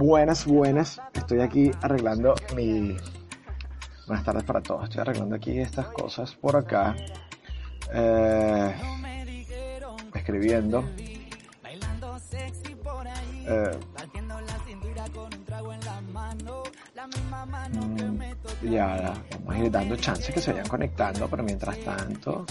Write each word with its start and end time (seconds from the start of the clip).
Buenas, 0.00 0.46
buenas. 0.46 0.98
Estoy 1.12 1.40
aquí 1.42 1.70
arreglando 1.82 2.34
mi... 2.56 2.96
Buenas 4.06 4.24
tardes 4.24 4.44
para 4.44 4.62
todos. 4.62 4.84
Estoy 4.84 5.02
arreglando 5.02 5.36
aquí 5.36 5.60
estas 5.60 5.88
cosas 5.88 6.34
por 6.36 6.56
acá. 6.56 6.96
Eh, 7.92 8.74
escribiendo. 10.14 10.82
Eh, 13.46 13.78
ya, 18.62 19.12
vamos 19.32 19.54
a 19.54 19.58
ir 19.58 19.70
dando 19.70 19.96
chance 19.96 20.32
que 20.32 20.40
se 20.40 20.52
vayan 20.52 20.68
conectando, 20.68 21.28
pero 21.28 21.42
mientras 21.42 21.78
tanto... 21.84 22.46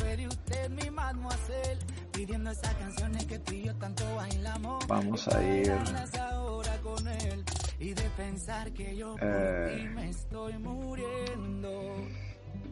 Vamos 4.88 5.28
a 5.30 5.44
ir 5.44 5.74
y 7.80 7.94
de 7.94 8.10
pensar 8.18 8.72
que 8.72 8.96
yo 8.96 9.16
eh, 9.22 9.90
me 9.96 10.10
estoy 10.10 10.58
muriendo. 10.58 11.96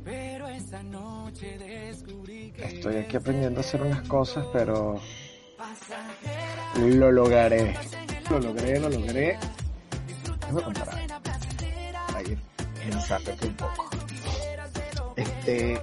Pero 0.03 0.47
esa 0.47 0.83
noche 0.83 1.57
descubrí 1.57 2.51
que 2.51 2.65
estoy 2.65 2.97
aquí 2.97 3.17
aprendiendo 3.17 3.59
a 3.59 3.61
hacer 3.61 3.81
unas 3.81 4.07
cosas, 4.07 4.45
pero 4.51 4.99
lo 6.77 7.11
lograré. 7.11 7.75
Lo 8.29 8.39
logré, 8.39 8.79
lo 8.79 8.89
logré. 8.89 9.37
Déjame 10.39 10.61
comparar. 10.61 11.07
Para 12.07 12.21
ir 12.21 12.39
un 13.45 13.53
poco. 13.55 13.89
Este. 15.15 15.81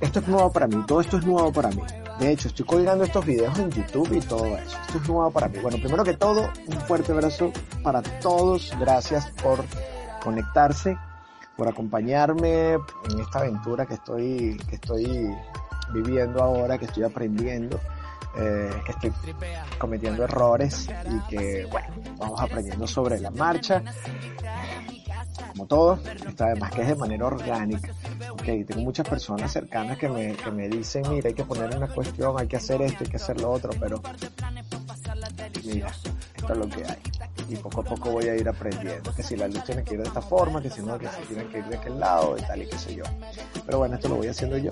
Esto 0.00 0.20
es 0.20 0.28
nuevo 0.28 0.50
para 0.50 0.66
mí, 0.66 0.82
todo 0.86 1.02
esto 1.02 1.18
es 1.18 1.26
nuevo 1.26 1.52
para 1.52 1.68
mí. 1.70 1.82
De 2.20 2.32
hecho, 2.32 2.48
estoy 2.48 2.66
colgando 2.66 3.04
estos 3.04 3.24
videos 3.24 3.58
en 3.58 3.70
YouTube 3.70 4.12
y 4.12 4.20
todo 4.20 4.44
eso. 4.58 4.76
Esto 4.86 4.98
es 4.98 5.08
nuevo 5.08 5.30
para 5.30 5.48
mí. 5.48 5.58
Bueno, 5.58 5.78
primero 5.78 6.04
que 6.04 6.12
todo, 6.12 6.50
un 6.66 6.80
fuerte 6.82 7.12
abrazo 7.12 7.50
para 7.82 8.02
todos. 8.02 8.70
Gracias 8.78 9.30
por 9.42 9.64
conectarse, 10.22 10.98
por 11.56 11.66
acompañarme 11.68 12.74
en 12.74 13.20
esta 13.20 13.38
aventura 13.38 13.86
que 13.86 13.94
estoy, 13.94 14.58
que 14.68 14.74
estoy 14.74 15.34
viviendo 15.94 16.42
ahora, 16.42 16.76
que 16.76 16.84
estoy 16.84 17.04
aprendiendo. 17.04 17.80
Eh, 18.36 18.70
que 18.86 18.92
estoy 18.92 19.12
cometiendo 19.76 20.22
errores 20.22 20.88
y 20.88 21.28
que, 21.28 21.66
bueno, 21.68 21.88
vamos 22.16 22.40
aprendiendo 22.40 22.86
sobre 22.86 23.18
la 23.18 23.32
marcha 23.32 23.82
como 25.50 25.66
todo, 25.66 25.98
está 26.26 26.46
además 26.46 26.70
que 26.72 26.82
es 26.82 26.88
de 26.88 26.94
manera 26.96 27.26
orgánica. 27.26 27.92
Okay, 28.32 28.64
tengo 28.64 28.82
muchas 28.82 29.08
personas 29.08 29.52
cercanas 29.52 29.98
que 29.98 30.08
me, 30.08 30.34
que 30.34 30.50
me 30.50 30.68
dicen, 30.68 31.02
mira, 31.10 31.28
hay 31.28 31.34
que 31.34 31.44
poner 31.44 31.74
una 31.76 31.88
cuestión, 31.88 32.38
hay 32.38 32.46
que 32.46 32.56
hacer 32.56 32.82
esto, 32.82 33.04
hay 33.04 33.10
que 33.10 33.16
hacer 33.16 33.40
lo 33.40 33.50
otro, 33.50 33.70
pero 33.78 34.00
mira, 35.64 35.88
esto 35.88 36.52
es 36.52 36.58
lo 36.58 36.68
que 36.68 36.84
hay. 36.84 36.98
Y 37.48 37.56
poco 37.56 37.80
a 37.80 37.84
poco 37.84 38.10
voy 38.12 38.28
a 38.28 38.36
ir 38.36 38.48
aprendiendo, 38.48 39.12
que 39.12 39.22
si 39.22 39.36
la 39.36 39.48
luz 39.48 39.64
tiene 39.64 39.82
que 39.82 39.94
ir 39.94 40.02
de 40.02 40.06
esta 40.06 40.22
forma, 40.22 40.62
que 40.62 40.70
si 40.70 40.82
no, 40.82 40.96
que 40.98 41.08
si 41.08 41.22
tiene 41.26 41.46
que 41.48 41.58
ir 41.58 41.64
de 41.64 41.76
aquel 41.76 41.98
lado 41.98 42.36
y 42.38 42.42
tal 42.42 42.62
y 42.62 42.68
qué 42.68 42.78
sé 42.78 42.94
yo. 42.94 43.04
Pero 43.66 43.78
bueno, 43.78 43.96
esto 43.96 44.08
lo 44.08 44.16
voy 44.16 44.28
haciendo 44.28 44.56
yo, 44.56 44.70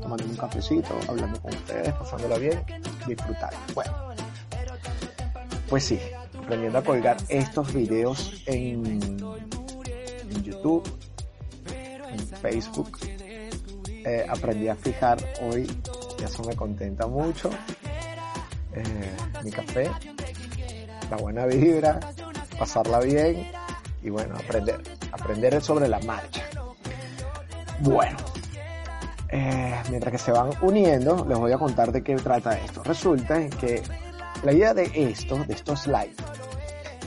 tomando 0.00 0.24
un 0.24 0.36
cafecito, 0.36 0.96
hablando 1.08 1.40
con 1.40 1.52
ustedes, 1.52 1.92
pasándola 1.94 2.38
bien, 2.38 2.62
disfrutar. 3.06 3.52
Bueno, 3.74 3.92
pues 5.68 5.84
sí, 5.84 5.98
aprendiendo 6.38 6.78
a 6.78 6.84
colgar 6.84 7.16
estos 7.28 7.72
videos 7.72 8.42
en 8.46 9.20
en 10.30 10.42
YouTube, 10.42 10.82
en 12.10 12.18
Facebook. 12.18 12.98
Eh, 14.04 14.26
aprendí 14.28 14.68
a 14.68 14.74
fijar 14.74 15.18
hoy, 15.42 15.70
y 16.18 16.24
eso 16.24 16.42
me 16.44 16.56
contenta 16.56 17.06
mucho, 17.06 17.50
eh, 18.74 19.16
mi 19.44 19.50
café, 19.50 19.90
la 21.10 21.16
buena 21.18 21.44
vibra, 21.44 22.00
pasarla 22.58 23.00
bien 23.00 23.50
y 24.02 24.08
bueno, 24.08 24.36
aprender, 24.36 24.80
aprender 25.12 25.62
sobre 25.62 25.86
la 25.88 26.00
marcha. 26.00 26.42
Bueno, 27.80 28.16
eh, 29.28 29.74
mientras 29.90 30.12
que 30.12 30.18
se 30.18 30.32
van 30.32 30.50
uniendo, 30.62 31.24
les 31.28 31.38
voy 31.38 31.52
a 31.52 31.58
contar 31.58 31.92
de 31.92 32.02
qué 32.02 32.16
trata 32.16 32.58
esto. 32.58 32.82
Resulta 32.82 33.48
que 33.50 33.82
la 34.42 34.52
idea 34.52 34.72
de 34.72 34.90
esto, 34.94 35.44
de 35.44 35.54
estos 35.54 35.82
slides, 35.82 36.16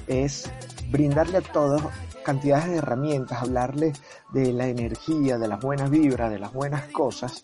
es 0.07 0.51
brindarle 0.89 1.39
a 1.39 1.41
todos 1.41 1.81
cantidades 2.23 2.69
de 2.69 2.77
herramientas, 2.77 3.41
hablarles 3.41 4.01
de 4.31 4.53
la 4.53 4.67
energía, 4.67 5.37
de 5.37 5.47
las 5.47 5.59
buenas 5.59 5.89
vibras, 5.89 6.31
de 6.31 6.39
las 6.39 6.53
buenas 6.53 6.83
cosas 6.87 7.41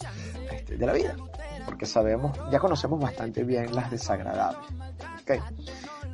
este, 0.51 0.78
de 0.78 0.85
la 0.85 0.94
vida. 0.94 1.16
Porque 1.66 1.85
sabemos, 1.85 2.38
ya 2.51 2.59
conocemos 2.59 3.00
bastante 3.00 3.44
bien 3.44 3.75
las 3.75 3.91
desagradables. 3.91 4.68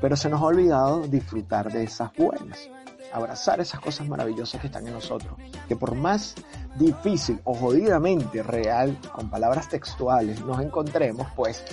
Pero 0.02 0.16
se 0.16 0.30
nos 0.30 0.42
ha 0.42 0.46
olvidado 0.46 1.08
disfrutar 1.08 1.72
de 1.72 1.84
esas 1.84 2.12
buenas. 2.14 2.70
Abrazar 3.14 3.62
esas 3.62 3.80
cosas 3.80 4.08
maravillosas 4.08 4.60
que 4.60 4.68
están 4.68 4.86
en 4.88 4.94
nosotros. 4.94 5.38
Que 5.70 5.76
por 5.76 5.96
más 5.96 6.36
difícil 6.76 7.40
o 7.46 7.54
jodidamente 7.54 8.44
real, 8.44 8.98
con 9.14 9.30
palabras 9.30 9.70
textuales, 9.70 10.44
nos 10.44 10.60
encontremos, 10.60 11.28
pues 11.36 11.64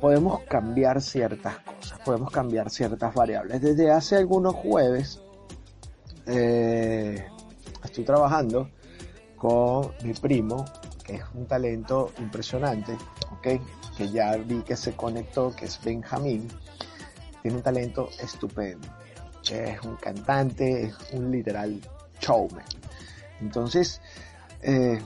podemos 0.00 0.40
cambiar 0.48 1.00
ciertas 1.00 1.58
cosas, 1.58 1.77
podemos 2.08 2.30
cambiar 2.30 2.70
ciertas 2.70 3.12
variables. 3.12 3.60
Desde 3.60 3.90
hace 3.90 4.16
algunos 4.16 4.54
jueves 4.54 5.20
eh, 6.24 7.22
estoy 7.84 8.02
trabajando 8.02 8.70
con 9.36 9.92
mi 10.02 10.14
primo, 10.14 10.64
que 11.04 11.16
es 11.16 11.22
un 11.34 11.44
talento 11.44 12.10
impresionante, 12.18 12.96
¿ok? 13.30 13.60
Que 13.94 14.08
ya 14.08 14.38
vi 14.38 14.62
que 14.62 14.74
se 14.74 14.94
conectó, 14.94 15.54
que 15.54 15.66
es 15.66 15.78
Benjamín. 15.84 16.48
Tiene 17.42 17.58
un 17.58 17.62
talento 17.62 18.08
estupendo. 18.22 18.88
Es 19.50 19.82
un 19.82 19.96
cantante, 19.96 20.84
es 20.84 20.94
un 21.12 21.30
literal 21.30 21.78
showman. 22.22 22.64
Entonces, 23.42 24.00
eh, 24.62 24.98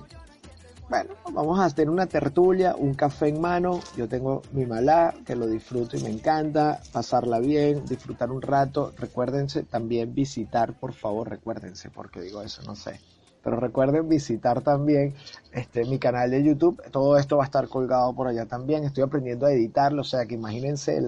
bueno, 0.93 1.15
vamos 1.33 1.59
a 1.59 1.65
hacer 1.65 1.89
una 1.89 2.05
tertulia, 2.05 2.77
un 2.77 2.93
café 2.93 3.29
en 3.29 3.41
mano. 3.41 3.81
Yo 3.97 4.07
tengo 4.11 4.43
mi 4.53 4.67
malá, 4.67 5.15
que 5.25 5.35
lo 5.35 5.47
disfruto 5.47 5.97
y 5.97 6.03
me 6.03 6.11
encanta. 6.11 6.83
Pasarla 6.93 7.39
bien, 7.39 7.87
disfrutar 7.87 8.31
un 8.31 8.43
rato. 8.43 8.93
Recuérdense 8.99 9.63
también 9.63 10.15
visitar, 10.15 10.79
por 10.79 10.93
favor, 10.93 11.31
recuérdense, 11.31 11.89
porque 11.89 12.21
digo 12.21 12.43
eso, 12.43 12.61
no 12.65 12.77
sé. 12.77 13.01
Pero 13.43 13.59
recuerden 13.59 14.07
visitar 14.07 14.61
también 14.61 15.15
este, 15.53 15.87
mi 15.87 15.99
canal 15.99 16.31
de 16.31 16.45
YouTube. 16.45 16.83
Todo 16.91 17.17
esto 17.17 17.39
va 17.39 17.45
a 17.45 17.47
estar 17.47 17.69
colgado 17.69 18.15
por 18.15 18.27
allá 18.27 18.45
también. 18.45 18.85
Estoy 18.85 19.05
aprendiendo 19.05 19.47
a 19.47 19.53
editarlo, 19.53 20.03
o 20.03 20.05
sea 20.05 20.27
que 20.27 20.35
imagínense 20.35 21.01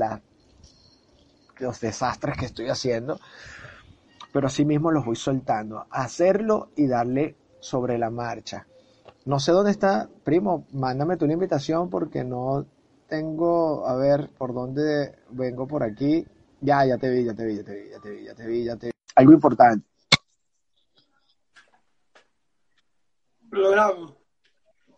los 1.58 1.80
desastres 1.82 2.38
que 2.38 2.46
estoy 2.46 2.70
haciendo. 2.70 3.20
Pero 4.32 4.46
así 4.46 4.64
mismo 4.64 4.90
los 4.90 5.04
voy 5.04 5.16
soltando. 5.16 5.84
Hacerlo 5.90 6.70
y 6.74 6.86
darle 6.86 7.36
sobre 7.60 7.98
la 7.98 8.08
marcha 8.08 8.66
no 9.24 9.40
sé 9.40 9.52
dónde 9.52 9.70
está, 9.70 10.08
primo, 10.22 10.66
mándame 10.72 11.16
tú 11.16 11.24
una 11.24 11.34
invitación 11.34 11.88
porque 11.88 12.24
no 12.24 12.66
tengo, 13.08 13.86
a 13.86 13.96
ver, 13.96 14.30
por 14.36 14.52
dónde 14.52 15.14
vengo 15.30 15.66
por 15.66 15.82
aquí. 15.82 16.26
Ya, 16.60 16.84
ya 16.86 16.96
te 16.98 17.10
vi, 17.10 17.24
ya 17.24 17.34
te 17.34 17.44
vi, 17.44 17.56
ya 17.56 17.64
te 17.64 17.74
vi, 17.74 17.90
ya 17.90 18.00
te 18.00 18.10
vi, 18.10 18.24
ya 18.24 18.34
te 18.34 18.46
vi, 18.46 18.64
ya 18.64 18.76
te 18.76 18.86
vi. 18.86 18.92
Algo 19.16 19.32
importante. 19.32 19.86
Lo 23.50 23.60
logramos. 23.60 24.14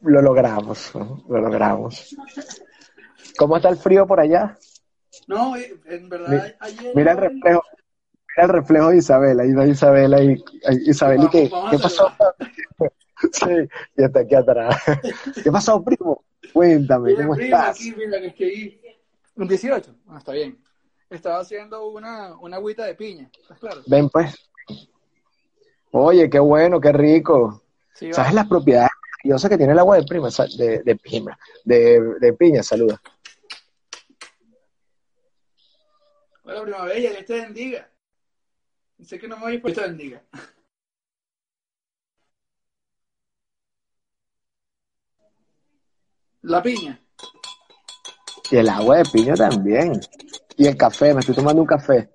Lo 0.00 0.22
logramos, 0.22 0.94
lo 0.94 1.40
logramos. 1.40 2.16
¿Cómo 3.38 3.56
está 3.56 3.68
el 3.68 3.76
frío 3.76 4.06
por 4.06 4.20
allá? 4.20 4.56
No, 5.26 5.56
en 5.56 6.08
verdad, 6.08 6.54
ayer... 6.60 6.92
Mira 6.94 7.12
el 7.12 7.18
reflejo, 7.18 7.62
mira 8.36 8.44
el 8.44 8.48
reflejo 8.48 8.88
de 8.90 8.98
Isabela, 8.98 9.42
ahí 9.42 9.52
va 9.52 9.66
Isabela 9.66 10.22
y 10.22 10.42
Isabel, 10.86 11.24
¿y 11.24 11.28
qué, 11.28 11.50
¿qué 11.70 11.78
pasó? 11.78 12.12
Sí, 13.32 13.50
y 13.96 14.04
está 14.04 14.20
aquí 14.20 14.34
atrás. 14.34 14.76
¿Qué 15.42 15.50
pasó, 15.50 15.82
primo? 15.82 16.24
Cuéntame, 16.52 17.14
¿cómo 17.14 17.34
estás? 17.34 17.76
Aquí, 17.76 17.94
mira, 17.96 18.20
que 18.20 18.26
es 18.26 18.34
que 18.34 18.98
un 19.36 19.48
18, 19.48 19.94
ah, 20.08 20.18
está 20.18 20.32
bien. 20.32 20.58
Estaba 21.08 21.40
haciendo 21.40 21.88
una, 21.88 22.36
una 22.38 22.56
agüita 22.56 22.84
de 22.84 22.94
piña, 22.94 23.30
¿estás 23.40 23.58
claro? 23.58 23.82
Ven, 23.86 24.08
pues. 24.08 24.34
Oye, 25.92 26.28
qué 26.28 26.38
bueno, 26.38 26.80
qué 26.80 26.92
rico. 26.92 27.62
¿Sabes 28.12 28.34
las 28.34 28.46
propiedades 28.46 28.90
maravillosas 29.24 29.50
que 29.50 29.56
tiene 29.56 29.72
el 29.72 29.78
agua 29.78 29.96
de 29.96 30.04
prima, 30.04 30.28
de, 30.58 30.82
de 30.82 30.96
piña, 30.96 31.38
de, 31.64 32.00
de 32.20 32.32
piña, 32.34 32.62
saluda. 32.62 33.00
Hola, 36.42 36.62
prima 36.62 36.84
bella, 36.84 37.10
Dios 37.10 37.24
te 37.24 37.40
bendiga. 37.40 37.90
Sé 39.02 39.18
que 39.18 39.28
no 39.28 39.36
me 39.36 39.42
voy 39.42 39.58
por 39.58 39.72
Dios 39.72 39.82
te 39.82 39.88
bendiga. 39.88 40.22
La 46.46 46.62
piña. 46.62 47.00
Y 48.50 48.56
el 48.56 48.68
agua 48.68 48.98
de 48.98 49.04
piña 49.12 49.34
también. 49.34 50.00
Y 50.56 50.66
el 50.68 50.76
café, 50.76 51.12
me 51.12 51.20
estoy 51.20 51.34
tomando 51.34 51.60
un 51.60 51.66
café. 51.66 52.10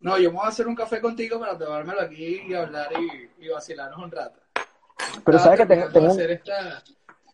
No, 0.00 0.18
yo 0.18 0.30
me 0.30 0.38
voy 0.38 0.46
a 0.46 0.48
hacer 0.48 0.66
un 0.66 0.74
café 0.74 1.00
contigo 1.00 1.38
para 1.38 1.56
tomármelo 1.56 2.00
aquí 2.00 2.42
y 2.48 2.54
hablar 2.54 2.88
y, 2.98 3.44
y 3.44 3.48
vacilarnos 3.48 4.02
un 4.02 4.10
rato. 4.10 4.40
Pero 5.24 5.38
sabes 5.38 5.60
que 5.60 5.66
tengo, 5.66 5.88
tengo- 5.90 6.08
hacer 6.08 6.30
esta, 6.32 6.82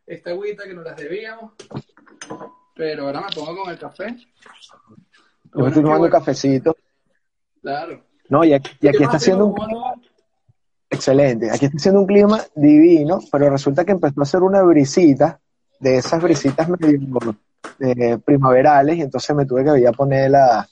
esta 0.06 0.30
agüita 0.30 0.64
que 0.64 0.74
nos 0.74 0.84
las 0.84 0.96
debíamos. 0.96 1.52
Pero 2.74 3.06
ahora 3.06 3.22
me 3.22 3.34
pongo 3.34 3.62
con 3.62 3.72
el 3.72 3.78
café. 3.78 4.14
yo 5.54 5.60
me 5.60 5.68
estoy 5.68 5.82
tomando 5.82 6.04
un 6.04 6.10
cafecito. 6.10 6.76
Claro. 7.62 8.04
No, 8.28 8.44
y 8.44 8.52
aquí, 8.52 8.70
y 8.80 8.88
aquí 8.88 9.02
está 9.02 9.16
haciendo 9.16 9.46
un 9.46 9.58
un... 9.60 10.02
excelente. 10.90 11.50
Aquí 11.50 11.64
está 11.66 11.76
haciendo 11.78 12.00
un 12.00 12.06
clima 12.06 12.42
divino, 12.54 13.20
pero 13.32 13.48
resulta 13.48 13.84
que 13.84 13.92
empezó 13.92 14.20
a 14.20 14.24
hacer 14.24 14.42
una 14.42 14.62
brisita, 14.62 15.40
de 15.78 15.96
esas 15.98 16.22
brisitas 16.22 16.68
medio 16.68 16.98
eh, 17.80 18.18
primaverales, 18.24 18.96
y 18.96 19.02
entonces 19.02 19.36
me 19.36 19.46
tuve 19.46 19.64
que 19.64 19.80
ir 19.80 19.88
a 19.88 19.92
poner 19.92 20.30
la, 20.30 20.66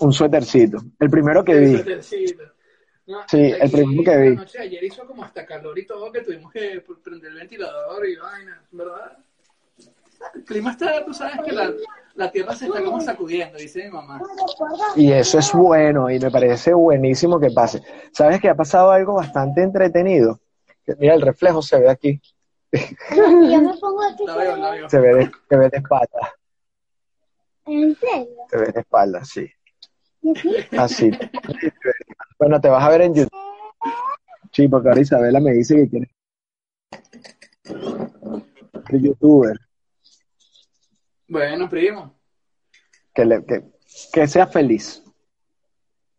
un 0.00 0.12
suétercito. 0.12 0.78
El 0.98 1.10
primero 1.10 1.44
que 1.44 1.54
vi. 1.54 1.84
No, 3.06 3.20
Sí, 3.28 3.38
el 3.38 3.70
primero 3.70 4.02
que 4.02 4.16
vi. 4.16 4.36
Noche 4.36 4.58
ayer 4.58 4.82
hizo 4.82 5.06
como 5.06 5.22
hasta 5.22 5.46
calor 5.46 5.78
y 5.78 5.86
todo, 5.86 6.10
que 6.10 6.22
tuvimos 6.22 6.52
que 6.52 6.82
prender 7.02 7.32
el 7.32 7.38
ventilador 7.38 8.08
y 8.08 8.16
vaina, 8.16 8.62
¿verdad? 8.72 9.16
El 10.34 10.44
clima 10.44 10.72
está, 10.72 11.04
tú 11.04 11.14
sabes 11.14 11.38
que 11.44 11.52
la, 11.52 11.72
la 12.14 12.32
tierra 12.32 12.56
se 12.56 12.66
está 12.66 12.82
como 12.82 13.00
sacudiendo, 13.00 13.58
dice 13.58 13.84
mi 13.84 13.90
mamá. 13.90 14.20
Y 14.96 15.12
eso 15.12 15.38
es 15.38 15.52
bueno 15.52 16.10
y 16.10 16.18
me 16.18 16.30
parece 16.30 16.72
buenísimo 16.72 17.38
que 17.38 17.50
pase. 17.50 17.82
¿Sabes 18.12 18.40
que 18.40 18.48
ha 18.48 18.54
pasado 18.54 18.90
algo 18.90 19.14
bastante 19.14 19.62
entretenido? 19.62 20.40
Mira, 20.98 21.14
el 21.14 21.22
reflejo 21.22 21.62
se 21.62 21.78
ve 21.78 21.90
aquí, 21.90 22.20
Yo 22.72 23.60
me 23.62 23.74
pongo 23.80 24.02
aquí. 24.02 24.24
La 24.26 24.36
veo, 24.36 24.56
la 24.56 24.70
veo. 24.72 24.88
se 24.90 24.98
ve 25.00 25.14
de, 25.14 25.30
se 25.48 25.56
ve 25.56 25.68
de 25.70 25.78
espalda, 25.78 26.34
¿En 27.66 27.96
serio? 27.96 28.26
se 28.50 28.56
ve 28.58 28.66
de 28.72 28.80
espalda, 28.80 29.24
sí. 29.24 29.50
Así. 30.76 31.10
Bueno, 32.38 32.60
te 32.60 32.68
vas 32.68 32.82
a 32.84 32.88
ver 32.90 33.02
en 33.02 33.14
YouTube. 33.14 33.30
Sí, 34.52 34.68
porque 34.68 34.88
ahora 34.88 35.00
Isabela 35.00 35.38
me 35.40 35.52
dice 35.52 35.76
que 35.76 35.88
quiere 35.88 36.10
que 38.88 39.00
youtuber, 39.00 39.58
Bueno, 41.28 41.68
primo, 41.68 42.14
que, 43.14 43.24
le, 43.24 43.44
que, 43.44 43.64
que 44.12 44.26
sea 44.28 44.46
feliz. 44.46 45.02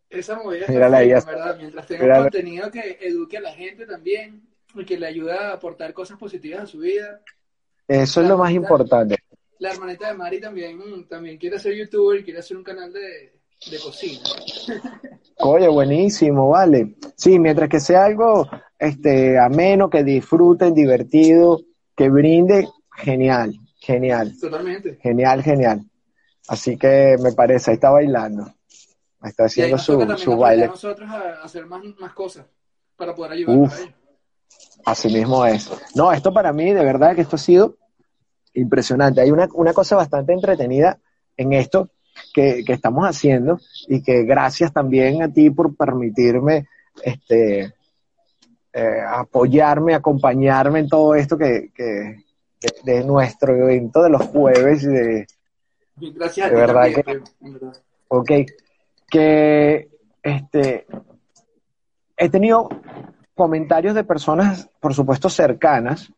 esa 0.09 0.35
movida 0.37 0.61
está 0.61 0.71
Mírala 0.73 1.03
ya. 1.05 1.19
¿verdad? 1.21 1.57
Mientras 1.57 1.87
tenga 1.87 2.01
Mírala. 2.03 2.21
contenido 2.23 2.71
que 2.71 2.97
eduque 3.01 3.37
a 3.37 3.41
la 3.41 3.53
gente 3.53 3.85
también 3.85 4.47
y 4.81 4.85
que 4.85 4.97
le 4.97 5.07
ayude 5.07 5.31
a 5.33 5.53
aportar 5.53 5.93
cosas 5.93 6.17
positivas 6.17 6.61
a 6.61 6.65
su 6.67 6.79
vida. 6.79 7.21
Eso 7.87 8.21
es 8.21 8.27
lo 8.27 8.37
más 8.37 8.51
importante. 8.51 9.17
La 9.59 9.71
hermanita 9.71 10.07
de 10.07 10.13
Mari 10.13 10.39
también, 10.39 11.07
también 11.07 11.37
quiere 11.37 11.57
ser 11.59 11.73
youtuber 11.75 12.19
y 12.19 12.23
quiere 12.23 12.39
hacer 12.39 12.57
un 12.57 12.63
canal 12.63 12.91
de, 12.93 13.33
de 13.71 13.79
cocina. 13.79 14.19
Oye, 15.39 15.67
buenísimo, 15.67 16.49
vale. 16.49 16.95
Sí, 17.15 17.39
mientras 17.39 17.69
que 17.69 17.79
sea 17.79 18.05
algo 18.05 18.47
este, 18.77 19.39
ameno, 19.39 19.89
que 19.89 20.03
disfruten, 20.03 20.73
divertido, 20.73 21.61
que 21.95 22.09
brinde, 22.09 22.67
genial, 22.95 23.53
genial, 23.79 24.33
Totalmente. 24.39 24.97
genial, 25.01 25.43
genial. 25.43 25.81
Así 26.47 26.77
que 26.77 27.17
me 27.21 27.31
parece, 27.33 27.71
ahí 27.71 27.75
está 27.75 27.89
bailando. 27.89 28.43
Ahí 29.19 29.29
está 29.29 29.43
Y 29.55 29.61
ahí 29.61 29.71
haciendo 29.73 30.05
nos 30.05 30.21
su, 30.21 30.37
baile. 30.37 30.65
a 30.65 30.67
nosotros 30.67 31.09
a 31.09 31.41
hacer 31.43 31.65
más, 31.65 31.83
más 31.99 32.13
cosas 32.13 32.45
para 32.95 33.13
poder 33.15 33.33
ayudarlos 33.33 33.67
Uf. 33.73 33.79
a 33.79 33.81
ellos. 33.83 33.95
Así 34.85 35.09
mismo 35.09 35.45
es. 35.45 35.69
No, 35.95 36.11
esto 36.13 36.33
para 36.33 36.53
mí, 36.53 36.71
de 36.73 36.83
verdad 36.83 37.15
que 37.15 37.21
esto 37.21 37.35
ha 37.35 37.39
sido 37.39 37.75
impresionante. 38.53 39.21
Hay 39.21 39.31
una, 39.31 39.47
una 39.53 39.73
cosa 39.73 39.95
bastante 39.95 40.33
entretenida 40.33 40.97
en 41.35 41.53
esto 41.53 41.89
que, 42.33 42.63
que 42.65 42.73
estamos 42.73 43.05
haciendo 43.05 43.59
y 43.87 44.01
que 44.01 44.23
gracias 44.23 44.71
también 44.73 45.21
a 45.21 45.31
ti 45.31 45.49
por 45.49 45.75
permitirme 45.75 46.67
este, 47.03 47.73
eh, 48.73 49.01
apoyarme, 49.07 49.93
acompañarme 49.93 50.79
en 50.79 50.87
todo 50.89 51.15
esto 51.15 51.37
que, 51.37 51.71
que 51.75 51.83
de, 51.83 52.73
de 52.83 53.03
nuestro 53.03 53.55
evento 53.55 54.01
de 54.01 54.09
los 54.09 54.21
jueves 54.27 54.83
y 54.83 54.87
de, 54.87 55.27
Gracias 55.99 56.47
a 56.47 56.49
De 56.49 56.55
ti 56.55 56.61
verdad 56.61 56.81
también, 56.93 57.23
que- 57.41 57.49
verdad. 57.51 57.77
Ok, 58.07 58.31
que 59.09 59.89
este, 60.23 60.85
he 62.15 62.29
tenido 62.29 62.69
comentarios 63.37 63.95
de 63.95 64.03
personas, 64.03 64.69
por 64.81 64.93
supuesto, 64.93 65.29
cercanas, 65.29 66.11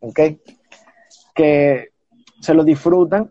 ok, 0.00 0.20
que 1.34 1.90
se 2.40 2.54
lo 2.54 2.64
disfrutan 2.64 3.30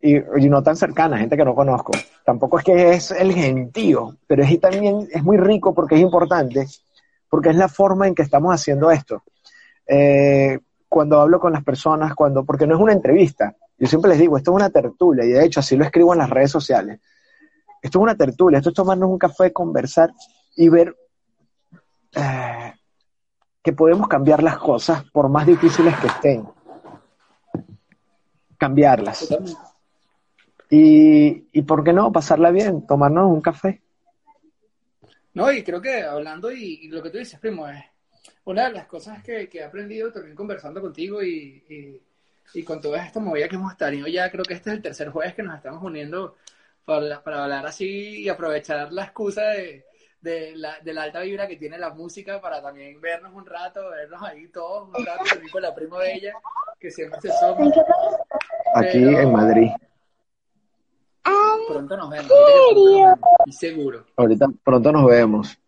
y, 0.00 0.16
y 0.16 0.48
no 0.48 0.62
tan 0.62 0.76
cercanas, 0.76 1.20
gente 1.20 1.36
que 1.36 1.44
no 1.44 1.54
conozco. 1.54 1.92
Tampoco 2.24 2.58
es 2.58 2.64
que 2.64 2.92
es 2.92 3.10
el 3.10 3.32
gentío, 3.32 4.16
pero 4.26 4.44
es 4.44 4.60
también 4.60 5.08
es 5.10 5.22
muy 5.24 5.38
rico 5.38 5.74
porque 5.74 5.96
es 5.96 6.00
importante, 6.02 6.66
porque 7.28 7.48
es 7.48 7.56
la 7.56 7.68
forma 7.68 8.06
en 8.06 8.14
que 8.14 8.22
estamos 8.22 8.54
haciendo 8.54 8.90
esto. 8.90 9.22
Eh, 9.86 10.58
cuando 10.88 11.20
hablo 11.20 11.40
con 11.40 11.52
las 11.52 11.64
personas, 11.64 12.14
cuando, 12.14 12.44
porque 12.44 12.66
no 12.66 12.74
es 12.74 12.80
una 12.80 12.92
entrevista, 12.92 13.56
yo 13.78 13.86
siempre 13.86 14.10
les 14.10 14.18
digo, 14.18 14.36
esto 14.36 14.50
es 14.50 14.56
una 14.56 14.70
tertulia, 14.70 15.24
y 15.24 15.30
de 15.30 15.44
hecho 15.44 15.60
así 15.60 15.76
lo 15.76 15.84
escribo 15.84 16.12
en 16.12 16.18
las 16.18 16.30
redes 16.30 16.50
sociales. 16.50 17.00
Esto 17.80 17.98
es 17.98 18.02
una 18.02 18.16
tertulia, 18.16 18.58
esto 18.58 18.70
es 18.70 18.74
tomarnos 18.74 19.08
un 19.08 19.18
café, 19.18 19.52
conversar 19.52 20.12
y 20.56 20.68
ver 20.68 20.96
eh, 22.14 22.57
que 23.68 23.74
podemos 23.74 24.08
cambiar 24.08 24.42
las 24.42 24.56
cosas 24.56 25.04
por 25.10 25.28
más 25.28 25.46
difíciles 25.46 25.94
que 25.98 26.06
estén. 26.06 26.48
Cambiarlas. 28.56 29.28
Y, 30.70 31.48
y 31.52 31.62
por 31.62 31.84
qué 31.84 31.92
no, 31.92 32.10
pasarla 32.10 32.50
bien, 32.50 32.86
tomarnos 32.86 33.30
un 33.30 33.42
café. 33.42 33.82
No, 35.34 35.52
y 35.52 35.62
creo 35.62 35.82
que 35.82 36.02
hablando 36.02 36.50
y, 36.50 36.88
lo 36.88 37.02
que 37.02 37.10
tú 37.10 37.18
dices, 37.18 37.38
primo, 37.38 37.68
es 37.68 37.84
una 38.44 38.68
de 38.68 38.72
las 38.72 38.86
cosas 38.86 39.22
que, 39.22 39.50
que 39.50 39.58
he 39.58 39.64
aprendido 39.64 40.10
también 40.10 40.34
conversando 40.34 40.80
contigo 40.80 41.22
y, 41.22 41.62
y, 41.68 42.00
y 42.54 42.62
con 42.62 42.80
todas 42.80 43.06
estas 43.06 43.22
movidas 43.22 43.50
que 43.50 43.56
hemos 43.56 43.76
tenido 43.76 44.06
ya, 44.06 44.30
creo 44.30 44.46
que 44.46 44.54
este 44.54 44.70
es 44.70 44.76
el 44.76 44.82
tercer 44.82 45.10
jueves 45.10 45.34
que 45.34 45.42
nos 45.42 45.56
estamos 45.56 45.82
uniendo 45.82 46.36
para, 46.86 47.22
para 47.22 47.44
hablar 47.44 47.66
así 47.66 48.22
y 48.22 48.30
aprovechar 48.30 48.90
la 48.94 49.04
excusa 49.04 49.42
de, 49.42 49.84
de, 50.20 50.56
la, 50.56 50.78
de 50.80 50.92
la 50.92 51.02
alta 51.04 51.20
vibra 51.20 51.46
que 51.46 51.56
tiene 51.56 51.78
la 51.78 51.90
música 51.90 52.40
para 52.40 52.60
también 52.60 53.00
vernos 53.00 53.32
un 53.34 53.46
rato, 53.46 53.88
vernos 53.90 54.22
ahí 54.22 54.48
todos 54.48 54.88
un 54.88 55.06
rato, 55.06 55.24
también 55.30 55.50
con 55.52 55.62
la 55.62 55.74
prima 55.74 55.98
bella, 55.98 56.32
que 56.80 56.90
siempre 56.90 57.20
se 57.20 57.28
¿En 57.28 57.34
somos. 57.34 57.72
qué 57.72 57.80
país? 57.80 58.16
Aquí 58.74 59.04
Pero- 59.04 59.18
en 59.20 59.32
Madrid. 59.32 59.70
Pronto 61.68 61.96
nos 61.98 62.08
vemos, 62.08 62.30
estoy 62.30 63.52
seguro. 63.52 64.04
Ahorita 64.16 64.46
pronto 64.64 64.90
nos 64.90 65.04
vemos. 65.06 65.58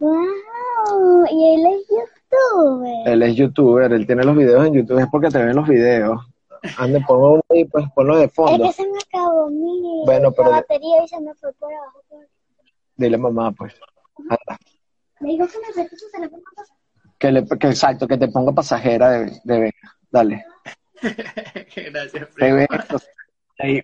wow. 0.00 1.24
Y 1.30 1.54
él 1.54 1.66
es 1.72 1.86
youtuber. 1.88 3.08
Él 3.08 3.22
es 3.22 3.34
youtuber, 3.36 3.92
él 3.92 4.06
tiene 4.06 4.24
los 4.24 4.36
videos 4.36 4.66
en 4.66 4.74
YouTube, 4.74 4.98
es 4.98 5.06
porque 5.10 5.28
te 5.28 5.38
ven 5.42 5.54
los 5.54 5.68
videos. 5.68 6.20
Ande, 6.78 7.00
ponlo 7.06 7.32
uno 7.34 7.42
ahí, 7.50 7.64
pues 7.66 7.84
ponlo 7.94 8.16
de 8.16 8.24
Es 8.24 8.34
fondo. 8.34 8.64
que 8.66 8.72
se 8.72 8.82
me 8.90 8.98
acabó 8.98 9.48
mi 9.50 10.02
Bueno, 10.04 10.32
pero- 10.32 10.50
la 10.50 10.56
batería 10.56 11.04
y 11.04 11.08
se 11.08 11.20
me 11.20 11.32
fue 11.34 11.52
por 11.52 11.72
abajo. 11.72 12.00
Dile 12.96 13.18
mamá, 13.18 13.52
pues. 13.52 13.74
Anda. 14.18 14.58
Me 15.20 15.30
dijo 15.30 15.46
que 15.46 15.80
me 15.80 15.88
su 15.88 16.10
teléfono. 16.10 16.42
Que, 17.18 17.32
le, 17.32 17.46
que 17.46 17.68
exacto, 17.68 18.06
que 18.06 18.18
te 18.18 18.28
ponga 18.28 18.52
pasajera 18.52 19.10
de, 19.10 19.40
de 19.44 19.58
Vega. 19.60 19.96
Dale. 20.10 20.44
Gracias, 21.02 22.10
Te 22.12 22.26
primo. 22.34 22.56
ve 22.56 22.68
ahí. 23.58 23.82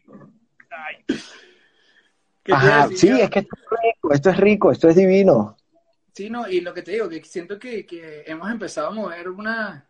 ¿Qué 2.44 2.52
te 2.52 2.52
Ajá, 2.52 2.88
sí, 2.94 3.08
es 3.08 3.30
que 3.30 3.38
esto 3.40 3.54
es 3.56 3.70
rico, 3.82 4.12
esto 4.12 4.30
es 4.30 4.36
rico, 4.36 4.72
esto 4.72 4.88
es 4.88 4.96
divino. 4.96 5.56
Sí, 6.14 6.28
no, 6.28 6.48
y 6.48 6.60
lo 6.60 6.74
que 6.74 6.82
te 6.82 6.92
digo, 6.92 7.08
que 7.08 7.22
siento 7.24 7.58
que, 7.58 7.86
que 7.86 8.24
hemos 8.26 8.50
empezado 8.50 8.88
a 8.88 8.92
mover 8.92 9.28
una, 9.28 9.88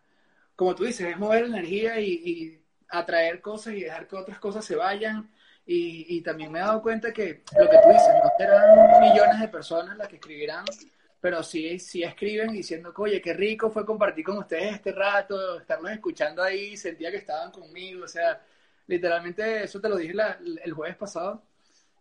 como 0.55 0.75
tú 0.75 0.83
dices, 0.83 1.07
es 1.07 1.17
mover 1.17 1.45
energía 1.45 1.99
y, 1.99 2.11
y 2.13 2.61
atraer 2.89 3.41
cosas 3.41 3.73
y 3.73 3.81
dejar 3.81 4.07
que 4.07 4.15
otras 4.15 4.39
cosas 4.39 4.63
se 4.63 4.75
vayan. 4.75 5.29
Y, 5.65 6.17
y 6.17 6.21
también 6.21 6.51
me 6.51 6.59
he 6.59 6.61
dado 6.61 6.81
cuenta 6.81 7.13
que 7.13 7.43
lo 7.57 7.69
que 7.69 7.77
tú 7.77 7.89
dices, 7.89 8.13
no 8.21 8.29
serán 8.37 9.01
millones 9.01 9.39
de 9.39 9.47
personas 9.47 9.97
las 9.97 10.07
que 10.09 10.15
escribirán, 10.15 10.65
pero 11.21 11.41
sí, 11.41 11.79
sí 11.79 12.03
escriben 12.03 12.51
diciendo 12.51 12.93
oye, 12.97 13.21
qué 13.21 13.33
rico 13.33 13.69
fue 13.69 13.85
compartir 13.85 14.25
con 14.25 14.37
ustedes 14.37 14.73
este 14.73 14.91
rato, 14.91 15.59
estarlos 15.59 15.91
escuchando 15.91 16.43
ahí, 16.43 16.75
sentía 16.75 17.11
que 17.11 17.17
estaban 17.17 17.49
conmigo, 17.49 18.03
o 18.03 18.07
sea, 18.09 18.41
literalmente 18.87 19.63
eso 19.63 19.79
te 19.79 19.87
lo 19.87 19.95
dije 19.95 20.13
el 20.63 20.73
jueves 20.73 20.97
pasado, 20.97 21.43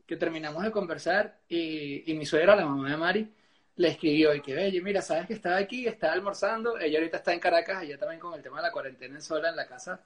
que 0.07 0.17
terminamos 0.17 0.65
de 0.65 0.73
conversar 0.73 1.39
y, 1.49 2.11
y 2.11 2.15
mi 2.15 2.27
suegra, 2.27 2.57
la 2.57 2.67
mamá 2.67 2.91
de 2.91 2.97
Mari, 2.97 3.33
le 3.77 3.89
escribió 3.89 4.35
y 4.35 4.43
que, 4.43 4.57
oye, 4.57 4.81
mira, 4.83 5.01
sabes 5.01 5.27
que 5.27 5.35
estaba 5.35 5.57
aquí, 5.57 5.87
estaba 5.87 6.13
almorzando, 6.13 6.79
ella 6.79 6.99
ahorita 6.99 7.19
está 7.19 7.33
en 7.33 7.41
Caracas, 7.41 7.83
ella 7.83 7.99
también 7.99 8.21
con 8.21 8.35
el 8.35 8.43
tema 8.43 8.57
de 8.57 8.65
la 8.65 8.73
cuarentena 8.73 9.21
sola 9.21 9.49
en 9.49 9.57
la 9.57 9.67
casa, 9.67 10.01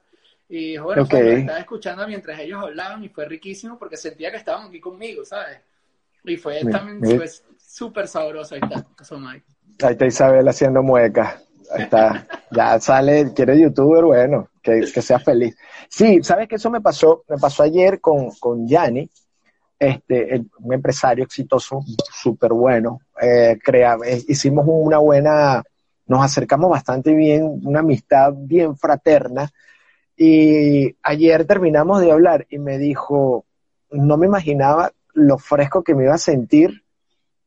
Y 0.49 0.77
bueno, 0.77 1.03
Ok. 1.03 1.09
fue, 1.09 1.23
lo 1.23 1.37
estaba 1.39 1.59
escuchando 1.59 2.07
mientras 2.07 2.39
ellos 2.39 2.63
hablaban 2.63 3.03
y 3.03 3.09
fue 3.09 3.25
riquísimo 3.25 3.77
porque 3.77 3.97
sentía 3.97 4.31
que 4.31 4.37
estaban 4.37 4.67
aquí 4.67 4.79
conmigo, 4.79 5.25
¿sabes? 5.25 5.59
Y 6.23 6.37
fue 6.37 6.63
también 6.65 7.01
fue 7.03 7.29
súper 7.57 8.07
sabroso. 8.07 8.55
Ahí 8.55 8.61
está, 8.63 8.85
eso, 9.01 9.19
Mike. 9.19 9.45
Ahí 9.83 9.91
está 9.93 10.05
Isabel 10.05 10.47
haciendo 10.47 10.81
muecas. 10.83 11.43
Ahí 11.71 11.83
está. 11.83 12.25
Ya 12.51 12.79
sale, 12.79 13.33
quiere 13.33 13.59
youtuber, 13.59 14.05
bueno, 14.05 14.49
que, 14.61 14.89
que 14.93 15.01
sea 15.01 15.19
feliz. 15.19 15.55
Sí, 15.89 16.23
¿sabes 16.23 16.47
que 16.47 16.55
eso 16.55 16.69
me 16.69 16.79
pasó? 16.81 17.23
Me 17.27 17.37
pasó 17.37 17.63
ayer 17.63 17.99
con, 17.99 18.31
con 18.39 18.65
Yanni, 18.67 19.09
este, 19.77 20.33
el- 20.33 20.49
un 20.59 20.73
empresario 20.73 21.25
exitoso, 21.25 21.81
súper 22.11 22.53
bueno. 22.53 22.99
Eh, 23.21 23.57
crea- 23.61 23.97
eh, 24.05 24.23
hicimos 24.29 24.65
una 24.67 24.97
buena, 24.99 25.61
nos 26.07 26.23
acercamos 26.23 26.69
bastante 26.69 27.13
bien, 27.13 27.59
una 27.65 27.79
amistad 27.81 28.31
bien 28.35 28.77
fraterna. 28.77 29.51
Y 30.17 30.95
ayer 31.03 31.45
terminamos 31.45 32.01
de 32.01 32.11
hablar 32.11 32.47
y 32.49 32.57
me 32.57 32.79
dijo, 32.79 33.45
no 33.91 34.17
me 34.17 34.25
imaginaba 34.25 34.91
lo 35.13 35.37
fresco 35.37 35.83
que 35.83 35.93
me 35.93 36.05
iba 36.05 36.15
a 36.15 36.19
sentir 36.19 36.83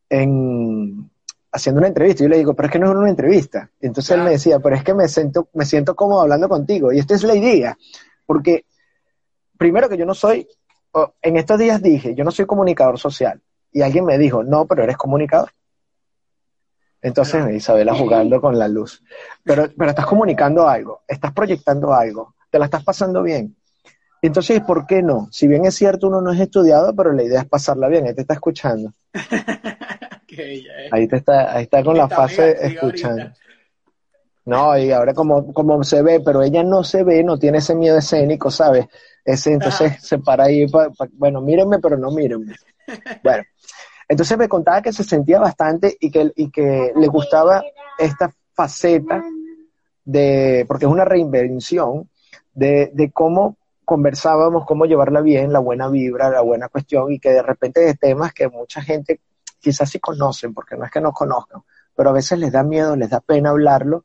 en 0.08 1.10
haciendo 1.52 1.80
una 1.80 1.88
entrevista. 1.88 2.22
Yo 2.22 2.28
le 2.28 2.38
digo, 2.38 2.54
pero 2.54 2.66
es 2.66 2.72
que 2.72 2.78
no 2.78 2.86
es 2.90 2.96
una 2.96 3.10
entrevista. 3.10 3.70
Y 3.80 3.86
entonces 3.86 4.16
él 4.16 4.22
me 4.22 4.30
decía, 4.30 4.60
pero 4.60 4.76
es 4.76 4.84
que 4.84 4.94
me 4.94 5.08
siento, 5.08 5.48
me 5.52 5.64
siento 5.64 5.96
cómodo 5.96 6.22
hablando 6.22 6.48
contigo. 6.48 6.92
Y 6.92 6.98
esta 6.98 7.14
es 7.14 7.24
la 7.24 7.34
idea. 7.34 7.76
Porque, 8.24 8.66
primero 9.58 9.88
que 9.88 9.96
yo 9.96 10.06
no 10.06 10.14
soy, 10.14 10.48
o, 10.92 11.14
en 11.22 11.36
estos 11.36 11.58
días 11.58 11.82
dije, 11.82 12.14
yo 12.14 12.24
no 12.24 12.30
soy 12.30 12.46
comunicador 12.46 12.98
social. 12.98 13.40
Y 13.72 13.82
alguien 13.82 14.04
me 14.04 14.18
dijo, 14.18 14.42
no, 14.42 14.66
pero 14.66 14.84
eres 14.84 14.96
comunicador. 14.96 15.50
Entonces. 17.02 17.54
Isabela 17.54 17.94
jugando 17.94 18.40
con 18.40 18.58
la 18.58 18.68
luz. 18.68 19.02
Pero, 19.42 19.66
pero 19.76 19.90
estás 19.90 20.06
comunicando 20.06 20.68
algo, 20.68 21.02
estás 21.08 21.32
proyectando 21.32 21.92
algo, 21.92 22.34
te 22.50 22.58
la 22.58 22.66
estás 22.66 22.84
pasando 22.84 23.22
bien. 23.22 23.56
Entonces, 24.22 24.60
¿por 24.60 24.86
qué 24.86 25.02
no? 25.02 25.28
Si 25.30 25.48
bien 25.48 25.64
es 25.64 25.74
cierto, 25.74 26.08
uno 26.08 26.20
no 26.20 26.30
es 26.32 26.40
estudiado, 26.40 26.94
pero 26.94 27.12
la 27.12 27.22
idea 27.22 27.40
es 27.40 27.48
pasarla 27.48 27.88
bien. 27.88 28.06
Ahí 28.06 28.14
te 28.14 28.20
está 28.22 28.34
escuchando. 28.34 28.92
es. 30.28 30.92
Ahí 30.92 31.08
te 31.08 31.16
está, 31.16 31.56
ahí 31.56 31.64
está 31.64 31.82
con 31.82 31.96
la 31.96 32.08
fase 32.08 32.56
escuchando. 32.60 33.30
No, 34.44 34.76
y 34.76 34.90
ahora 34.90 35.14
como, 35.14 35.52
como 35.52 35.82
se 35.84 36.02
ve, 36.02 36.20
pero 36.24 36.42
ella 36.42 36.62
no 36.62 36.82
se 36.82 37.04
ve, 37.04 37.22
no 37.22 37.38
tiene 37.38 37.58
ese 37.58 37.74
miedo 37.74 37.98
escénico, 37.98 38.50
¿sabes? 38.50 38.86
Ese, 39.24 39.52
entonces 39.52 39.92
Ajá. 39.92 40.00
se 40.00 40.18
para 40.18 40.44
ahí, 40.44 40.66
pa- 40.66 40.90
pa- 40.90 41.08
bueno, 41.12 41.40
mírenme, 41.40 41.78
pero 41.78 41.96
no 41.96 42.10
mírenme. 42.10 42.54
Bueno, 43.22 43.44
entonces 44.08 44.36
me 44.36 44.48
contaba 44.48 44.82
que 44.82 44.92
se 44.92 45.04
sentía 45.04 45.38
bastante 45.38 45.96
y 46.00 46.10
que, 46.10 46.32
y 46.34 46.50
que 46.50 46.92
le 46.96 47.06
gustaba 47.06 47.62
esta 47.96 48.32
faceta 48.52 49.22
de, 50.04 50.64
porque 50.66 50.86
es 50.86 50.90
una 50.90 51.04
reinvención, 51.04 52.09
de, 52.52 52.90
de 52.92 53.10
cómo 53.10 53.56
conversábamos, 53.84 54.66
cómo 54.66 54.86
llevarla 54.86 55.20
bien, 55.20 55.52
la 55.52 55.58
buena 55.58 55.88
vibra, 55.88 56.30
la 56.30 56.42
buena 56.42 56.68
cuestión, 56.68 57.10
y 57.12 57.18
que 57.18 57.30
de 57.30 57.42
repente 57.42 57.80
de 57.80 57.94
temas 57.94 58.32
que 58.32 58.48
mucha 58.48 58.82
gente 58.82 59.20
quizás 59.58 59.90
sí 59.90 59.98
conocen, 59.98 60.54
porque 60.54 60.76
no 60.76 60.84
es 60.84 60.90
que 60.90 61.00
no 61.00 61.12
conozcan, 61.12 61.62
pero 61.96 62.10
a 62.10 62.12
veces 62.12 62.38
les 62.38 62.52
da 62.52 62.62
miedo, 62.62 62.94
les 62.96 63.10
da 63.10 63.20
pena 63.20 63.50
hablarlo, 63.50 64.04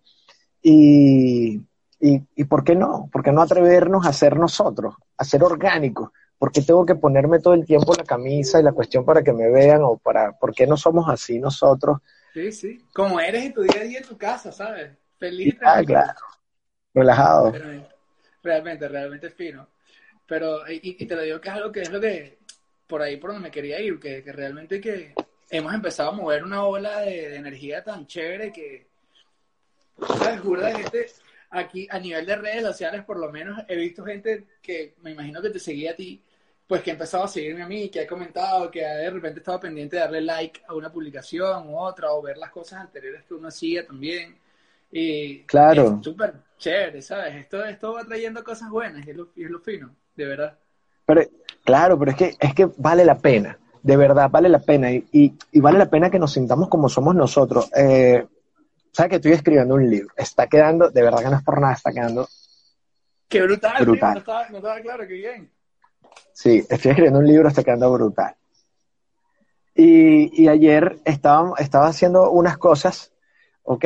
y, 0.61 1.61
y, 1.99 2.21
y 2.35 2.43
¿por 2.45 2.63
qué 2.63 2.75
no? 2.75 3.09
¿Por 3.11 3.23
qué 3.23 3.31
no 3.31 3.41
atrevernos 3.41 4.07
a 4.07 4.13
ser 4.13 4.37
nosotros, 4.37 4.95
a 5.17 5.23
ser 5.23 5.43
orgánicos? 5.43 6.09
¿Por 6.37 6.51
qué 6.51 6.61
tengo 6.61 6.85
que 6.85 6.95
ponerme 6.95 7.39
todo 7.39 7.53
el 7.53 7.65
tiempo 7.65 7.93
la 7.95 8.03
camisa 8.03 8.59
y 8.59 8.63
la 8.63 8.73
cuestión 8.73 9.05
para 9.05 9.23
que 9.23 9.31
me 9.31 9.49
vean 9.49 9.81
o 9.83 9.97
para, 9.97 10.33
¿por 10.33 10.53
qué 10.53 10.67
no 10.67 10.75
somos 10.75 11.07
así 11.07 11.39
nosotros? 11.39 11.99
Sí, 12.33 12.51
sí. 12.51 12.85
Como 12.93 13.19
eres 13.19 13.45
en 13.45 13.53
tu 13.53 13.61
día 13.61 13.81
a 13.81 13.83
día 13.83 13.99
en 13.99 14.05
tu 14.05 14.17
casa, 14.17 14.51
¿sabes? 14.51 14.91
Feliz 15.17 15.53
y 15.53 15.57
Ah, 15.63 15.81
claro, 15.85 16.19
relajado. 16.93 17.53
Realmente, 18.45 18.87
realmente 18.87 19.29
fino. 19.31 19.67
Pero, 20.25 20.69
y, 20.71 20.95
y 20.99 21.05
te 21.05 21.15
lo 21.15 21.21
digo 21.21 21.41
que 21.41 21.49
es 21.49 21.55
algo 21.55 21.71
que 21.71 21.81
es 21.81 21.91
lo 21.91 21.99
que, 21.99 22.37
por 22.87 23.01
ahí 23.01 23.17
por 23.17 23.31
donde 23.31 23.47
me 23.47 23.51
quería 23.51 23.79
ir, 23.81 23.99
que, 23.99 24.23
que 24.23 24.31
realmente 24.31 24.79
que 24.79 25.13
hemos 25.49 25.73
empezado 25.73 26.09
a 26.09 26.13
mover 26.13 26.43
una 26.43 26.63
ola 26.63 27.01
de, 27.01 27.29
de 27.29 27.35
energía 27.35 27.83
tan 27.83 28.07
chévere 28.07 28.51
que, 28.51 28.87
¿sabes? 30.17 30.41
Burda 30.41 30.67
de 30.69 30.75
gente, 30.75 31.05
aquí 31.51 31.87
a 31.89 31.99
nivel 31.99 32.25
de 32.25 32.35
redes 32.35 32.63
sociales 32.63 33.03
por 33.03 33.17
lo 33.17 33.31
menos 33.31 33.63
he 33.67 33.75
visto 33.75 34.03
gente 34.03 34.45
que 34.61 34.95
me 35.01 35.11
imagino 35.11 35.41
que 35.41 35.49
te 35.51 35.59
seguía 35.59 35.91
a 35.91 35.95
ti, 35.95 36.21
pues 36.67 36.81
que 36.81 36.89
ha 36.89 36.93
empezado 36.93 37.25
a 37.25 37.27
seguirme 37.27 37.61
a 37.61 37.67
mí, 37.67 37.89
que 37.89 38.01
ha 38.01 38.07
comentado, 38.07 38.71
que 38.71 38.81
de 38.81 39.09
repente 39.11 39.39
estaba 39.39 39.59
pendiente 39.59 39.95
de 39.97 40.01
darle 40.01 40.21
like 40.21 40.61
a 40.67 40.73
una 40.73 40.91
publicación 40.91 41.69
u 41.69 41.77
otra, 41.77 42.11
o 42.11 42.21
ver 42.23 42.37
las 42.37 42.49
cosas 42.49 42.81
anteriores 42.81 43.23
que 43.25 43.35
uno 43.35 43.49
hacía 43.49 43.85
también. 43.85 44.35
Y 44.91 45.43
Claro. 45.43 45.97
es 45.99 46.03
súper 46.03 46.33
chévere, 46.57 47.01
¿sabes? 47.01 47.35
Esto, 47.35 47.63
esto 47.65 47.93
va 47.93 48.03
trayendo 48.03 48.43
cosas 48.43 48.69
buenas 48.69 49.05
y 49.05 49.11
es 49.11 49.17
lo, 49.17 49.29
y 49.35 49.43
es 49.43 49.49
lo 49.49 49.59
fino, 49.59 49.95
de 50.15 50.25
verdad. 50.25 50.57
Pero, 51.05 51.21
claro, 51.63 51.99
pero 51.99 52.11
es 52.11 52.17
que, 52.17 52.35
es 52.39 52.53
que 52.53 52.69
vale 52.77 53.05
la 53.05 53.17
pena, 53.17 53.57
de 53.83 53.97
verdad, 53.97 54.29
vale 54.29 54.49
la 54.49 54.59
pena. 54.59 54.91
Y, 54.91 55.07
y, 55.11 55.33
y 55.51 55.59
vale 55.59 55.77
la 55.77 55.89
pena 55.89 56.09
que 56.09 56.19
nos 56.19 56.33
sintamos 56.33 56.69
como 56.69 56.89
somos 56.89 57.15
nosotros. 57.15 57.69
Eh, 57.75 58.25
¿Sabes 58.91 59.09
que 59.09 59.15
estoy 59.17 59.33
escribiendo 59.33 59.75
un 59.75 59.89
libro? 59.89 60.13
Está 60.15 60.47
quedando, 60.47 60.89
de 60.89 61.01
verdad 61.01 61.19
que 61.19 61.29
no 61.29 61.35
es 61.37 61.43
por 61.43 61.59
nada, 61.59 61.73
está 61.73 61.91
quedando. 61.91 62.27
Qué 63.27 63.41
brutal, 63.41 63.83
Brutal. 63.83 64.13
no, 64.13 64.19
estaba, 64.19 64.49
no 64.49 64.57
estaba 64.57 64.81
claro, 64.81 65.07
qué 65.07 65.13
bien. 65.13 65.51
Sí, 66.33 66.59
estoy 66.69 66.91
escribiendo 66.91 67.19
un 67.19 67.27
libro, 67.27 67.47
está 67.47 67.63
quedando 67.63 67.91
brutal. 67.91 68.35
Y, 69.75 70.43
y 70.43 70.47
ayer 70.47 70.99
estaba, 71.03 71.53
estaba 71.57 71.87
haciendo 71.87 72.31
unas 72.31 72.57
cosas, 72.57 73.11
¿ok? 73.63 73.85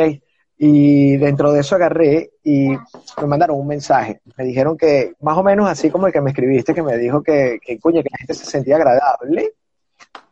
Y 0.61 1.15
dentro 1.15 1.53
de 1.53 1.61
eso 1.61 1.75
agarré 1.75 2.31
y 2.43 2.67
me 2.67 3.27
mandaron 3.27 3.57
un 3.57 3.65
mensaje. 3.65 4.19
Me 4.35 4.43
dijeron 4.43 4.77
que, 4.77 5.13
más 5.21 5.37
o 5.37 5.41
menos 5.43 5.69
así 5.69 5.89
como 5.89 6.07
el 6.07 6.11
que 6.13 6.19
me 6.19 6.31
escribiste, 6.31 6.73
que 6.73 6.83
me 6.83 6.97
dijo 6.97 7.23
que, 7.23 7.59
que 7.65 7.79
coño, 7.79 8.03
que 8.03 8.09
la 8.11 8.17
gente 8.17 8.33
se 8.33 8.45
sentía 8.45 8.75
agradable. 8.75 9.53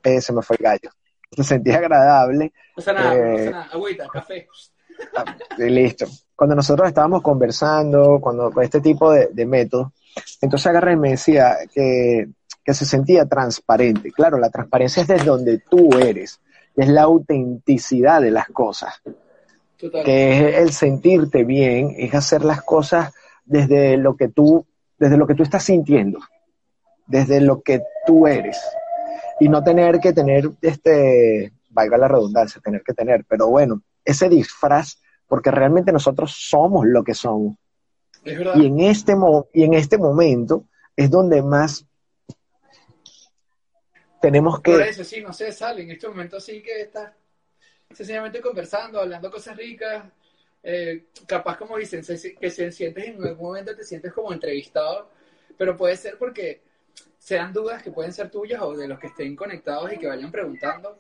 Eh, 0.04 0.20
se 0.20 0.34
me 0.34 0.42
fue 0.42 0.58
el 0.60 0.64
gallo. 0.66 0.90
Se 1.32 1.44
sentía 1.46 1.78
agradable. 1.78 2.46
No 2.46 2.76
pasa 2.76 2.92
nada, 2.94 3.10
no 3.10 3.16
Eh, 3.16 3.50
nada. 3.52 3.70
Agüita, 3.72 4.08
café. 4.10 4.48
Y 5.58 5.70
listo. 5.70 6.06
Cuando 6.36 6.56
nosotros 6.56 6.90
estábamos 6.90 7.22
conversando, 7.22 8.20
cuando 8.22 8.52
con 8.52 8.64
este 8.64 8.82
tipo 8.82 9.12
de, 9.12 9.30
de 9.32 9.46
métodos, 9.46 9.94
entonces 10.42 10.68
agarré 10.68 10.94
y 10.94 10.98
me 10.98 11.12
decía 11.12 11.56
que, 11.74 12.28
que 12.66 12.74
se 12.74 12.86
sentía 12.86 13.26
transparente. 13.26 14.12
Claro, 14.12 14.38
la 14.38 14.50
transparencia 14.50 15.04
es 15.04 15.08
desde 15.08 15.26
donde 15.26 15.60
tú 15.60 15.90
eres, 15.98 16.42
es 16.76 16.90
la 16.90 17.04
autenticidad 17.04 18.22
de 18.22 18.32
las 18.32 18.48
cosas, 18.50 19.02
Total. 19.78 20.04
que 20.04 20.50
es 20.50 20.58
el 20.58 20.72
sentirte 20.74 21.44
bien, 21.44 21.94
es 21.98 22.14
hacer 22.16 22.44
las 22.44 22.64
cosas 22.64 23.14
desde 23.46 23.98
lo 23.98 24.16
que 24.16 24.28
tú, 24.28 24.66
desde 24.98 25.18
lo 25.18 25.28
que 25.28 25.36
tú 25.36 25.44
estás 25.44 25.64
sintiendo, 25.64 26.20
desde 27.06 27.42
lo 27.42 27.62
que 27.62 27.82
tú 28.06 28.28
eres, 28.28 28.58
y 29.40 29.50
no 29.50 29.64
tener 29.64 30.00
que 30.00 30.14
tener 30.14 30.50
este, 30.62 31.54
valga 31.70 31.98
la 31.98 32.08
redundancia, 32.08 32.60
tener 32.62 32.82
que 32.82 32.94
tener, 32.94 33.24
pero 33.26 33.48
bueno, 33.48 33.82
ese 34.04 34.30
disfraz, 34.30 35.00
porque 35.28 35.52
realmente 35.52 35.92
nosotros 35.92 36.36
somos 36.36 36.86
lo 36.88 37.04
que 37.04 37.14
somos. 37.14 37.56
Es 38.26 38.38
verdad. 38.38 38.56
Y 38.56 38.66
en 38.66 38.80
este, 38.80 39.16
mo- 39.16 39.48
y 39.54 39.64
en 39.64 39.74
este 39.76 39.98
momento 39.98 40.66
es 40.96 41.10
donde 41.12 41.44
más 41.44 41.86
tenemos 44.22 44.56
Por 44.56 44.64
que... 44.64 44.90
eso, 44.90 45.04
sí, 45.04 45.22
no 45.22 45.32
sé, 45.34 45.52
sale 45.52 45.84
en 45.84 45.92
este 45.92 46.08
momento 46.08 46.40
sí 46.40 46.62
que 46.64 46.82
estás 46.82 47.12
sencillamente 47.94 48.42
conversando, 48.42 49.00
hablando 49.00 49.32
cosas 49.32 49.56
ricas. 49.58 50.06
eh, 50.64 51.06
capaz, 51.28 51.56
como 51.58 51.78
dicen, 51.78 52.04
se- 52.04 52.36
que 52.36 52.50
se 52.50 52.72
sientes 52.72 53.06
en 53.08 53.24
algún 53.24 53.48
momento 53.48 53.76
te 53.76 53.86
sientes 53.86 54.12
como 54.12 54.34
entrevistado, 54.34 55.10
pero 55.58 55.78
puede 55.78 55.96
ser 55.96 56.18
porque 56.18 56.62
sean 57.18 57.54
dudas 57.54 57.82
que 57.84 57.92
pueden 57.92 58.12
ser 58.12 58.30
tuyas 58.30 58.62
o 58.62 58.76
de 58.76 58.88
los 58.88 59.00
que 59.00 59.08
estén 59.08 59.36
conectados 59.36 59.94
y 59.94 59.98
que 59.98 60.08
vayan 60.08 60.32
preguntando, 60.32 60.98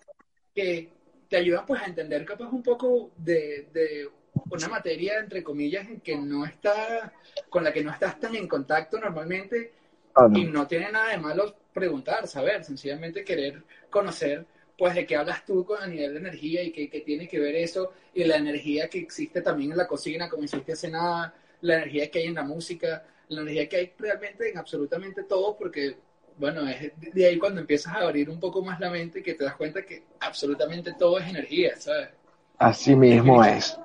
que 0.55 0.89
te 1.27 1.37
ayudan 1.37 1.65
pues 1.65 1.81
a 1.81 1.85
entender 1.87 2.23
capaz 2.25 2.47
un 2.49 2.63
poco 2.63 3.11
de, 3.17 3.67
de 3.73 4.09
una 4.51 4.69
materia, 4.69 5.19
entre 5.19 5.43
comillas, 5.43 5.87
en 5.89 5.99
que 6.01 6.15
no 6.15 6.45
está, 6.45 7.11
con 7.49 7.63
la 7.63 7.73
que 7.73 7.83
no 7.83 7.91
estás 7.91 8.19
tan 8.19 8.35
en 8.35 8.47
contacto 8.47 8.99
normalmente 8.99 9.73
Ah, 10.15 10.27
no. 10.29 10.37
y 10.39 10.45
no 10.45 10.65
tiene 10.67 10.91
nada 10.91 11.09
de 11.09 11.17
malo 11.17 11.55
preguntar, 11.73 12.27
saber, 12.27 12.63
sencillamente 12.63 13.23
querer 13.25 13.63
conocer, 13.89 14.45
pues, 14.77 14.95
de 14.95 15.05
qué 15.05 15.15
hablas 15.15 15.45
tú 15.45 15.65
con, 15.65 15.81
a 15.81 15.87
nivel 15.87 16.13
de 16.13 16.19
energía 16.19 16.63
y 16.63 16.71
qué, 16.71 16.89
qué 16.89 17.01
tiene 17.01 17.27
que 17.27 17.39
ver 17.39 17.55
eso, 17.55 17.91
y 18.13 18.23
la 18.23 18.37
energía 18.37 18.89
que 18.89 18.99
existe 18.99 19.41
también 19.41 19.71
en 19.71 19.77
la 19.77 19.87
cocina, 19.87 20.29
como 20.29 20.43
hiciste 20.43 20.73
hace 20.73 20.89
nada, 20.89 21.33
la 21.61 21.75
energía 21.75 22.09
que 22.11 22.19
hay 22.19 22.25
en 22.27 22.35
la 22.35 22.43
música, 22.43 23.03
la 23.29 23.41
energía 23.41 23.67
que 23.69 23.77
hay 23.77 23.93
realmente 23.97 24.49
en 24.49 24.57
absolutamente 24.57 25.23
todo, 25.23 25.57
porque, 25.57 25.97
bueno, 26.37 26.67
es 26.67 26.81
de- 26.99 27.11
de 27.11 27.25
ahí 27.25 27.37
cuando 27.37 27.61
empiezas 27.61 27.93
a 27.95 27.99
abrir 27.99 28.29
un 28.29 28.39
poco 28.39 28.61
más 28.63 28.79
la 28.79 28.89
mente 28.91 29.23
que 29.23 29.33
te 29.33 29.43
das 29.43 29.55
cuenta 29.55 29.83
que 29.85 30.03
absolutamente 30.19 30.93
todo 30.93 31.17
es 31.19 31.27
energía, 31.27 31.75
¿sabes? 31.77 32.09
Así 32.57 32.95
mismo 32.95 33.43
es. 33.43 33.79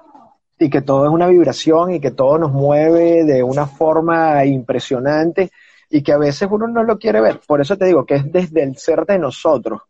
Y 0.58 0.70
que 0.70 0.82
todo 0.82 1.06
es 1.06 1.10
una 1.12 1.28
vibración 1.28 1.92
y 1.94 2.00
que 2.00 2.12
todo 2.12 2.38
nos 2.38 2.52
mueve 2.52 3.24
de 3.24 3.42
una 3.42 3.66
forma 3.66 4.44
impresionante 4.44 5.50
y 5.90 6.02
que 6.02 6.12
a 6.12 6.18
veces 6.18 6.48
uno 6.50 6.68
no 6.68 6.84
lo 6.84 6.98
quiere 6.98 7.20
ver. 7.20 7.40
Por 7.46 7.60
eso 7.60 7.76
te 7.76 7.86
digo 7.86 8.06
que 8.06 8.16
es 8.16 8.32
desde 8.32 8.62
el 8.62 8.76
ser 8.76 9.04
de 9.06 9.18
nosotros, 9.18 9.82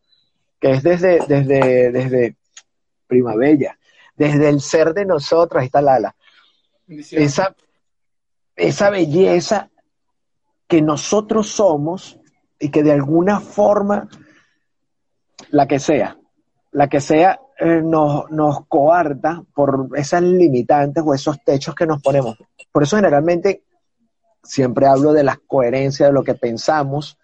que 0.62 0.71
es 0.71 0.83
desde, 0.85 1.19
desde, 1.26 1.90
desde 1.90 2.37
Primavera, 3.09 3.76
desde 4.16 4.49
el 4.49 4.61
ser 4.61 4.95
de 4.95 5.04
nosotros, 5.04 5.61
ahí 5.61 5.66
está 5.66 5.83
Lala, 5.83 6.14
esa, 6.87 7.57
esa 8.54 8.90
belleza 8.90 9.71
que 10.69 10.81
nosotros 10.81 11.49
somos 11.49 12.16
y 12.61 12.71
que 12.71 12.85
de 12.85 12.92
alguna 12.92 13.40
forma, 13.40 14.09
la 15.50 15.66
que 15.66 15.81
sea, 15.81 16.16
la 16.71 16.88
que 16.88 17.00
sea, 17.00 17.40
eh, 17.59 17.83
nos, 17.83 18.31
nos 18.31 18.64
coarta 18.69 19.42
por 19.52 19.88
esas 19.97 20.23
limitantes 20.23 21.02
o 21.04 21.12
esos 21.12 21.42
techos 21.42 21.75
que 21.75 21.87
nos 21.87 22.00
ponemos. 22.00 22.38
Por 22.71 22.85
eso 22.85 22.95
generalmente 22.95 23.64
siempre 24.45 24.87
hablo 24.87 25.12
de 25.12 25.25
la 25.25 25.40
coherencia 25.45 26.07
de 26.07 26.12
lo 26.12 26.23
que 26.23 26.35
pensamos, 26.35 27.19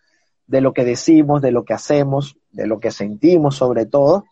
de 0.48 0.60
lo 0.60 0.72
que 0.72 0.84
decimos, 0.84 1.40
de 1.40 1.52
lo 1.52 1.64
que 1.64 1.74
hacemos, 1.74 2.36
de 2.50 2.66
lo 2.66 2.80
que 2.80 2.90
sentimos 2.90 3.56
sobre 3.56 3.86
todo, 3.86 4.24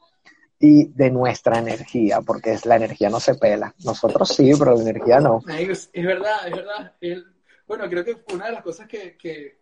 y 0.58 0.87
de 0.87 1.11
nuestra 1.11 1.58
energía, 1.58 2.23
porque 2.23 2.52
es, 2.52 2.64
la 2.64 2.76
energía 2.76 3.11
no 3.11 3.20
se 3.20 3.35
pela. 3.35 3.75
Nosotros 3.85 4.30
sí, 4.30 4.52
pero 4.58 4.75
la 4.75 4.82
energía 4.82 5.20
no. 5.20 5.42
Es, 5.49 5.90
es 5.92 6.04
verdad, 6.04 6.49
es 6.49 6.56
verdad. 6.56 6.92
El, 7.00 7.26
bueno, 7.66 7.88
creo 7.88 8.04
que 8.04 8.16
una 8.32 8.46
de 8.46 8.52
las 8.52 8.62
cosas 8.62 8.88
que, 8.88 9.16
que, 9.18 9.58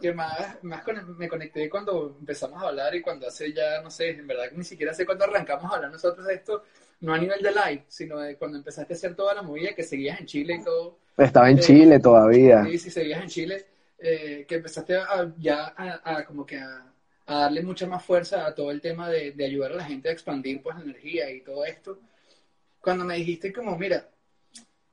que 0.00 0.12
más, 0.14 0.62
más 0.62 0.82
con, 0.82 1.18
me 1.18 1.28
conecté 1.28 1.68
cuando 1.68 2.16
empezamos 2.18 2.62
a 2.62 2.68
hablar 2.68 2.94
y 2.94 3.02
cuando 3.02 3.28
hace 3.28 3.52
ya, 3.52 3.82
no 3.82 3.90
sé, 3.90 4.10
en 4.10 4.26
verdad 4.26 4.44
ni 4.56 4.64
siquiera 4.64 4.94
sé 4.94 5.04
cuándo 5.04 5.24
arrancamos 5.24 5.70
a 5.70 5.76
hablar 5.76 5.90
nosotros 5.90 6.26
de 6.26 6.34
esto, 6.34 6.62
no 7.00 7.12
a 7.12 7.18
nivel 7.18 7.42
de 7.42 7.50
live, 7.50 7.84
sino 7.88 8.18
de 8.18 8.36
cuando 8.36 8.56
empezaste 8.56 8.94
a 8.94 8.96
hacer 8.96 9.14
toda 9.14 9.34
la 9.34 9.42
movida, 9.42 9.74
que 9.74 9.82
seguías 9.82 10.20
en 10.20 10.26
Chile 10.26 10.56
y 10.60 10.64
todo. 10.64 10.98
Estaba 11.18 11.50
en 11.50 11.58
eh, 11.58 11.60
Chile 11.60 12.00
todavía. 12.00 12.64
Sí, 12.64 12.78
sí, 12.78 12.90
seguías 12.90 13.22
en 13.22 13.28
Chile, 13.28 13.66
eh, 14.00 14.44
que 14.48 14.56
empezaste 14.56 14.96
a, 14.96 15.32
ya 15.38 15.74
a, 15.76 16.16
a 16.16 16.24
como 16.24 16.46
que 16.46 16.58
a 16.58 16.90
a 17.30 17.42
darle 17.42 17.62
mucha 17.62 17.86
más 17.86 18.04
fuerza 18.04 18.44
a 18.44 18.54
todo 18.54 18.72
el 18.72 18.80
tema 18.80 19.08
de, 19.08 19.30
de, 19.30 19.44
ayudar 19.44 19.70
a 19.70 19.76
la 19.76 19.84
gente 19.84 20.08
a 20.08 20.12
expandir 20.12 20.60
pues 20.60 20.76
la 20.76 20.82
energía 20.82 21.30
y 21.30 21.42
todo 21.42 21.64
esto. 21.64 22.00
Cuando 22.80 23.04
me 23.04 23.14
dijiste 23.16 23.52
como, 23.52 23.78
mira, 23.78 24.10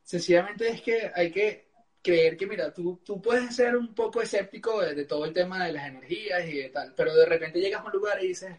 sencillamente 0.03 0.69
es 0.69 0.81
que 0.83 1.11
hay 1.15 1.31
que 1.31 1.65
creer 1.99 2.37
que, 2.37 2.45
mira, 2.45 2.71
tú, 2.71 3.01
tú 3.03 3.19
puedes 3.19 3.55
ser 3.55 3.75
un 3.75 3.95
poco 3.95 4.21
escéptico 4.21 4.81
de, 4.81 4.93
de, 4.93 5.05
todo 5.05 5.25
el 5.25 5.33
tema 5.33 5.65
de 5.65 5.71
las 5.71 5.87
energías 5.87 6.47
y 6.47 6.57
de 6.59 6.69
tal, 6.69 6.93
pero 6.95 7.15
de 7.15 7.25
repente 7.25 7.59
llegas 7.59 7.81
a 7.81 7.85
un 7.85 7.91
lugar 7.93 8.23
y 8.23 8.27
dices, 8.27 8.55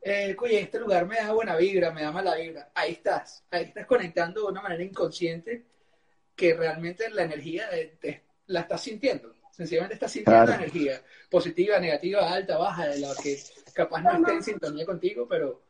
eh, 0.00 0.36
oye, 0.38 0.60
este 0.60 0.78
lugar 0.78 1.04
me 1.04 1.16
da 1.16 1.32
buena 1.32 1.56
vibra, 1.56 1.90
me 1.90 2.02
da 2.02 2.12
mala 2.12 2.36
vibra. 2.36 2.70
Ahí 2.72 2.92
estás, 2.92 3.44
ahí 3.50 3.64
estás 3.64 3.86
conectando 3.86 4.42
de 4.42 4.46
una 4.46 4.62
manera 4.62 4.84
inconsciente 4.84 5.64
que 6.36 6.54
realmente 6.54 7.10
la 7.10 7.24
energía 7.24 7.68
la 8.46 8.60
estás 8.60 8.80
sintiendo. 8.80 9.34
Sencillamente 9.52 9.94
estás 9.94 10.10
sintiendo 10.10 10.46
claro. 10.46 10.62
energía 10.62 11.00
positiva, 11.30 11.78
negativa, 11.78 12.32
alta, 12.32 12.56
baja, 12.56 12.88
de 12.88 12.98
la 13.00 13.14
que 13.22 13.38
capaz 13.74 14.02
no 14.02 14.16
esté 14.16 14.32
en 14.32 14.42
sintonía 14.42 14.86
contigo, 14.86 15.26
pero 15.28 15.60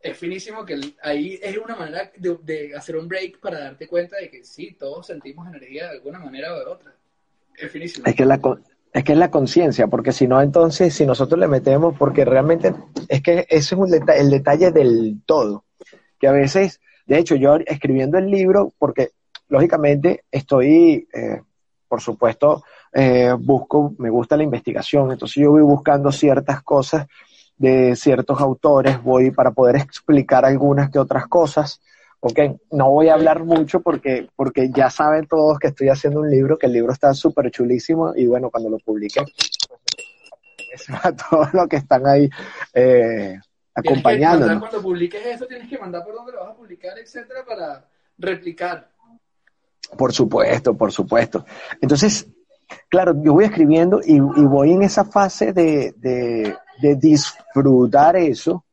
es 0.00 0.16
finísimo 0.16 0.64
que 0.64 0.80
ahí 1.02 1.38
es 1.42 1.56
una 1.58 1.76
manera 1.76 2.10
de, 2.16 2.38
de, 2.42 2.76
hacer 2.76 2.96
un 2.96 3.08
break 3.08 3.40
para 3.40 3.60
darte 3.60 3.88
cuenta 3.88 4.16
de 4.16 4.30
que 4.30 4.44
sí, 4.44 4.76
todos 4.78 5.06
sentimos 5.06 5.46
energía 5.48 5.88
de 5.88 5.96
alguna 5.96 6.20
manera 6.20 6.54
o 6.54 6.58
de 6.58 6.64
otra. 6.64 6.94
Es 7.56 7.70
finísimo. 7.70 8.06
Es 8.06 8.14
que 8.14 8.24
la, 8.24 8.40
es 8.92 9.04
que 9.04 9.12
es 9.12 9.18
la 9.18 9.30
conciencia, 9.30 9.88
porque 9.88 10.12
si 10.12 10.28
no, 10.28 10.40
entonces, 10.40 10.94
si 10.94 11.04
nosotros 11.04 11.40
le 11.40 11.48
metemos, 11.48 11.96
porque 11.98 12.24
realmente 12.24 12.74
es 13.08 13.20
que 13.20 13.46
ese 13.48 13.56
es 13.56 13.72
un 13.72 13.90
deta 13.90 14.14
el 14.14 14.30
detalle 14.30 14.70
del 14.70 15.22
todo, 15.26 15.64
que 16.20 16.28
a 16.28 16.32
veces, 16.32 16.80
de 17.06 17.18
hecho, 17.18 17.34
yo 17.34 17.56
escribiendo 17.66 18.18
el 18.18 18.30
libro, 18.30 18.72
porque 18.78 19.10
lógicamente 19.48 20.24
estoy, 20.30 21.08
eh, 21.12 21.40
por 21.88 22.00
supuesto, 22.00 22.64
eh, 22.92 23.32
busco, 23.38 23.94
me 23.98 24.10
gusta 24.10 24.36
la 24.36 24.42
investigación, 24.42 25.12
entonces 25.12 25.42
yo 25.42 25.50
voy 25.50 25.62
buscando 25.62 26.12
ciertas 26.12 26.62
cosas 26.62 27.06
de 27.56 27.94
ciertos 27.96 28.40
autores, 28.40 29.02
voy 29.02 29.30
para 29.30 29.52
poder 29.52 29.76
explicar 29.76 30.44
algunas 30.44 30.90
que 30.90 30.98
otras 30.98 31.26
cosas. 31.28 31.80
Ok, 32.20 32.38
no 32.70 32.90
voy 32.90 33.08
a 33.08 33.14
hablar 33.14 33.44
mucho 33.44 33.80
porque, 33.80 34.28
porque 34.36 34.70
ya 34.70 34.90
saben 34.90 35.26
todos 35.26 35.58
que 35.58 35.68
estoy 35.68 35.88
haciendo 35.88 36.20
un 36.20 36.30
libro, 36.30 36.56
que 36.56 36.66
el 36.66 36.72
libro 36.72 36.92
está 36.92 37.14
súper 37.14 37.50
chulísimo 37.50 38.12
y 38.14 38.26
bueno, 38.26 38.50
cuando 38.50 38.70
lo 38.70 38.78
publique, 38.78 39.22
pues, 40.72 40.88
a 41.04 41.12
todos 41.14 41.52
los 41.52 41.68
que 41.68 41.76
están 41.76 42.06
ahí 42.06 42.28
eh, 42.74 43.38
acompañando. 43.74 44.46
Cuando 44.58 44.82
publiques 44.82 45.24
eso, 45.24 45.46
tienes 45.46 45.68
que 45.68 45.78
mandar 45.78 46.04
por 46.04 46.14
dónde 46.14 46.32
lo 46.32 46.40
vas 46.40 46.50
a 46.50 46.54
publicar, 46.54 46.98
etcétera, 46.98 47.44
para 47.44 47.88
replicar. 48.18 48.88
Por 49.96 50.12
supuesto, 50.12 50.76
por 50.76 50.92
supuesto. 50.92 51.44
Entonces, 51.80 52.26
claro, 52.88 53.14
yo 53.22 53.32
voy 53.32 53.44
escribiendo 53.44 54.00
y, 54.04 54.14
y 54.16 54.44
voy 54.44 54.72
en 54.72 54.82
esa 54.82 55.04
fase 55.04 55.52
de, 55.52 55.94
de, 55.96 56.56
de, 56.80 56.96
disfrutar 56.96 58.16
eso, 58.16 58.64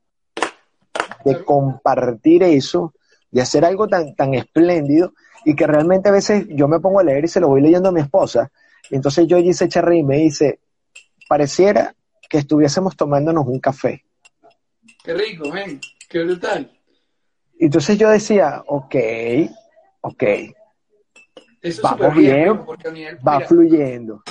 de 1.25 1.43
compartir 1.43 2.43
eso, 2.43 2.93
de 3.31 3.41
hacer 3.41 3.65
algo 3.65 3.87
tan, 3.87 4.15
tan 4.15 4.33
espléndido 4.33 5.13
y 5.45 5.55
que 5.55 5.67
realmente 5.67 6.09
a 6.09 6.13
veces 6.13 6.45
yo 6.49 6.67
me 6.67 6.79
pongo 6.79 6.99
a 6.99 7.03
leer 7.03 7.25
y 7.25 7.27
se 7.29 7.39
lo 7.39 7.47
voy 7.47 7.61
leyendo 7.61 7.89
a 7.89 7.93
mi 7.93 8.01
esposa. 8.01 8.51
Y 8.89 8.95
entonces 8.95 9.27
yo 9.27 9.37
allí 9.37 9.53
se 9.53 9.65
echa 9.65 9.81
y 9.93 10.03
me 10.03 10.17
dice, 10.17 10.59
pareciera 11.27 11.95
que 12.29 12.39
estuviésemos 12.39 12.95
tomándonos 12.95 13.47
un 13.47 13.59
café. 13.59 14.03
Qué 15.03 15.13
rico, 15.13 15.51
ven, 15.51 15.79
qué 16.09 16.23
brutal. 16.23 16.71
Y 17.57 17.65
entonces 17.65 17.97
yo 17.97 18.09
decía, 18.09 18.63
ok, 18.67 18.95
ok, 20.01 20.23
eso 21.61 21.81
Vamos 21.81 22.15
bien, 22.15 22.65
bien 22.65 22.93
nivel, 22.93 23.27
va 23.27 23.37
mira, 23.37 23.47
fluyendo. 23.47 24.23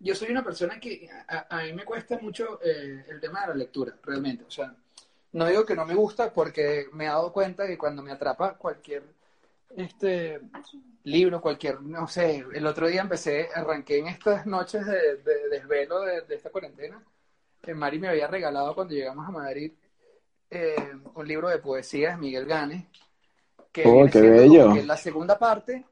Yo 0.00 0.14
soy 0.14 0.30
una 0.30 0.42
persona 0.42 0.80
que 0.80 1.08
a, 1.28 1.58
a 1.58 1.62
mí 1.62 1.72
me 1.72 1.84
cuesta 1.84 2.18
mucho 2.20 2.58
eh, 2.62 3.04
el 3.08 3.20
tema 3.20 3.42
de 3.42 3.48
la 3.48 3.54
lectura, 3.54 3.94
realmente. 4.02 4.44
O 4.44 4.50
sea, 4.50 4.74
no 5.32 5.46
digo 5.46 5.64
que 5.64 5.76
no 5.76 5.86
me 5.86 5.94
gusta 5.94 6.32
porque 6.32 6.86
me 6.92 7.04
he 7.04 7.08
dado 7.08 7.32
cuenta 7.32 7.66
que 7.66 7.78
cuando 7.78 8.02
me 8.02 8.10
atrapa 8.10 8.54
cualquier 8.54 9.04
este 9.76 10.40
libro, 11.04 11.40
cualquier, 11.40 11.80
no 11.80 12.06
sé, 12.06 12.44
el 12.52 12.66
otro 12.66 12.86
día 12.88 13.00
empecé, 13.00 13.48
arranqué 13.54 13.98
en 13.98 14.08
estas 14.08 14.44
noches 14.46 14.84
de, 14.84 15.16
de 15.16 15.48
desvelo 15.50 16.00
de, 16.00 16.22
de, 16.22 16.34
esta 16.34 16.50
cuarentena. 16.50 17.02
Que 17.60 17.74
Mari 17.74 17.98
me 17.98 18.08
había 18.08 18.26
regalado 18.26 18.74
cuando 18.74 18.94
llegamos 18.94 19.26
a 19.26 19.30
Madrid 19.30 19.72
eh, 20.50 20.92
un 21.14 21.26
libro 21.26 21.48
de 21.48 21.58
poesía 21.58 22.10
de 22.10 22.16
Miguel 22.18 22.44
Gane. 22.46 22.88
Que 23.70 23.84
oh, 23.86 24.06
qué 24.10 24.20
bello. 24.20 24.74
Que 24.74 24.84
la 24.84 24.96
segunda 24.96 25.38
parte 25.38 25.86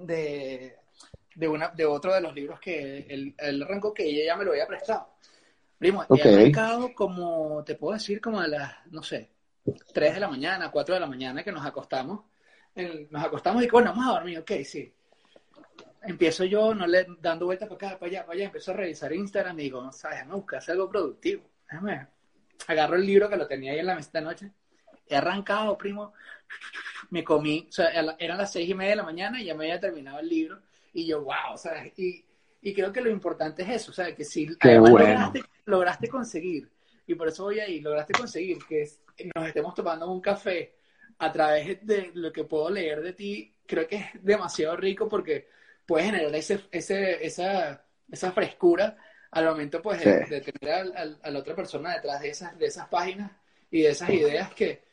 de, 0.00 0.76
de, 1.34 1.48
una, 1.48 1.68
de 1.68 1.86
otro 1.86 2.14
de 2.14 2.20
los 2.20 2.34
libros 2.34 2.58
que 2.60 3.06
él, 3.08 3.34
él 3.38 3.62
arrancó, 3.62 3.92
que 3.92 4.04
ella 4.04 4.26
ya 4.26 4.36
me 4.36 4.44
lo 4.44 4.52
había 4.52 4.66
prestado. 4.66 5.16
Primo, 5.78 6.04
okay. 6.08 6.32
he 6.32 6.34
arrancado 6.34 6.94
como, 6.94 7.62
te 7.64 7.74
puedo 7.74 7.94
decir, 7.94 8.20
como 8.20 8.40
a 8.40 8.48
las, 8.48 8.74
no 8.90 9.02
sé, 9.02 9.30
3 9.92 10.14
de 10.14 10.20
la 10.20 10.28
mañana, 10.28 10.70
4 10.70 10.94
de 10.94 11.00
la 11.00 11.06
mañana 11.06 11.42
que 11.42 11.52
nos 11.52 11.64
acostamos. 11.64 12.24
El, 12.74 13.08
nos 13.10 13.24
acostamos 13.24 13.62
y 13.62 13.68
bueno, 13.68 13.90
vamos 13.90 14.06
a 14.06 14.18
dormir, 14.18 14.38
ok, 14.38 14.52
sí. 14.64 14.92
Empiezo 16.02 16.44
yo 16.44 16.74
no 16.74 16.86
le, 16.86 17.06
dando 17.20 17.46
vueltas 17.46 17.68
para 17.68 17.88
acá, 17.88 17.98
para 17.98 18.10
allá, 18.10 18.26
para 18.26 18.36
allá, 18.36 18.44
empiezo 18.46 18.70
a 18.70 18.74
revisar 18.74 19.12
Instagram 19.12 19.58
y 19.58 19.62
digo, 19.64 19.92
sabes, 19.92 20.18
déjame 20.18 20.34
buscar 20.34 20.62
algo 20.68 20.88
productivo. 20.88 21.42
Déjame. 21.70 22.06
Agarro 22.68 22.96
el 22.96 23.04
libro 23.04 23.28
que 23.28 23.36
lo 23.36 23.46
tenía 23.46 23.72
ahí 23.72 23.80
en 23.80 23.86
la 23.86 23.96
mesa 23.96 24.10
de 24.14 24.20
noche. 24.22 24.52
He 25.08 25.16
arrancado, 25.16 25.76
primo, 25.76 26.14
me 27.10 27.24
comí, 27.24 27.66
o 27.68 27.72
sea, 27.72 27.88
eran 28.18 28.38
las 28.38 28.52
seis 28.52 28.68
y 28.68 28.74
media 28.74 28.90
de 28.90 28.96
la 28.96 29.02
mañana 29.02 29.40
y 29.40 29.44
ya 29.46 29.54
me 29.54 29.64
había 29.64 29.80
terminado 29.80 30.18
el 30.18 30.28
libro. 30.28 30.60
Y 30.92 31.06
yo, 31.06 31.22
wow, 31.22 31.56
¿sabes? 31.56 31.92
Y, 31.98 32.24
y 32.62 32.74
creo 32.74 32.92
que 32.92 33.00
lo 33.00 33.10
importante 33.10 33.62
es 33.62 33.68
eso, 33.68 33.90
o 33.90 33.94
sea, 33.94 34.14
que 34.14 34.24
si 34.24 34.48
bueno. 34.60 34.88
lograste, 34.88 35.42
lograste, 35.66 36.08
conseguir, 36.08 36.68
y 37.06 37.14
por 37.14 37.28
eso 37.28 37.44
voy 37.44 37.60
ahí, 37.60 37.80
lograste 37.80 38.12
conseguir 38.12 38.58
que 38.68 38.88
nos 39.34 39.46
estemos 39.46 39.74
tomando 39.74 40.10
un 40.10 40.20
café 40.20 40.74
a 41.18 41.32
través 41.32 41.86
de 41.86 42.10
lo 42.14 42.32
que 42.32 42.44
puedo 42.44 42.70
leer 42.70 43.02
de 43.02 43.12
ti, 43.12 43.54
creo 43.66 43.86
que 43.86 43.96
es 43.96 44.06
demasiado 44.22 44.76
rico 44.76 45.08
porque 45.08 45.48
puedes 45.86 46.06
generar 46.06 46.34
ese, 46.34 46.60
ese, 46.70 47.24
esa, 47.24 47.84
esa 48.10 48.32
frescura 48.32 48.96
al 49.30 49.44
momento 49.46 49.80
pues 49.82 50.04
de, 50.04 50.24
sí. 50.24 50.30
de 50.30 50.40
tener 50.40 50.74
a, 50.74 51.02
a, 51.22 51.30
la 51.30 51.38
otra 51.38 51.54
persona 51.54 51.94
detrás 51.94 52.20
de 52.20 52.30
esas, 52.30 52.58
de 52.58 52.66
esas 52.66 52.88
páginas 52.88 53.32
y 53.70 53.82
de 53.82 53.90
esas 53.90 54.10
ideas 54.10 54.52
que 54.54 54.85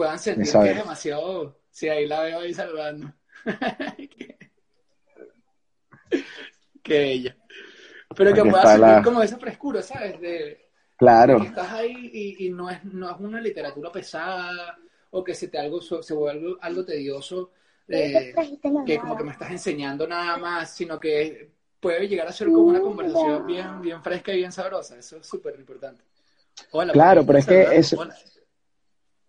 puedan 0.00 0.18
sentir 0.18 0.50
que 0.50 0.70
es 0.70 0.76
demasiado 0.76 1.60
Sí, 1.70 1.88
ahí 1.90 2.06
la 2.06 2.22
veo 2.22 2.40
ahí 2.40 2.54
saludando. 2.54 3.12
Qué 6.82 6.98
bella. 6.98 7.36
Pero 8.16 8.32
que 8.32 8.42
pueda 8.42 8.62
sentir 8.62 8.80
la... 8.80 9.02
como 9.02 9.22
esa 9.22 9.38
frescura, 9.38 9.82
¿sabes? 9.82 10.18
De, 10.20 10.70
claro. 10.96 11.34
De 11.34 11.42
que 11.42 11.48
estás 11.48 11.70
ahí 11.70 12.10
y, 12.12 12.46
y, 12.46 12.50
no, 12.50 12.70
es, 12.70 12.82
no 12.84 13.10
es 13.10 13.20
una 13.20 13.42
literatura 13.42 13.92
pesada 13.92 14.78
o 15.10 15.22
que 15.22 15.34
se 15.34 15.48
te 15.48 15.58
algo, 15.58 15.82
se 15.82 16.14
vuelve 16.14 16.40
algo, 16.48 16.58
algo 16.62 16.84
tedioso, 16.84 17.52
eh, 17.86 18.34
que 18.86 18.98
como 18.98 19.16
que 19.16 19.24
me 19.24 19.32
estás 19.32 19.50
enseñando 19.50 20.08
nada 20.08 20.38
más, 20.38 20.74
sino 20.74 20.98
que 20.98 21.52
puede 21.78 22.08
llegar 22.08 22.26
a 22.26 22.32
ser 22.32 22.48
como 22.48 22.62
una 22.62 22.80
conversación 22.80 23.46
bien, 23.46 23.82
bien 23.82 24.02
fresca 24.02 24.32
y 24.32 24.38
bien 24.38 24.50
sabrosa. 24.50 24.98
Eso 24.98 25.18
es 25.18 25.26
súper 25.26 25.54
importante. 25.60 26.02
Hola, 26.72 26.92
claro, 26.94 27.24
pero 27.24 27.38
es 27.38 27.46
que 27.46 27.62
es, 27.76 27.94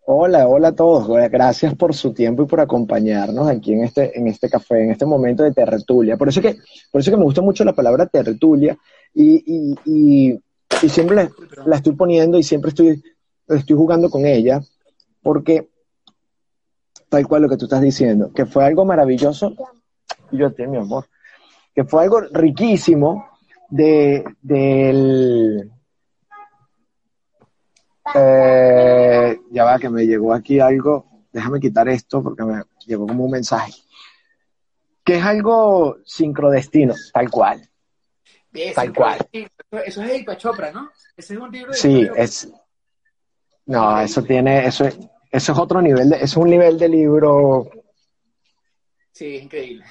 Hola. 0.06 0.48
Hola, 0.48 0.70
a 0.70 0.76
todos. 0.76 1.08
Gracias 1.30 1.76
por 1.76 1.94
su 1.94 2.14
tiempo 2.14 2.44
y 2.44 2.46
por 2.48 2.60
acompañarnos 2.60 3.48
aquí 3.48 3.74
en 3.74 3.84
este, 3.84 4.18
en 4.18 4.28
este 4.28 4.50
café, 4.50 4.84
en 4.84 4.92
este 4.92 5.06
momento 5.06 5.44
de 5.44 5.54
tertulia. 5.54 6.18
Por 6.18 6.30
eso 6.30 6.42
que, 6.42 6.58
por 6.92 7.02
eso 7.02 7.12
que 7.12 7.18
me 7.18 7.24
gusta 7.24 7.42
mucho 7.42 7.64
la 7.64 7.74
palabra 7.74 8.08
tertulia 8.08 8.78
y, 9.14 9.76
y, 9.86 10.34
y, 10.84 10.90
siempre 10.90 11.30
la, 11.66 11.76
estoy 11.76 11.94
poniendo 11.94 12.40
y 12.40 12.44
siempre 12.44 12.70
estoy, 12.70 13.04
estoy 13.48 13.76
jugando 13.76 14.10
con 14.10 14.26
ella, 14.26 14.62
porque 15.22 15.70
tal 17.08 17.28
cual 17.28 17.44
lo 17.44 17.50
que 17.50 17.58
tú 17.58 17.66
estás 17.66 17.82
diciendo, 17.82 18.32
que 18.34 18.46
fue 18.46 18.66
algo 18.66 18.86
maravilloso. 18.86 19.54
Yo 20.32 20.52
ti, 20.54 20.66
mi 20.66 20.78
amor. 20.78 21.06
que 21.76 21.84
fue 21.84 22.04
algo 22.04 22.22
riquísimo 22.22 23.26
de, 23.70 24.24
del... 24.42 25.72
Eh, 28.16 29.40
ya 29.52 29.64
va, 29.64 29.80
que 29.80 29.90
me 29.90 30.06
llegó 30.06 30.34
aquí 30.34 30.60
algo. 30.60 31.06
Déjame 31.32 31.60
quitar 31.60 31.88
esto 31.90 32.22
porque 32.22 32.44
me 32.44 32.62
llegó 32.86 33.08
como 33.08 33.26
un 33.26 33.32
mensaje. 33.32 33.74
Que 35.04 35.18
es 35.18 35.24
algo 35.24 35.98
sincrodestino, 36.06 36.94
tal 37.14 37.30
cual. 37.30 37.68
Tal 38.76 38.94
cual. 38.94 39.18
Eso 39.32 40.02
es 40.02 40.08
de 40.08 40.14
Deepak 40.14 40.38
Chopra, 40.38 40.72
¿no? 40.72 40.92
Ese 41.16 41.34
es 41.36 41.40
un 41.40 41.52
libro 41.52 41.72
de 41.72 41.78
Sí, 41.78 42.08
es. 42.16 42.52
No, 43.66 44.00
eso 44.02 44.22
tiene, 44.24 44.66
eso 44.66 44.86
es, 44.86 44.98
eso 45.32 45.52
es 45.54 45.58
otro 45.58 45.82
nivel 45.82 46.10
de, 46.10 46.18
es 46.18 46.36
un 46.36 46.50
nivel 46.50 46.78
de 46.78 46.90
libro, 46.90 47.70
Sí, 49.14 49.36
es 49.38 49.44
increíble. 49.44 49.86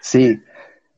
sí. 0.00 0.38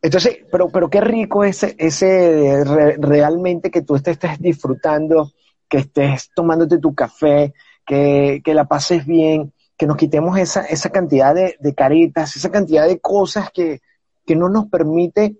Entonces, 0.01 0.39
pero, 0.51 0.69
pero 0.69 0.89
qué 0.89 1.01
rico 1.01 1.45
ese, 1.45 1.75
ese 1.79 2.65
re- 2.65 2.97
realmente 2.99 3.71
que 3.71 3.83
tú 3.83 3.99
te 4.01 4.13
estés 4.13 4.39
disfrutando, 4.41 5.33
que 5.69 5.79
estés 5.79 6.31
tomándote 6.35 6.79
tu 6.79 6.95
café, 6.95 7.53
que, 7.87 8.41
que 8.45 8.55
la 8.55 8.67
pases 8.67 9.07
bien, 9.07 9.53
que 9.77 9.87
nos 9.87 9.97
quitemos 9.97 10.39
esa, 10.39 10.63
esa 10.63 10.91
cantidad 10.91 11.35
de, 11.35 11.57
de 11.61 11.75
caretas, 11.75 12.37
esa 12.37 12.51
cantidad 12.51 12.87
de 12.87 12.99
cosas 12.99 13.51
que, 13.51 13.81
que 14.27 14.35
no 14.35 14.49
nos 14.49 14.67
permite, 14.67 15.37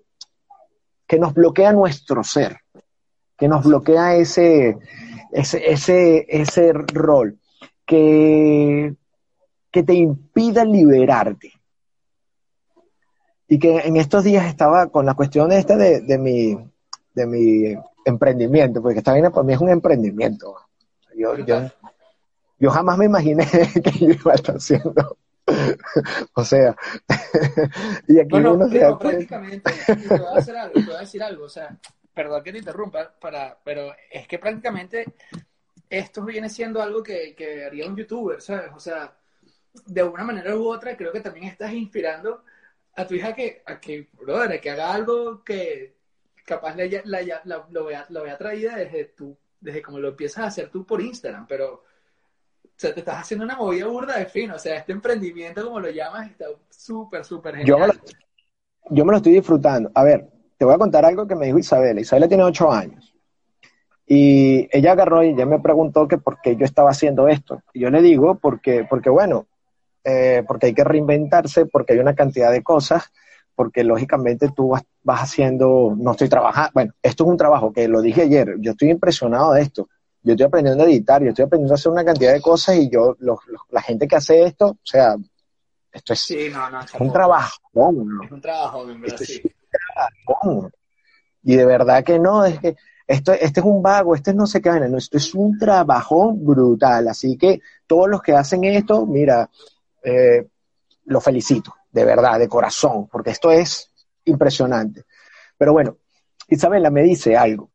que 1.05 1.19
nos 1.19 1.33
bloquea 1.33 1.73
nuestro 1.73 2.23
ser, 2.23 2.61
que 3.37 3.47
nos 3.47 3.63
bloquea 3.63 4.15
ese, 4.15 4.77
ese, 5.31 5.71
ese, 5.71 6.25
ese 6.29 6.73
rol, 6.73 7.37
que, 7.85 8.95
que 9.71 9.83
te 9.83 9.93
impida 9.93 10.63
liberarte. 10.63 11.51
Y 13.47 13.57
que 13.57 13.79
en 13.79 13.97
estos 13.97 14.23
días 14.23 14.45
estaba 14.45 14.87
con 14.87 15.05
la 15.05 15.15
cuestión 15.15 15.51
esta 15.51 15.75
de, 15.75 16.01
de 16.01 16.17
mi, 16.19 16.55
de 17.15 17.25
mi 17.25 17.75
emprendimiento, 18.09 18.81
porque 18.81 18.99
esta 18.99 19.11
vaina 19.11 19.29
para 19.29 19.43
mí 19.43 19.53
es 19.53 19.59
un 19.59 19.69
emprendimiento. 19.69 20.55
Yo, 21.15 21.37
yo, 21.37 21.69
yo 22.59 22.69
jamás 22.71 22.97
me 22.97 23.05
imaginé 23.05 23.45
que 23.83 23.91
yo 24.05 24.11
iba 24.13 24.31
a 24.31 24.35
estar 24.35 24.55
haciendo. 24.55 25.17
o 26.33 26.43
sea, 26.43 26.75
y 28.07 28.19
aquí 28.19 28.27
Bueno, 28.29 28.53
uno 28.53 28.67
se 28.69 28.79
da 28.79 28.97
cuenta. 28.97 29.09
prácticamente, 29.09 29.71
te 29.85 30.17
voy 30.17 30.27
a 30.35 30.37
hacer 30.37 30.57
algo, 30.57 30.73
te 30.73 30.85
voy 30.85 30.95
a 30.95 30.99
decir 30.99 31.23
algo, 31.23 31.45
o 31.45 31.49
sea, 31.49 31.75
perdón 32.13 32.43
que 32.43 32.51
te 32.51 32.59
interrumpa, 32.59 33.13
para, 33.19 33.57
pero 33.63 33.91
es 34.11 34.27
que 34.27 34.37
prácticamente 34.37 35.05
esto 35.89 36.23
viene 36.23 36.49
siendo 36.49 36.81
algo 36.81 37.01
que, 37.01 37.33
que 37.35 37.65
haría 37.65 37.87
un 37.87 37.95
youtuber, 37.95 38.41
¿sabes? 38.41 38.71
O 38.75 38.79
sea, 38.79 39.15
de 39.85 40.03
una 40.03 40.23
manera 40.23 40.55
u 40.55 40.67
otra, 40.67 40.95
creo 40.95 41.11
que 41.11 41.21
también 41.21 41.45
estás 41.47 41.73
inspirando 41.73 42.43
a 42.95 43.07
tu 43.07 43.15
hija 43.15 43.33
que, 43.33 43.63
a 43.65 43.79
que, 43.79 44.07
brother, 44.13 44.59
que 44.59 44.69
haga 44.69 44.93
algo 44.93 45.43
que 45.43 45.95
capaz 46.49 46.75
la, 46.75 46.85
la- 47.05 47.41
la- 47.45 47.67
lo, 47.69 47.85
vea, 47.85 48.05
lo 48.09 48.23
vea 48.23 48.37
traída 48.37 48.75
desde 48.75 49.05
tú, 49.05 49.37
desde 49.61 49.81
como 49.81 49.99
lo 49.99 50.09
empiezas 50.09 50.43
a 50.43 50.47
hacer 50.47 50.69
tú 50.69 50.85
por 50.85 51.01
Instagram, 51.01 51.45
pero 51.47 51.73
o 51.75 52.81
sea, 52.81 52.93
te 52.93 53.01
estás 53.01 53.17
haciendo 53.19 53.45
una 53.45 53.55
movida 53.57 53.87
burda 53.87 54.17
de 54.17 54.25
fino, 54.25 54.55
o 54.55 54.59
sea, 54.59 54.77
este 54.77 54.93
emprendimiento, 54.93 55.63
como 55.63 55.79
lo 55.79 55.89
llamas, 55.89 56.29
está 56.31 56.45
súper, 56.69 57.23
súper 57.25 57.55
Yo 57.65 57.77
me, 57.77 57.87
genial. 57.87 57.87
lo, 57.87 58.95
yo 58.95 59.05
me 59.05 59.11
lo 59.11 59.17
estoy 59.17 59.33
disfrutando. 59.33 59.91
A 59.93 60.03
ver, 60.03 60.27
te 60.57 60.65
voy 60.65 60.73
a 60.73 60.77
contar 60.77 61.05
algo 61.05 61.27
que 61.27 61.35
me 61.35 61.45
dijo 61.47 61.59
Isabela. 61.59 62.01
Isabela 62.01 62.27
tiene 62.27 62.43
ocho 62.43 62.71
años. 62.71 63.13
Y 64.07 64.67
ella 64.75 64.93
agarró 64.93 65.23
y 65.23 65.35
ya 65.35 65.45
me 65.45 65.59
preguntó 65.59 66.07
que 66.07 66.17
por 66.17 66.41
qué 66.41 66.55
yo 66.55 66.65
estaba 66.65 66.89
haciendo 66.89 67.27
esto. 67.27 67.61
Y 67.73 67.81
yo 67.81 67.89
le 67.91 68.01
digo, 68.01 68.35
porque, 68.35 68.85
porque 68.89 69.09
bueno, 69.09 69.47
eh, 70.03 70.43
porque 70.47 70.67
hay 70.67 70.73
que 70.73 70.83
reinventarse, 70.83 71.65
porque 71.67 71.93
hay 71.93 71.99
una 71.99 72.15
cantidad 72.15 72.51
de 72.51 72.63
cosas, 72.63 73.11
porque 73.55 73.83
lógicamente 73.83 74.49
tú 74.55 74.69
vas, 74.69 74.83
vas 75.09 75.21
haciendo, 75.23 75.95
no 75.97 76.11
estoy 76.11 76.29
trabajando, 76.29 76.69
bueno, 76.73 76.93
esto 77.01 77.23
es 77.23 77.29
un 77.29 77.37
trabajo 77.37 77.73
que 77.73 77.87
lo 77.87 77.99
dije 78.01 78.21
ayer, 78.21 78.55
yo 78.59 78.71
estoy 78.71 78.91
impresionado 78.91 79.53
de 79.53 79.61
esto. 79.63 79.89
Yo 80.21 80.33
estoy 80.33 80.45
aprendiendo 80.45 80.83
a 80.83 80.87
editar, 80.87 81.21
yo 81.23 81.29
estoy 81.29 81.45
aprendiendo 81.45 81.73
a 81.73 81.75
hacer 81.75 81.91
una 81.91 82.05
cantidad 82.05 82.33
de 82.33 82.41
cosas 82.41 82.75
y 82.75 82.89
yo, 82.89 83.15
los- 83.19 83.39
los- 83.47 83.61
la 83.69 83.81
gente 83.81 84.07
que 84.07 84.15
hace 84.17 84.43
esto, 84.43 84.67
o 84.67 84.77
sea, 84.83 85.15
esto 85.91 86.13
es 86.13 86.19
Sí, 86.19 86.49
no, 86.51 86.69
no, 86.69 86.81
es 86.81 86.93
un 86.93 87.11
trabajo, 87.11 87.57
¿no? 87.73 87.89
Es 88.23 88.31
un 88.31 88.41
trabajo, 88.41 88.89
en 88.89 89.01
verdad, 89.01 89.17
sí. 89.17 89.41
¿Cómo? 90.25 90.69
Y 91.43 91.55
de 91.55 91.65
verdad 91.65 92.03
que 92.03 92.19
no, 92.19 92.45
es 92.45 92.59
que 92.59 92.75
esto, 93.07 93.31
este 93.33 93.61
es 93.61 93.65
un 93.65 93.81
vago, 93.81 94.13
este 94.13 94.31
es 94.31 94.35
no 94.35 94.45
qué 94.45 94.69
vaina, 94.69 94.87
no, 94.87 94.97
esto 94.97 95.17
es 95.17 95.33
un 95.33 95.57
trabajo 95.57 96.31
brutal. 96.33 97.07
Así 97.07 97.37
que 97.37 97.59
todos 97.87 98.07
los 98.07 98.21
que 98.21 98.33
hacen 98.33 98.63
esto, 98.65 99.05
mira, 99.07 99.49
eh, 100.03 100.47
lo 101.05 101.19
felicito, 101.19 101.73
de 101.91 102.05
verdad, 102.05 102.37
de 102.37 102.47
corazón, 102.47 103.07
porque 103.07 103.31
esto 103.31 103.51
es 103.51 103.88
impresionante. 104.29 105.05
Pero 105.57 105.73
bueno, 105.73 105.97
Isabela 106.47 106.89
me 106.89 107.03
dice 107.03 107.35
algo, 107.35 107.71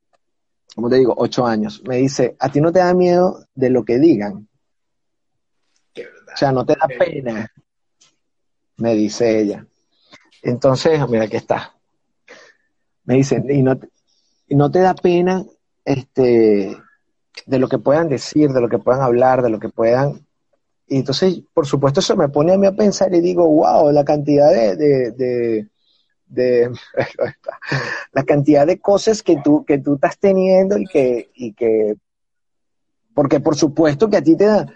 como 0.74 0.88
te 0.88 0.96
digo, 0.96 1.14
ocho 1.16 1.46
años, 1.46 1.82
me 1.86 1.98
dice, 1.98 2.36
¿a 2.38 2.50
ti 2.50 2.60
no 2.60 2.72
te 2.72 2.80
da 2.80 2.94
miedo 2.94 3.46
de 3.54 3.70
lo 3.70 3.84
que 3.84 3.98
digan? 3.98 4.48
Qué 5.92 6.04
verdad. 6.04 6.34
O 6.34 6.36
sea, 6.36 6.52
no 6.52 6.66
te 6.66 6.74
da 6.74 6.88
pena, 6.88 7.52
me 8.76 8.94
dice 8.94 9.40
ella. 9.40 9.66
Entonces, 10.42 11.00
mira, 11.08 11.24
aquí 11.24 11.36
está. 11.36 11.74
Me 13.04 13.14
dice, 13.14 13.42
y 13.48 13.62
no, 13.62 13.78
y 14.48 14.56
no 14.56 14.70
te 14.70 14.80
da 14.80 14.94
pena 14.94 15.44
este, 15.84 16.76
de 17.46 17.58
lo 17.58 17.68
que 17.68 17.78
puedan 17.78 18.08
decir, 18.08 18.50
de 18.50 18.60
lo 18.60 18.68
que 18.68 18.78
puedan 18.78 19.02
hablar, 19.02 19.42
de 19.42 19.50
lo 19.50 19.58
que 19.58 19.68
puedan. 19.68 20.26
Y 20.86 20.96
entonces, 20.96 21.40
por 21.52 21.66
supuesto, 21.66 22.00
eso 22.00 22.16
me 22.16 22.28
pone 22.28 22.52
a 22.52 22.58
mí 22.58 22.66
a 22.66 22.72
pensar 22.72 23.14
y 23.14 23.20
digo, 23.20 23.46
wow, 23.48 23.90
la 23.90 24.04
cantidad 24.04 24.50
de, 24.50 24.76
de, 24.76 25.10
de, 25.12 25.68
de- 26.34 26.70
la 28.12 28.24
cantidad 28.24 28.66
de 28.66 28.80
cosas 28.80 29.22
que 29.22 29.38
tú, 29.42 29.64
que 29.64 29.78
tú 29.78 29.94
estás 29.94 30.18
teniendo 30.18 30.78
y 30.78 30.84
que, 30.86 31.30
y 31.34 31.52
que, 31.52 31.94
porque 33.14 33.40
por 33.40 33.56
supuesto 33.56 34.08
que 34.10 34.16
a 34.18 34.22
ti 34.22 34.36
te 34.36 34.46
da, 34.46 34.66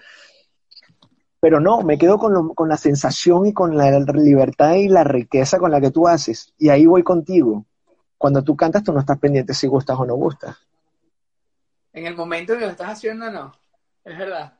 pero 1.40 1.60
no, 1.60 1.82
me 1.82 1.98
quedo 1.98 2.18
con, 2.18 2.32
lo- 2.32 2.54
con 2.54 2.68
la 2.68 2.76
sensación 2.76 3.46
y 3.46 3.52
con 3.52 3.76
la 3.76 3.98
libertad 4.00 4.74
y 4.74 4.88
la 4.88 5.04
riqueza 5.04 5.58
con 5.58 5.70
la 5.70 5.80
que 5.80 5.90
tú 5.90 6.08
haces. 6.08 6.52
Y 6.58 6.68
ahí 6.68 6.84
voy 6.86 7.02
contigo. 7.02 7.64
Cuando 8.16 8.42
tú 8.42 8.56
cantas, 8.56 8.82
tú 8.82 8.92
no 8.92 8.98
estás 9.00 9.18
pendiente 9.18 9.54
si 9.54 9.68
gustas 9.68 9.96
o 9.98 10.04
no 10.04 10.14
gustas. 10.16 10.56
En 11.92 12.06
el 12.06 12.16
momento 12.16 12.52
en 12.54 12.58
que 12.58 12.64
lo 12.66 12.70
estás 12.72 12.90
haciendo, 12.90 13.30
no. 13.30 13.52
Es 14.04 14.18
verdad. 14.18 14.54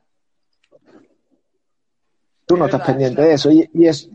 Tú 2.47 2.55
Es 2.55 2.61
no 2.61 2.67
estás 2.67 2.83
pendiente 2.83 3.21
es 3.23 3.29
de 3.29 3.35
eso. 3.35 3.51
Y, 3.51 3.69
y, 3.75 3.87
es, 3.89 4.09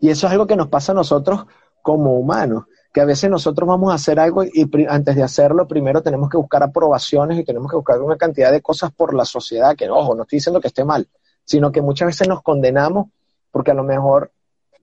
y 0.00 0.10
eso 0.10 0.26
es 0.26 0.32
algo 0.32 0.46
que 0.48 0.56
nos 0.56 0.68
pasa 0.68 0.90
a 0.92 0.96
nosotros 0.96 1.46
como 1.82 2.14
humanos. 2.14 2.64
Que 2.92 3.00
a 3.00 3.04
veces 3.06 3.30
nosotros 3.30 3.66
vamos 3.66 3.90
a 3.90 3.94
hacer 3.94 4.20
algo 4.20 4.44
y 4.44 4.68
antes 4.88 5.16
de 5.16 5.22
hacerlo, 5.22 5.66
primero 5.66 6.02
tenemos 6.02 6.28
que 6.28 6.36
buscar 6.36 6.62
aprobaciones 6.62 7.38
y 7.38 7.44
tenemos 7.44 7.70
que 7.70 7.76
buscar 7.76 8.00
una 8.02 8.16
cantidad 8.16 8.52
de 8.52 8.60
cosas 8.60 8.92
por 8.92 9.14
la 9.14 9.24
sociedad. 9.24 9.74
Que, 9.76 9.88
ojo, 9.88 10.14
no 10.14 10.22
estoy 10.22 10.36
diciendo 10.38 10.60
que 10.60 10.68
esté 10.68 10.84
mal, 10.84 11.08
sino 11.44 11.72
que 11.72 11.80
muchas 11.80 12.06
veces 12.06 12.28
nos 12.28 12.42
condenamos 12.42 13.06
porque 13.50 13.70
a 13.70 13.74
lo 13.74 13.82
mejor, 13.82 14.30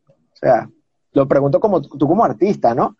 o 0.08 0.36
sea, 0.36 0.68
lo 1.14 1.28
pregunto 1.28 1.60
como 1.60 1.82
tú 1.82 2.08
como 2.08 2.24
artista, 2.24 2.74
¿no? 2.76 2.98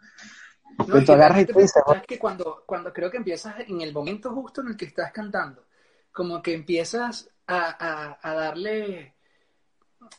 No, 0.78 0.86
Que 0.86 0.92
es 1.00 1.00
tú 1.00 1.06
que 1.08 1.14
agarras 1.14 1.42
y 1.42 1.46
dices, 1.46 1.74
sabes 1.86 2.04
que 2.08 2.18
cuando, 2.20 2.64
cuando 2.66 2.94
creo 2.94 3.10
que 3.12 3.18
empiezas 3.18 3.56
en 3.68 3.82
el 3.82 3.92
momento 3.94 4.32
justo 4.34 4.62
en 4.62 4.70
el 4.70 4.78
que 4.78 4.86
estás 4.86 5.12
cantando, 5.12 5.64
como 6.12 6.42
que 6.42 6.54
empiezas 6.54 7.30
a, 7.48 7.76
a- 7.80 8.20
a 8.22 8.34
darle 8.34 9.16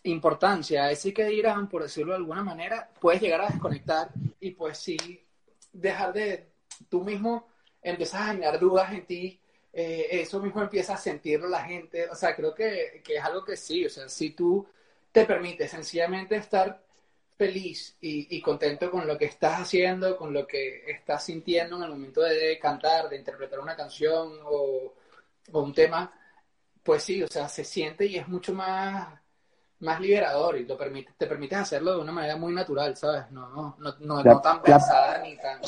importancia. 0.04 0.90
Ese 0.90 1.12
que 1.12 1.24
dirán, 1.24 1.68
por 1.68 1.82
decirlo 1.82 2.12
de 2.12 2.18
alguna 2.18 2.42
manera, 2.42 2.90
puedes 3.00 3.20
llegar 3.20 3.40
a 3.42 3.48
desconectar 3.48 4.10
y 4.40 4.52
pues 4.52 4.78
sí 4.78 4.96
dejar 5.72 6.12
de 6.12 6.48
tú 6.88 7.02
mismo 7.02 7.46
empiezas 7.82 8.20
a 8.22 8.26
generar 8.32 8.58
dudas 8.58 8.92
en 8.92 9.06
ti, 9.06 9.40
eh, 9.72 10.08
eso 10.10 10.40
mismo 10.40 10.62
empieza 10.62 10.94
a 10.94 10.98
sentirlo 10.98 11.48
la 11.48 11.64
gente, 11.64 12.08
o 12.10 12.14
sea, 12.14 12.34
creo 12.34 12.54
que, 12.54 13.00
que 13.04 13.16
es 13.16 13.24
algo 13.24 13.44
que 13.44 13.56
sí, 13.56 13.86
o 13.86 13.90
sea, 13.90 14.08
si 14.08 14.30
tú 14.30 14.66
te 15.12 15.24
permites 15.24 15.70
sencillamente 15.70 16.36
estar 16.36 16.82
feliz 17.36 17.96
y, 18.00 18.36
y 18.36 18.42
contento 18.42 18.90
con 18.90 19.06
lo 19.06 19.16
que 19.16 19.24
estás 19.26 19.60
haciendo, 19.60 20.16
con 20.16 20.32
lo 20.32 20.46
que 20.46 20.90
estás 20.90 21.24
sintiendo 21.24 21.76
en 21.76 21.84
el 21.84 21.90
momento 21.90 22.20
de 22.20 22.58
cantar, 22.58 23.08
de 23.08 23.16
interpretar 23.16 23.60
una 23.60 23.76
canción 23.76 24.40
o, 24.44 24.94
o 25.52 25.60
un 25.62 25.72
tema, 25.72 26.12
pues 26.82 27.02
sí, 27.02 27.22
o 27.22 27.28
sea, 27.28 27.48
se 27.48 27.64
siente 27.64 28.06
y 28.06 28.16
es 28.16 28.28
mucho 28.28 28.52
más, 28.52 29.19
más 29.80 30.00
liberador 30.00 30.58
y 30.58 30.66
lo 30.66 30.76
permite, 30.76 31.12
te 31.16 31.26
permites 31.26 31.58
hacerlo 31.58 31.94
de 31.96 32.00
una 32.02 32.12
manera 32.12 32.36
muy 32.36 32.52
natural, 32.54 32.96
¿sabes? 32.96 33.30
No, 33.30 33.48
no, 33.50 33.76
no, 33.78 33.94
no, 34.00 34.24
La- 34.24 34.34
no 34.34 34.40
tan 34.40 34.62
la- 34.62 34.62
pensada 34.62 35.18
ni 35.22 35.36
tan, 35.36 35.60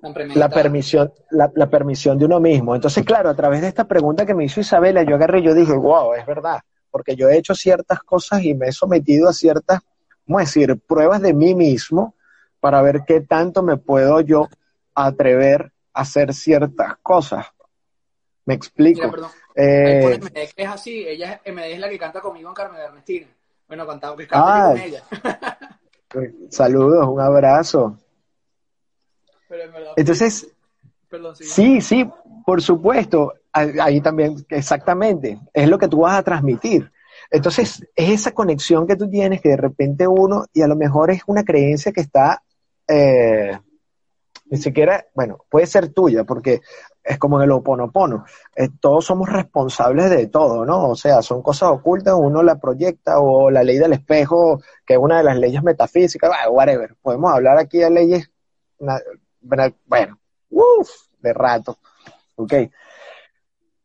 tan 0.00 0.14
la 0.34 0.48
permisión, 0.48 1.12
la, 1.30 1.50
la 1.54 1.68
permisión 1.68 2.18
de 2.18 2.24
uno 2.24 2.40
mismo. 2.40 2.74
Entonces, 2.74 3.04
claro, 3.04 3.28
a 3.30 3.34
través 3.34 3.60
de 3.60 3.68
esta 3.68 3.84
pregunta 3.86 4.24
que 4.26 4.34
me 4.34 4.44
hizo 4.44 4.60
Isabela, 4.60 5.02
yo 5.02 5.16
agarré 5.16 5.40
y 5.40 5.44
yo 5.44 5.54
dije, 5.54 5.72
wow, 5.72 6.14
es 6.14 6.24
verdad, 6.26 6.60
porque 6.90 7.16
yo 7.16 7.28
he 7.28 7.36
hecho 7.36 7.54
ciertas 7.54 8.00
cosas 8.00 8.42
y 8.44 8.54
me 8.54 8.68
he 8.68 8.72
sometido 8.72 9.28
a 9.28 9.32
ciertas, 9.32 9.80
a 10.28 10.38
decir, 10.38 10.78
pruebas 10.86 11.20
de 11.22 11.34
mí 11.34 11.54
mismo 11.54 12.14
para 12.60 12.82
ver 12.82 13.02
qué 13.06 13.20
tanto 13.20 13.62
me 13.62 13.76
puedo 13.76 14.20
yo 14.20 14.48
atrever 14.94 15.72
a 15.92 16.02
hacer 16.02 16.32
ciertas 16.34 16.94
cosas. 17.02 17.46
Me 18.46 18.54
explico. 18.54 19.00
Mira, 19.00 19.10
perdón, 19.10 19.30
Eh, 19.54 20.18
MD, 20.20 20.32
que 20.54 20.62
es 20.62 20.68
así, 20.68 21.06
ella 21.06 21.40
es, 21.44 21.52
MD 21.52 21.72
es 21.72 21.78
la 21.80 21.88
que 21.88 21.98
canta 21.98 22.20
conmigo 22.20 22.48
en 22.48 22.54
Carmen 22.54 22.78
de 22.80 22.86
Ernestina. 22.86 23.26
Bueno, 23.68 23.86
cantaba 23.86 24.16
que 24.16 24.26
canta 24.26 24.64
Ah. 24.64 24.70
con 24.70 24.80
ella. 24.80 25.02
Saludos, 26.50 27.06
un 27.08 27.20
abrazo. 27.20 27.98
Pero 29.48 29.62
en 29.64 29.72
verdad, 29.72 29.92
Entonces, 29.96 30.48
perdón, 31.08 31.36
sí. 31.36 31.44
sí, 31.44 31.80
sí, 31.80 32.10
por 32.46 32.62
supuesto, 32.62 33.34
ahí 33.52 33.72
ahí 33.80 34.00
también, 34.00 34.34
exactamente, 34.48 35.38
es 35.52 35.68
lo 35.68 35.78
que 35.78 35.88
tú 35.88 36.00
vas 36.00 36.18
a 36.18 36.22
transmitir. 36.22 36.90
Entonces, 37.30 37.86
es 37.94 38.10
esa 38.10 38.32
conexión 38.32 38.86
que 38.86 38.96
tú 38.96 39.08
tienes 39.08 39.40
que 39.40 39.50
de 39.50 39.56
repente 39.56 40.06
uno, 40.06 40.46
y 40.52 40.62
a 40.62 40.66
lo 40.68 40.74
mejor 40.76 41.10
es 41.10 41.22
una 41.26 41.44
creencia 41.44 41.92
que 41.92 42.00
está, 42.00 42.42
eh, 42.88 43.56
ni 44.46 44.58
siquiera, 44.58 45.06
bueno, 45.14 45.38
puede 45.48 45.66
ser 45.66 45.92
tuya, 45.92 46.24
porque 46.24 46.60
es 47.02 47.18
como 47.18 47.38
en 47.38 47.44
el 47.44 47.52
oponopono, 47.52 48.24
eh, 48.54 48.68
todos 48.80 49.06
somos 49.06 49.28
responsables 49.28 50.10
de 50.10 50.26
todo, 50.26 50.64
¿no? 50.66 50.90
O 50.90 50.94
sea, 50.94 51.22
son 51.22 51.42
cosas 51.42 51.70
ocultas, 51.70 52.14
uno 52.16 52.42
la 52.42 52.58
proyecta, 52.58 53.20
o 53.20 53.50
la 53.50 53.62
ley 53.62 53.78
del 53.78 53.94
espejo, 53.94 54.60
que 54.86 54.94
es 54.94 55.00
una 55.00 55.18
de 55.18 55.24
las 55.24 55.38
leyes 55.38 55.62
metafísicas, 55.62 56.30
bah, 56.30 56.50
whatever, 56.50 56.94
podemos 57.00 57.32
hablar 57.32 57.58
aquí 57.58 57.78
de 57.78 57.90
leyes, 57.90 58.30
bueno, 59.40 60.18
uff, 60.50 60.90
de 61.20 61.32
rato, 61.32 61.78
ok. 62.36 62.54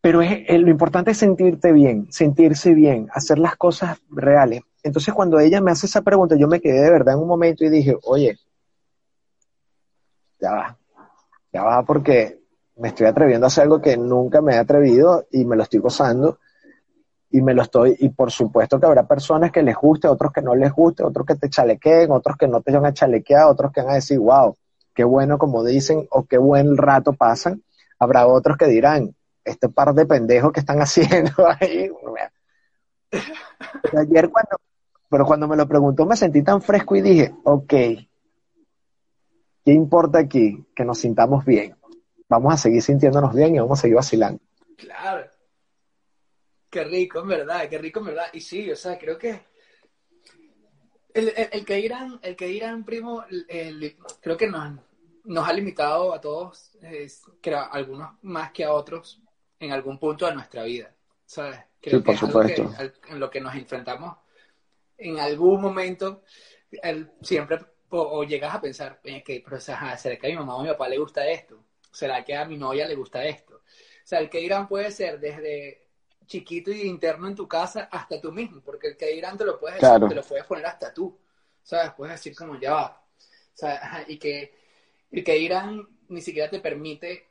Pero 0.02 0.22
es, 0.22 0.32
eh, 0.48 0.58
lo 0.60 0.70
importante 0.70 1.12
es 1.12 1.18
sentirte 1.18 1.72
bien, 1.72 2.12
sentirse 2.12 2.74
bien, 2.74 3.08
hacer 3.12 3.40
las 3.40 3.56
cosas 3.56 3.98
reales. 4.10 4.62
Entonces, 4.84 5.14
cuando 5.16 5.40
ella 5.40 5.62
me 5.62 5.72
hace 5.72 5.88
esa 5.88 6.04
pregunta, 6.04 6.36
yo 6.36 6.48
me 6.48 6.62
quedé 6.62 6.82
de 6.82 6.92
verdad 6.92 7.16
en 7.16 7.22
un 7.22 7.28
momento 7.28 7.66
y 7.66 7.70
dije, 7.70 7.98
oye, 8.04 8.38
ya 10.40 10.52
va, 10.52 10.78
ya 11.52 11.64
va, 11.64 11.84
porque 11.84 12.45
me 12.78 12.90
estoy 12.90 13.08
atreviendo 13.08 13.46
a 13.46 13.48
hacer 13.48 13.64
algo 13.64 13.82
que 13.82 13.98
nunca 13.98 14.42
me 14.42 14.56
he 14.56 14.58
atrevido 14.58 15.26
y 15.32 15.46
me 15.46 15.56
lo 15.56 15.64
estoy 15.64 15.80
gozando 15.80 16.40
y 17.36 17.42
me 17.42 17.54
lo 17.54 17.64
estoy, 17.64 17.98
y 18.00 18.10
por 18.10 18.32
supuesto 18.32 18.80
que 18.80 18.86
habrá 18.86 19.06
personas 19.06 19.52
que 19.52 19.62
les 19.62 19.76
guste, 19.76 20.08
otros 20.08 20.32
que 20.32 20.42
no 20.42 20.56
les 20.56 20.72
guste, 20.72 21.04
otros 21.04 21.26
que 21.26 21.36
te 21.36 21.50
chalequeen, 21.50 22.10
otros 22.12 22.38
que 22.38 22.48
no 22.48 22.62
te 22.62 22.72
van 22.72 22.86
a 22.86 22.94
chalequear, 22.94 23.48
otros 23.48 23.74
que 23.74 23.82
van 23.82 23.92
a 23.92 23.96
decir, 23.96 24.20
wow, 24.20 24.56
qué 24.94 25.04
bueno 25.04 25.38
como 25.38 25.62
dicen, 25.62 26.08
o 26.12 26.24
qué 26.26 26.38
buen 26.38 26.78
rato 26.78 27.12
pasan. 27.12 27.62
Habrá 28.00 28.26
otros 28.28 28.56
que 28.56 28.68
dirán, 28.68 29.14
este 29.44 29.68
par 29.68 29.94
de 29.94 30.06
pendejos 30.06 30.54
que 30.54 30.62
están 30.62 30.80
haciendo 30.82 31.34
ahí. 31.60 31.90
Ayer 33.98 34.30
cuando, 34.30 34.58
pero 35.10 35.26
cuando 35.26 35.48
me 35.48 35.58
lo 35.58 35.68
preguntó 35.68 36.06
me 36.06 36.16
sentí 36.16 36.42
tan 36.42 36.62
fresco 36.62 36.96
y 36.96 37.02
dije, 37.02 37.36
ok, 37.44 37.68
¿qué 37.68 38.08
importa 39.66 40.20
aquí? 40.20 40.66
Que 40.74 40.86
nos 40.86 41.00
sintamos 41.00 41.44
bien. 41.44 41.76
Vamos 42.28 42.54
a 42.54 42.58
seguir 42.58 42.82
sintiéndonos 42.82 43.34
bien 43.34 43.56
y 43.56 43.60
vamos 43.60 43.80
a 43.80 43.82
seguir 43.82 43.96
vacilando. 43.96 44.42
Claro. 44.78 45.30
Qué 46.70 46.84
rico, 46.84 47.20
en 47.20 47.28
verdad, 47.28 47.70
qué 47.70 47.78
rico, 47.78 48.00
en 48.00 48.06
verdad. 48.08 48.26
Y 48.34 48.42
sí, 48.42 48.70
o 48.72 48.76
sea, 48.76 48.98
creo 48.98 49.18
que 49.18 49.46
el, 51.14 51.30
el- 51.30 51.50
el 51.52 51.66
que 51.66 51.80
irán, 51.80 52.20
el 52.22 52.36
que 52.36 52.50
irán, 52.50 52.84
primo, 52.84 53.24
el- 53.30 53.96
creo 54.22 54.36
que 54.36 54.48
nos, 54.48 54.80
nos 55.24 55.48
ha 55.48 55.54
limitado 55.54 56.14
a 56.14 56.20
todos, 56.20 56.76
es, 56.82 57.22
creo, 57.42 57.60
a 57.60 57.66
algunos 57.68 58.10
más 58.24 58.52
que 58.52 58.64
a 58.66 58.74
otros, 58.74 59.22
en 59.60 59.72
algún 59.72 59.98
punto 60.00 60.26
de 60.26 60.34
nuestra 60.36 60.64
vida. 60.64 60.94
¿Sabes? 61.26 61.60
Creo 61.82 62.00
Sí, 62.00 62.06
por 62.06 62.14
que 62.16 62.20
que- 62.20 62.26
supuesto. 62.28 62.74
al- 62.78 62.94
en 63.10 63.20
lo 63.20 63.30
que 63.30 63.42
nos 63.42 63.56
enfrentamos 63.56 64.18
en 64.98 65.20
algún 65.20 65.62
momento, 65.62 66.24
siempre 67.22 67.60
o, 67.90 68.00
o 68.20 68.24
llegas 68.24 68.54
a 68.56 68.62
pensar, 68.62 69.00
"Eh, 69.04 69.24
que, 69.24 69.42
pero, 69.44 69.58
o 69.58 69.60
sea, 69.60 69.76
ajá, 69.76 69.98
¿será 69.98 70.18
que 70.18 70.28
a 70.28 70.30
mi 70.30 70.36
mamá 70.36 70.56
o 70.56 70.60
a 70.60 70.64
mi 70.64 70.70
papá 70.70 70.88
le 70.90 70.98
gusta 70.98 71.28
esto? 71.28 71.64
¿Será 71.96 72.24
que 72.26 72.36
a 72.36 72.46
mi 72.46 72.58
novia 72.58 72.88
le 72.88 72.96
gusta 72.96 73.24
esto? 73.26 73.56
O 73.56 74.08
sea, 74.08 74.20
el 74.20 74.30
que 74.30 74.42
irán 74.42 74.68
puede 74.68 74.92
ser 74.92 75.20
desde 75.20 75.88
chiquito 76.28 76.72
y 76.72 76.82
interno 76.82 77.28
en 77.28 77.36
tu 77.36 77.48
casa 77.48 77.88
hasta 77.92 78.20
tú 78.20 78.32
mismo, 78.32 78.62
porque 78.62 78.88
el 78.90 78.98
que 78.98 79.14
irán 79.16 79.38
te 79.38 79.46
lo 79.46 79.60
puedes 79.60 79.76
decir, 79.80 79.90
Claro. 79.90 80.08
te 80.10 80.16
lo 80.16 80.24
puedes 80.24 80.46
poner 80.46 80.66
hasta 80.66 80.94
tú, 80.94 81.18
¿sabes? 81.64 81.92
Puedes 81.96 82.16
decir 82.16 82.36
como 82.36 82.60
ya 82.60 82.74
va, 82.74 83.06
¿sabes? 83.54 83.80
Y 84.08 84.18
que 84.18 84.54
el 85.12 85.24
que 85.24 85.38
irán 85.38 85.88
ni 86.10 86.22
siquiera 86.22 86.50
te 86.50 86.60
permite 86.60 87.30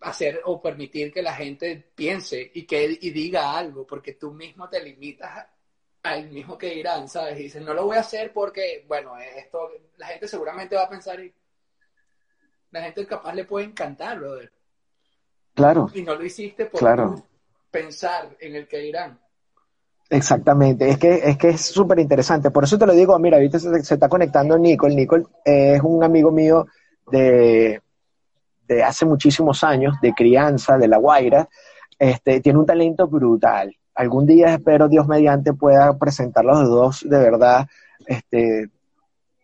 hacer 0.00 0.40
o 0.44 0.60
permitir 0.60 1.12
que 1.12 1.22
la 1.22 1.34
gente 1.34 1.90
piense 1.94 2.50
y 2.54 2.64
que 2.66 2.98
y 3.00 3.10
diga 3.10 3.56
algo, 3.56 3.86
porque 3.86 4.14
tú 4.14 4.32
mismo 4.32 4.68
te 4.68 4.82
limitas 4.82 5.46
al 6.02 6.28
mismo 6.30 6.58
que 6.58 6.74
irán, 6.74 7.08
¿sabes? 7.08 7.38
Y 7.40 7.44
dicen, 7.44 7.64
no 7.64 7.72
lo 7.74 7.86
voy 7.86 7.96
a 7.96 8.00
hacer 8.00 8.32
porque, 8.32 8.84
bueno, 8.86 9.16
esto, 9.18 9.70
la 9.96 10.06
gente 10.08 10.28
seguramente 10.28 10.76
va 10.76 10.82
a 10.84 10.88
pensar 10.90 11.18
y 11.20 11.32
la 12.74 12.82
gente 12.82 13.06
capaz 13.06 13.34
le 13.34 13.44
puede 13.44 13.66
encantar, 13.66 14.18
brother. 14.18 14.52
Claro, 15.54 15.88
Y 15.94 16.02
no 16.02 16.14
lo 16.16 16.24
hiciste 16.24 16.66
por 16.66 16.80
Claro. 16.80 17.24
pensar 17.70 18.36
en 18.40 18.56
el 18.56 18.66
que 18.66 18.84
irán. 18.86 19.18
exactamente. 20.10 20.88
Es 20.90 20.98
que 20.98 21.14
es 21.24 21.38
que 21.38 21.50
es 21.50 21.60
súper 21.60 21.98
interesante. 22.00 22.50
Por 22.50 22.64
eso 22.64 22.76
te 22.78 22.86
lo 22.86 22.92
digo, 22.92 23.18
mira, 23.18 23.36
ahorita 23.36 23.58
se, 23.58 23.82
se 23.82 23.94
está 23.94 24.08
conectando 24.08 24.58
Nicole. 24.58 24.94
Nicole 24.94 25.24
es 25.44 25.80
un 25.82 26.02
amigo 26.04 26.30
mío 26.32 26.66
de, 27.10 27.80
de 28.66 28.82
hace 28.82 29.04
muchísimos 29.06 29.62
años, 29.64 29.94
de 30.02 30.12
crianza, 30.12 30.76
de 30.78 30.88
La 30.88 30.96
Guaira. 30.98 31.48
Este, 31.98 32.40
tiene 32.40 32.58
un 32.58 32.66
talento 32.66 33.06
brutal. 33.06 33.74
Algún 33.94 34.26
día 34.26 34.54
espero 34.54 34.88
Dios 34.88 35.06
mediante 35.06 35.52
pueda 35.52 35.96
presentar 35.96 36.44
los 36.44 36.68
dos 36.68 37.02
de 37.08 37.18
verdad. 37.18 37.68
Este, 38.06 38.68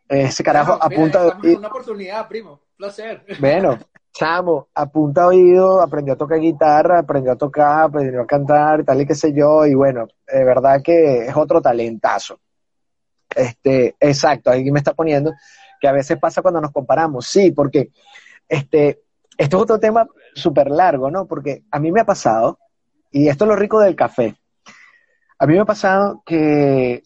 ese 0.08 0.42
carajo 0.42 0.76
Bueno, 0.78 0.88
mira, 0.88 1.20
apunta 1.20 1.38
una 1.58 1.68
oportunidad, 1.68 2.26
primo. 2.28 2.60
Placer. 2.80 3.26
Bueno, 3.38 3.78
chamo, 4.10 4.68
apunta 4.74 5.26
oído, 5.26 5.82
aprendió 5.82 6.14
a 6.14 6.16
tocar 6.16 6.40
guitarra, 6.40 7.00
aprendió 7.00 7.32
a 7.32 7.36
tocar, 7.36 7.82
aprendió 7.82 8.22
a 8.22 8.26
cantar, 8.26 8.84
tal 8.84 9.02
y 9.02 9.06
qué 9.06 9.14
sé 9.14 9.34
yo, 9.34 9.66
y 9.66 9.74
bueno, 9.74 10.08
de 10.26 10.44
verdad 10.44 10.80
que 10.82 11.26
es 11.26 11.36
otro 11.36 11.60
talentazo. 11.60 12.40
Este, 13.36 13.94
exacto, 14.00 14.50
ahí 14.50 14.70
me 14.70 14.78
está 14.78 14.94
poniendo 14.94 15.32
que 15.78 15.88
a 15.88 15.92
veces 15.92 16.18
pasa 16.18 16.40
cuando 16.40 16.62
nos 16.62 16.72
comparamos, 16.72 17.26
sí, 17.26 17.50
porque 17.52 17.90
este, 18.48 19.02
esto 19.36 19.56
es 19.58 19.62
otro 19.62 19.78
tema 19.78 20.06
súper 20.34 20.70
largo, 20.70 21.10
¿no? 21.10 21.26
Porque 21.26 21.62
a 21.70 21.78
mí 21.78 21.92
me 21.92 22.00
ha 22.00 22.06
pasado, 22.06 22.58
y 23.10 23.28
esto 23.28 23.44
es 23.44 23.48
lo 23.48 23.56
rico 23.56 23.78
del 23.78 23.94
café, 23.94 24.34
a 25.38 25.46
mí 25.46 25.52
me 25.52 25.60
ha 25.60 25.66
pasado 25.66 26.22
que 26.24 27.02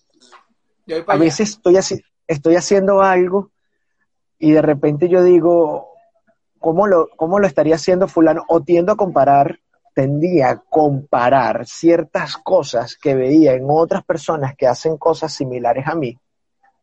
a 1.08 1.16
veces 1.16 1.50
estoy, 1.50 1.74
haci- 1.74 2.04
estoy 2.28 2.54
haciendo 2.54 3.02
algo 3.02 3.50
y 4.38 4.52
de 4.52 4.62
repente 4.62 5.08
yo 5.08 5.22
digo, 5.22 5.88
¿cómo 6.58 6.86
lo, 6.86 7.08
¿cómo 7.16 7.38
lo 7.38 7.46
estaría 7.46 7.76
haciendo 7.76 8.08
fulano? 8.08 8.44
O 8.48 8.60
tiendo 8.62 8.92
a 8.92 8.96
comparar, 8.96 9.60
tendía 9.94 10.50
a 10.50 10.58
comparar 10.58 11.66
ciertas 11.66 12.36
cosas 12.38 12.96
que 12.96 13.14
veía 13.14 13.52
en 13.52 13.66
otras 13.68 14.04
personas 14.04 14.56
que 14.56 14.66
hacen 14.66 14.96
cosas 14.96 15.32
similares 15.32 15.86
a 15.86 15.94
mí, 15.94 16.18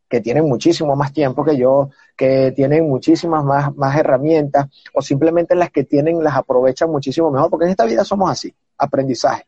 que 0.10 0.22
tienen 0.22 0.46
muchísimo 0.46 0.96
más 0.96 1.14
tiempo 1.14 1.44
que 1.44 1.58
yo, 1.58 1.90
que 2.16 2.52
tienen 2.52 2.88
muchísimas 2.88 3.44
más, 3.44 3.76
más 3.76 3.98
herramientas, 3.98 4.68
o 4.94 5.02
simplemente 5.02 5.56
las 5.56 5.72
que 5.72 5.84
tienen 5.84 6.24
las 6.24 6.36
aprovechan 6.36 6.90
muchísimo 6.90 7.32
mejor, 7.32 7.50
porque 7.50 7.66
en 7.66 7.72
esta 7.72 7.86
vida 7.86 8.04
somos 8.04 8.30
así, 8.30 8.54
aprendizaje. 8.78 9.46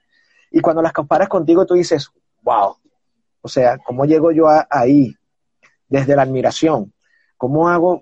Y 0.52 0.62
cuando 0.62 0.82
las 0.82 0.94
comparas 0.94 1.30
contigo, 1.30 1.66
tú 1.66 1.74
dices, 1.74 2.10
wow, 2.44 2.76
o 3.42 3.48
sea, 3.50 3.78
¿cómo 3.78 4.06
llego 4.06 4.32
yo 4.32 4.46
ahí? 4.70 5.16
Desde 5.90 6.16
la 6.16 6.22
admiración. 6.22 6.93
¿Cómo 7.44 7.68
hago? 7.68 8.00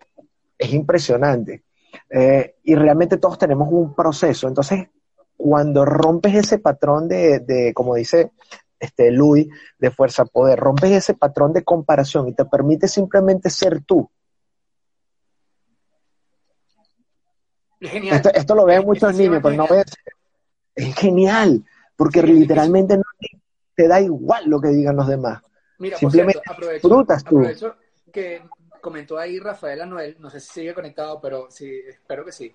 Es 0.55 0.71
impresionante. 0.71 1.63
Eh, 2.07 2.57
y 2.63 2.75
realmente 2.75 3.17
todos 3.17 3.39
tenemos 3.39 3.69
un 3.71 3.95
proceso. 3.95 4.47
Entonces, 4.47 4.87
cuando 5.35 5.83
rompes 5.83 6.35
ese 6.35 6.59
patrón 6.59 7.07
de, 7.07 7.39
de, 7.39 7.73
como 7.73 7.95
dice 7.95 8.33
este 8.79 9.09
Luis, 9.09 9.47
de 9.79 9.89
fuerza 9.89 10.25
poder, 10.25 10.59
rompes 10.59 10.91
ese 10.91 11.15
patrón 11.15 11.53
de 11.53 11.63
comparación 11.63 12.27
y 12.27 12.33
te 12.35 12.45
permite 12.45 12.87
simplemente 12.87 13.49
ser 13.49 13.83
tú. 13.83 14.07
Genial. 17.79 18.17
Esto, 18.17 18.29
esto 18.31 18.53
lo 18.53 18.65
ven 18.65 18.85
muchos 18.85 19.15
niños, 19.15 19.39
pero 19.41 19.55
no 19.55 19.65
ves. 19.67 19.85
Es 20.75 20.93
genial, 20.93 21.65
porque 21.95 22.21
Sí, 22.21 22.27
literalmente 22.27 22.95
no 22.95 23.03
te- 23.75 23.87
da 23.87 23.99
igual 23.99 24.43
lo 24.47 24.61
que 24.61 24.67
digan 24.67 24.95
los 24.97 25.07
demás. 25.07 25.41
Mira, 25.79 25.97
Simplemente 25.97 26.37
por 26.37 26.43
cierto, 26.43 26.53
aprovecho, 26.53 26.87
disfrutas 26.87 27.23
tú. 27.23 27.37
aprovecho 27.39 27.75
que 28.13 28.43
comentó 28.81 29.17
ahí 29.17 29.39
Rafael 29.39 29.81
Anuel, 29.81 30.17
no 30.19 30.29
sé 30.29 30.39
si 30.39 30.51
sigue 30.51 30.73
conectado, 30.73 31.19
pero 31.21 31.49
sí, 31.49 31.71
espero 31.87 32.25
que 32.25 32.31
sí. 32.31 32.53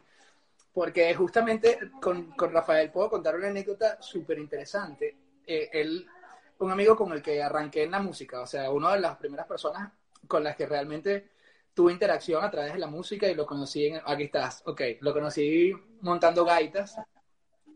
Porque 0.73 1.15
justamente 1.15 1.91
con, 2.01 2.33
con 2.33 2.53
Rafael 2.53 2.91
puedo 2.91 3.09
contar 3.09 3.37
una 3.37 3.49
anécdota 3.49 4.01
súper 4.03 4.39
interesante. 4.39 5.17
Eh, 5.47 5.71
él, 5.73 6.07
un 6.59 6.71
amigo 6.71 6.97
con 6.97 7.13
el 7.13 7.23
que 7.23 7.43
arranqué 7.43 7.85
en 7.85 7.93
la 7.93 8.01
música, 8.01 8.41
o 8.41 8.47
sea, 8.47 8.71
una 8.71 8.93
de 8.95 9.01
las 9.01 9.17
primeras 9.17 9.47
personas 9.47 9.91
con 10.27 10.45
las 10.45 10.57
que 10.57 10.67
realmente 10.67 11.31
tuve 11.73 11.93
interacción 11.93 12.43
a 12.45 12.51
través 12.51 12.73
de 12.73 12.79
la 12.79 12.87
música 12.87 13.29
y 13.29 13.35
lo 13.35 13.47
conocí 13.47 13.87
en, 13.87 14.01
aquí 14.05 14.25
estás, 14.25 14.63
ok, 14.67 14.81
lo 15.01 15.13
conocí 15.13 15.73
montando 16.01 16.45
gaitas. 16.45 16.97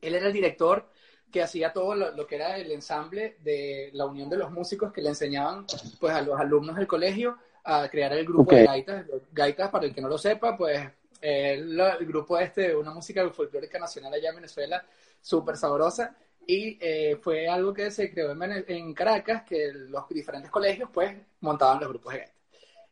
Él 0.00 0.14
era 0.14 0.26
el 0.26 0.32
director 0.32 0.90
que 1.30 1.42
hacía 1.42 1.72
todo 1.72 1.94
lo, 1.94 2.10
lo 2.12 2.26
que 2.26 2.36
era 2.36 2.56
el 2.56 2.70
ensamble 2.72 3.36
de 3.40 3.90
la 3.92 4.06
unión 4.06 4.28
de 4.28 4.38
los 4.38 4.50
músicos 4.50 4.92
que 4.92 5.02
le 5.02 5.10
enseñaban 5.10 5.66
pues 6.00 6.12
a 6.12 6.22
los 6.22 6.40
alumnos 6.40 6.76
del 6.76 6.86
colegio 6.86 7.38
a 7.64 7.88
crear 7.88 8.12
el 8.12 8.24
grupo 8.24 8.42
Ok. 8.42 8.52
de 8.52 8.64
gaitas. 8.64 9.06
Gaitas, 9.32 9.70
para 9.70 9.86
el 9.86 9.94
que 9.94 10.00
no 10.00 10.08
lo 10.08 10.18
sepa, 10.18 10.56
pues 10.56 10.80
el, 11.20 11.78
el 11.80 12.06
grupo 12.06 12.38
este 12.38 12.74
una 12.74 12.92
música 12.92 13.28
folclórica 13.30 13.78
nacional 13.78 14.12
allá 14.14 14.30
en 14.30 14.36
Venezuela, 14.36 14.84
súper 15.20 15.56
sabrosa. 15.56 16.16
Y 16.46 16.78
eh, 16.80 17.16
fue 17.22 17.48
algo 17.48 17.72
que 17.72 17.90
se 17.90 18.10
creó 18.10 18.32
en, 18.32 18.64
en 18.66 18.94
Caracas, 18.94 19.42
que 19.44 19.72
los 19.72 20.08
diferentes 20.08 20.50
colegios 20.50 20.88
pues 20.92 21.14
montaban 21.40 21.78
los 21.80 21.88
grupos 21.90 22.12
de 22.14 22.18
gaitas. 22.20 22.36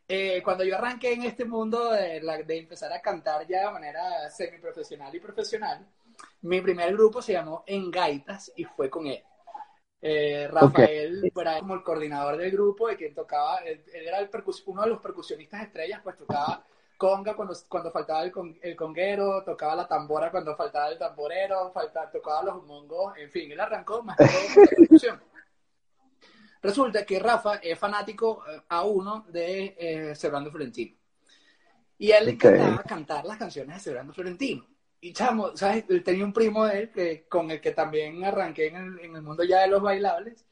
eh, 0.07 0.41
cuando 0.45 0.65
yo 0.65 0.77
arranqué 0.77 1.13
en 1.15 1.25
este 1.25 1.45
mundo 1.45 1.91
de, 1.91 2.21
la- 2.23 2.43
de 2.43 2.59
empezar 2.59 2.93
a 2.93 3.01
cantar 3.01 3.47
ya 3.49 3.67
de 3.67 3.73
manera 3.73 4.31
semiprofesional 4.31 5.15
y 5.15 5.21
profesional, 5.21 5.85
mi 6.43 6.61
primer 6.61 6.93
grupo 6.93 7.21
se 7.21 7.33
llamó 7.33 7.65
En 7.67 7.91
Gaitas 7.91 8.53
y 8.57 8.65
fue 8.65 8.89
con 8.91 9.07
él. 9.07 9.23
Eh, 10.01 10.47
Rafael 10.49 11.33
era 11.35 11.59
como 11.59 11.75
el 11.75 11.83
coordinador 11.83 12.37
del 12.37 12.53
grupo 12.53 12.91
y 12.91 12.97
quien 12.97 13.15
tocaba, 13.15 13.59
él, 13.59 13.83
él 13.93 14.07
era 14.07 14.21
el 14.21 14.31
uno 14.67 14.83
de 14.83 14.89
los 14.89 15.01
percusionistas 15.01 15.63
estrellas, 15.63 16.01
pues 16.05 16.17
tocaba 16.17 16.65
conga 16.97 17.35
cuando, 17.35 17.55
cuando 17.69 17.91
faltaba 17.91 18.23
el, 18.23 18.31
con- 18.33 18.59
el 18.63 18.77
conguero, 18.77 19.43
tocaba 19.45 19.75
la 19.77 19.89
tambora 19.89 20.31
cuando 20.31 20.57
faltaba 20.57 20.89
el 20.89 20.99
tamborero, 20.99 21.73
tocaba 22.13 22.43
los 22.45 22.65
mongos, 22.65 23.17
en 23.17 23.31
fin, 23.31 23.51
él 23.51 23.59
arrancó 23.61 24.03
más 24.03 24.17
que 24.17 24.25
todo 24.27 24.63
la 24.65 24.71
percusión. 24.71 25.21
Resulta 26.61 27.07
que 27.07 27.21
Rafa 27.21 27.57
es 27.57 27.79
fanático 27.79 28.43
eh, 28.49 28.63
a 28.69 28.83
uno 28.83 29.25
de 29.29 29.77
eh, 29.79 30.15
Servando 30.17 30.51
Florentino. 30.51 30.97
Y 31.99 32.11
él 32.11 32.27
le 32.27 32.33
Ok. 32.33 32.45
encantaba 32.45 32.83
cantar 32.83 33.25
las 33.25 33.37
canciones 33.39 33.77
de 33.77 33.81
Servando 33.81 34.13
Florentino. 34.13 34.67
Y 35.01 35.13
chamo, 35.13 35.57
¿sabes? 35.57 35.85
Tenía 36.05 36.25
un 36.25 36.33
primo 36.33 36.65
de 36.65 36.81
él 36.81 36.91
que, 36.91 37.27
con 37.29 37.51
el 37.51 37.61
que 37.61 37.71
también 37.71 38.25
arranqué 38.25 38.67
en 38.67 38.77
el, 38.77 38.99
en 39.01 39.17
el 39.17 39.23
mundo 39.23 39.45
ya 39.45 39.61
de 39.61 39.69
los 39.69 39.81
bailables, 39.81 40.45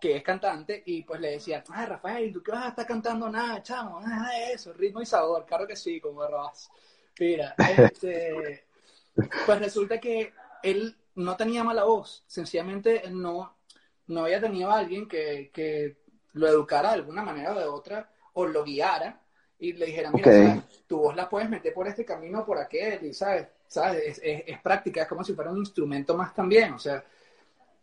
que 0.00 0.16
es 0.16 0.22
cantante, 0.22 0.82
y 0.86 1.02
pues 1.02 1.20
le 1.20 1.32
decía, 1.32 1.64
ah, 1.70 1.84
Rafael, 1.86 2.32
¿tú 2.32 2.42
qué 2.42 2.52
vas 2.52 2.66
a 2.66 2.68
estar 2.68 2.86
cantando? 2.86 3.28
Nada, 3.28 3.60
chamo, 3.62 4.00
nada 4.00 4.30
de 4.30 4.52
eso, 4.52 4.72
ritmo 4.72 5.02
y 5.02 5.06
sabor, 5.06 5.44
claro 5.44 5.66
que 5.66 5.74
sí, 5.74 6.00
como 6.00 6.22
arroz. 6.22 6.70
Mira, 7.18 7.54
este, 7.76 8.66
pues 9.44 9.58
resulta 9.58 9.98
que 9.98 10.32
él 10.62 10.96
no 11.16 11.36
tenía 11.36 11.64
mala 11.64 11.82
voz, 11.82 12.22
sencillamente 12.28 13.04
él 13.04 13.20
no, 13.20 13.56
no 14.06 14.24
había 14.24 14.40
tenido 14.40 14.70
a 14.70 14.78
alguien 14.78 15.08
que, 15.08 15.50
que 15.52 15.96
lo 16.34 16.46
educara 16.46 16.90
de 16.90 16.94
alguna 16.94 17.22
manera 17.22 17.52
o 17.52 17.58
de 17.58 17.66
otra, 17.66 18.08
o 18.34 18.46
lo 18.46 18.62
guiara, 18.62 19.20
y 19.58 19.72
le 19.72 19.86
dijera, 19.86 20.12
mira, 20.12 20.30
Ok. 20.30 20.36
¿sabes? 20.36 20.84
tu 20.86 20.98
voz 20.98 21.16
la 21.16 21.28
puedes 21.28 21.50
meter 21.50 21.74
por 21.74 21.88
este 21.88 22.04
camino 22.04 22.40
o 22.40 22.46
por 22.46 22.58
aquel, 22.58 23.04
y 23.04 23.12
sabes, 23.12 23.48
sabes, 23.68 24.04
es, 24.04 24.20
es- 24.24 24.44
es 24.48 24.60
práctica, 24.62 25.02
es 25.02 25.08
como 25.08 25.24
si 25.24 25.34
fuera 25.34 25.50
un 25.52 25.58
instrumento 25.58 26.16
más 26.16 26.34
también, 26.34 26.74
o 26.74 26.78
sea, 26.80 27.04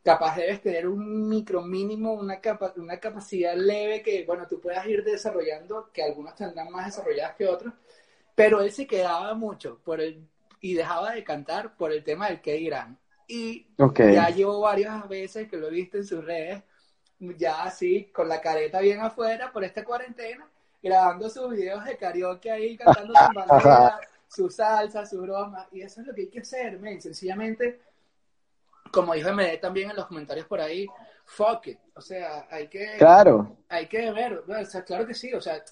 capaz 0.04 0.36
debes 0.38 0.62
tener 0.62 0.88
un 0.88 1.28
micro 1.30 1.62
mínimo, 1.64 2.14
una, 2.14 2.40
capa- 2.42 2.74
una 2.78 3.00
capacidad 3.00 3.56
leve 3.56 4.02
que, 4.04 4.24
bueno, 4.26 4.48
tú 4.48 4.60
puedas 4.62 4.86
ir 4.88 5.04
desarrollando, 5.04 5.92
que 5.94 6.04
algunos 6.04 6.36
tendrán 6.36 6.72
más 6.72 6.86
desarrolladas 6.88 7.36
que 7.36 7.48
otros, 7.48 7.74
pero 8.36 8.62
él 8.62 8.72
se 8.72 8.88
quedaba 8.88 9.34
mucho 9.36 9.80
por 9.84 10.02
el, 10.02 10.28
y 10.62 10.74
dejaba 10.76 11.14
de 11.14 11.24
cantar 11.24 11.76
por 11.78 11.92
el 11.92 12.04
tema 12.04 12.28
del 12.30 12.42
que 12.42 12.54
dirán. 12.54 13.00
Y 13.28 13.68
Ok. 13.80 14.00
ya 14.02 14.30
llevo 14.30 14.62
varias 14.62 15.08
veces 15.10 15.50
que 15.50 15.58
lo 15.58 15.68
he 15.68 15.72
visto 15.72 15.98
en 15.98 16.06
sus 16.06 16.24
redes, 16.26 16.64
ya 17.20 17.64
así, 17.64 18.06
con 18.14 18.28
la 18.30 18.42
careta 18.42 18.80
bien 18.82 19.00
afuera 19.02 19.52
por 19.52 19.64
esta 19.64 19.84
cuarentena, 19.84 20.50
grabando 20.82 21.30
sus 21.30 21.52
videos 21.52 21.84
de 21.86 21.98
karaoke 21.98 22.52
ahí, 22.52 22.78
cantando 22.78 23.16
su 23.18 23.32
bandera, 23.34 24.06
su 24.36 24.50
salsa, 24.50 25.06
su 25.06 25.22
broma, 25.22 25.68
y 25.72 25.82
eso 25.82 26.02
es 26.02 26.08
lo 26.08 26.14
que 26.14 26.22
hay 26.22 26.28
que 26.28 26.40
hacer, 26.40 26.80
men, 26.80 27.02
sencillamente, 27.02 27.82
como 28.92 29.14
dijo 29.14 29.32
MD 29.32 29.60
también 29.60 29.90
en 29.90 29.96
los 29.96 30.08
comentarios 30.08 30.46
por 30.48 30.60
ahí, 30.60 30.88
fuck 31.26 31.68
it, 31.68 31.80
o 31.96 32.02
sea, 32.02 32.48
hay 32.50 32.68
que, 32.68 32.96
Claro, 32.98 33.58
hay 33.70 33.88
que 33.88 34.12
ver, 34.12 34.44
o 34.48 34.66
sea, 34.66 34.84
claro 34.84 35.08
que 35.08 35.14
sí, 35.14 35.34
o 35.34 35.42
sea, 35.42 35.64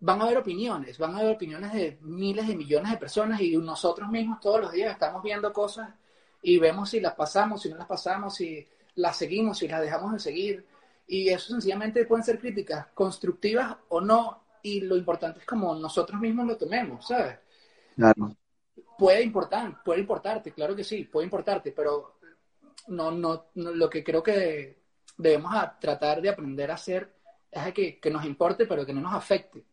van 0.00 0.20
a 0.20 0.24
haber 0.24 0.38
opiniones, 0.38 0.98
van 0.98 1.14
a 1.14 1.20
haber 1.20 1.34
opiniones 1.34 1.72
de 1.72 1.98
miles 2.02 2.46
de 2.46 2.56
millones 2.56 2.92
de 2.92 2.98
personas 2.98 3.40
y 3.40 3.56
nosotros 3.56 4.08
mismos 4.10 4.38
todos 4.40 4.60
los 4.60 4.72
días 4.72 4.92
estamos 4.92 5.22
viendo 5.22 5.50
cosas 5.52 5.88
y 6.42 6.58
vemos 6.58 6.90
si 6.90 7.00
las 7.00 7.14
pasamos, 7.14 7.62
si 7.62 7.70
no 7.70 7.78
las 7.78 7.86
pasamos, 7.86 8.34
si 8.34 8.66
las 8.96 9.16
seguimos, 9.16 9.58
si 9.58 9.66
las 9.66 9.80
dejamos 9.80 10.12
de 10.12 10.18
seguir. 10.18 10.66
Y 11.06 11.28
eso 11.30 11.52
sencillamente 11.52 12.04
pueden 12.04 12.24
ser 12.24 12.38
críticas 12.38 12.88
constructivas 12.92 13.76
o 13.88 14.00
no, 14.00 14.42
y 14.62 14.80
lo 14.80 14.96
importante 14.96 15.40
es 15.40 15.46
como 15.46 15.74
nosotros 15.74 16.20
mismos 16.20 16.46
lo 16.46 16.56
tomemos, 16.56 17.06
¿sabes? 17.06 17.38
Claro. 17.96 18.36
Puede 18.98 19.22
importar, 19.22 19.82
puede 19.84 20.00
importarte, 20.00 20.52
claro 20.52 20.74
que 20.74 20.84
sí, 20.84 21.04
puede 21.04 21.26
importarte, 21.26 21.72
pero 21.72 22.16
no, 22.88 23.10
no, 23.10 23.46
no- 23.54 23.72
lo 23.72 23.90
que 23.90 24.02
creo 24.04 24.22
que 24.22 24.78
debemos 25.16 25.54
a 25.54 25.78
tratar 25.78 26.20
de 26.20 26.28
aprender 26.30 26.70
a 26.70 26.74
hacer 26.74 27.12
es 27.50 27.72
que, 27.72 28.00
que 28.00 28.10
nos 28.10 28.24
importe, 28.24 28.66
pero 28.66 28.84
que 28.86 28.92
no 28.92 29.00
nos 29.00 29.14
afecte. 29.14 29.64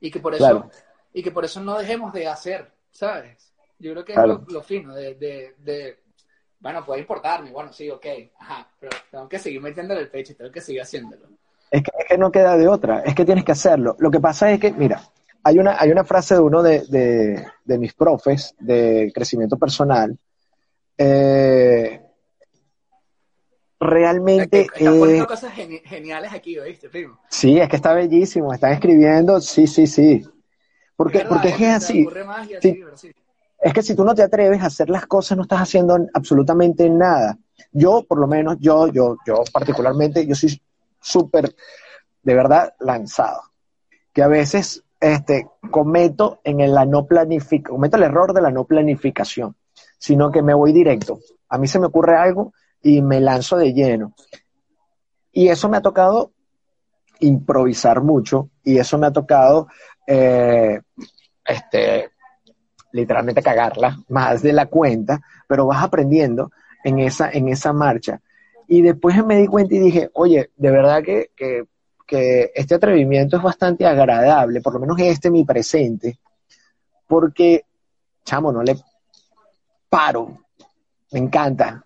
Y 0.00 0.10
que 0.10 0.20
por 0.20 0.34
eso, 0.34 0.44
Claro. 0.44 0.70
y 1.12 1.22
que 1.22 1.30
por 1.30 1.44
eso 1.44 1.60
no 1.62 1.78
dejemos 1.78 2.12
de 2.12 2.26
hacer, 2.28 2.70
¿sabes? 2.90 3.52
Yo 3.78 3.92
creo 3.92 4.04
que 4.04 4.14
Claro. 4.14 4.34
es 4.34 4.48
lo, 4.48 4.54
lo 4.54 4.62
fino 4.62 4.94
de, 4.94 5.14
de, 5.14 5.54
de, 5.58 5.98
bueno, 6.60 6.84
puede 6.84 7.00
importarme, 7.00 7.50
bueno, 7.50 7.72
sí, 7.72 7.90
ok, 7.90 8.06
ajá, 8.38 8.68
pero 8.80 8.92
tengo 9.10 9.28
que 9.28 9.38
seguir 9.38 9.60
metiéndole 9.60 10.00
el 10.02 10.10
pecho 10.10 10.32
y 10.32 10.36
tengo 10.36 10.50
que 10.52 10.60
seguir 10.60 10.82
haciéndolo. 10.82 11.28
Es 11.70 11.82
que, 11.82 11.90
es 11.98 12.04
que 12.08 12.18
no 12.18 12.30
queda 12.30 12.56
de 12.56 12.68
otra, 12.68 13.00
es 13.00 13.14
que 13.14 13.24
tienes 13.24 13.44
que 13.44 13.52
hacerlo. 13.52 13.96
Lo 13.98 14.10
que 14.10 14.20
pasa 14.20 14.50
es 14.50 14.60
que, 14.60 14.72
mira, 14.72 15.02
hay 15.44 15.58
una, 15.58 15.76
hay 15.78 15.90
una 15.90 16.04
frase 16.04 16.34
de 16.34 16.40
uno 16.40 16.62
de, 16.62 16.80
de- 16.88 17.46
de 17.64 17.78
mis 17.78 17.94
profes 17.94 18.54
de 18.58 19.10
crecimiento 19.14 19.56
personal. 19.58 20.18
eh, 20.98 22.00
realmente, 23.80 24.62
Están 24.62 24.98
poniendo 24.98 25.24
eh, 25.24 25.26
cosas 25.26 25.52
geni- 25.54 25.82
geniales 25.84 26.32
aquí, 26.32 26.58
¿oíste, 26.58 26.88
primo? 26.88 27.18
sí, 27.28 27.58
es 27.58 27.68
que 27.68 27.76
está 27.76 27.92
bellísimo, 27.92 28.52
están 28.52 28.72
escribiendo, 28.72 29.40
sí, 29.40 29.66
sí, 29.66 29.86
sí. 29.86 30.22
Porque, 30.96 31.18
verdad, 31.18 31.30
porque 31.34 31.48
es 31.48 31.56
que 31.56 31.64
es 31.64 31.74
así. 31.74 32.06
Sí. 32.62 32.82
sí. 32.96 33.12
Es 33.60 33.72
que 33.72 33.82
si 33.82 33.94
tú 33.96 34.04
no 34.04 34.14
te 34.14 34.22
atreves 34.22 34.62
a 34.62 34.66
hacer 34.66 34.88
las 34.90 35.06
cosas, 35.06 35.36
no 35.36 35.42
estás 35.42 35.60
haciendo 35.60 35.98
absolutamente 36.14 36.88
nada. 36.88 37.36
Yo, 37.72 38.04
por 38.06 38.18
lo 38.20 38.26
menos, 38.28 38.56
yo, 38.60 38.86
yo, 38.88 39.16
yo 39.26 39.42
particularmente, 39.52 40.24
yo 40.26 40.34
soy 40.36 40.60
súper, 41.00 41.52
de 42.22 42.34
verdad, 42.34 42.74
lanzado. 42.78 43.40
Que 44.12 44.22
a 44.22 44.28
veces 44.28 44.83
este, 45.04 45.48
cometo 45.70 46.40
en 46.44 46.72
la 46.72 46.86
no 46.86 47.06
planific 47.06 47.68
cometo 47.68 47.98
el 47.98 48.04
error 48.04 48.32
de 48.32 48.40
la 48.40 48.50
no 48.50 48.64
planificación, 48.64 49.54
sino 49.98 50.30
que 50.30 50.40
me 50.40 50.54
voy 50.54 50.72
directo. 50.72 51.18
A 51.50 51.58
mí 51.58 51.66
se 51.66 51.78
me 51.78 51.86
ocurre 51.86 52.16
algo 52.16 52.54
y 52.82 53.02
me 53.02 53.20
lanzo 53.20 53.58
de 53.58 53.74
lleno. 53.74 54.14
Y 55.30 55.48
eso 55.48 55.68
me 55.68 55.76
ha 55.76 55.82
tocado 55.82 56.32
improvisar 57.20 58.00
mucho 58.00 58.48
y 58.62 58.78
eso 58.78 58.96
me 58.96 59.06
ha 59.06 59.12
tocado 59.12 59.68
eh, 60.06 60.80
este, 61.44 62.10
literalmente 62.92 63.42
cagarla 63.42 63.98
más 64.08 64.40
de 64.40 64.54
la 64.54 64.66
cuenta, 64.66 65.20
pero 65.46 65.66
vas 65.66 65.84
aprendiendo 65.84 66.50
en 66.82 66.98
esa, 67.00 67.28
en 67.30 67.48
esa 67.48 67.74
marcha. 67.74 68.22
Y 68.68 68.80
después 68.80 69.22
me 69.26 69.36
di 69.36 69.48
cuenta 69.48 69.74
y 69.74 69.80
dije, 69.80 70.10
oye, 70.14 70.50
de 70.56 70.70
verdad 70.70 71.02
que, 71.02 71.66
que 72.06 72.52
este 72.54 72.74
atrevimiento 72.74 73.36
es 73.36 73.42
bastante 73.42 73.86
agradable, 73.86 74.60
por 74.60 74.74
lo 74.74 74.80
menos 74.80 74.98
este 75.00 75.30
mi 75.30 75.44
presente, 75.44 76.18
porque, 77.06 77.64
chamo, 78.24 78.52
no 78.52 78.62
le 78.62 78.76
paro, 79.88 80.38
me 81.12 81.20
encanta, 81.20 81.84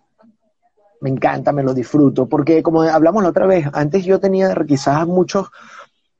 me 1.01 1.09
encanta, 1.09 1.51
me 1.51 1.63
lo 1.63 1.73
disfruto, 1.73 2.27
porque 2.27 2.61
como 2.61 2.81
hablamos 2.81 3.23
la 3.23 3.29
otra 3.29 3.45
vez, 3.45 3.67
antes 3.73 4.03
yo 4.03 4.19
tenía 4.19 4.53
quizás 4.67 5.07
muchos 5.07 5.49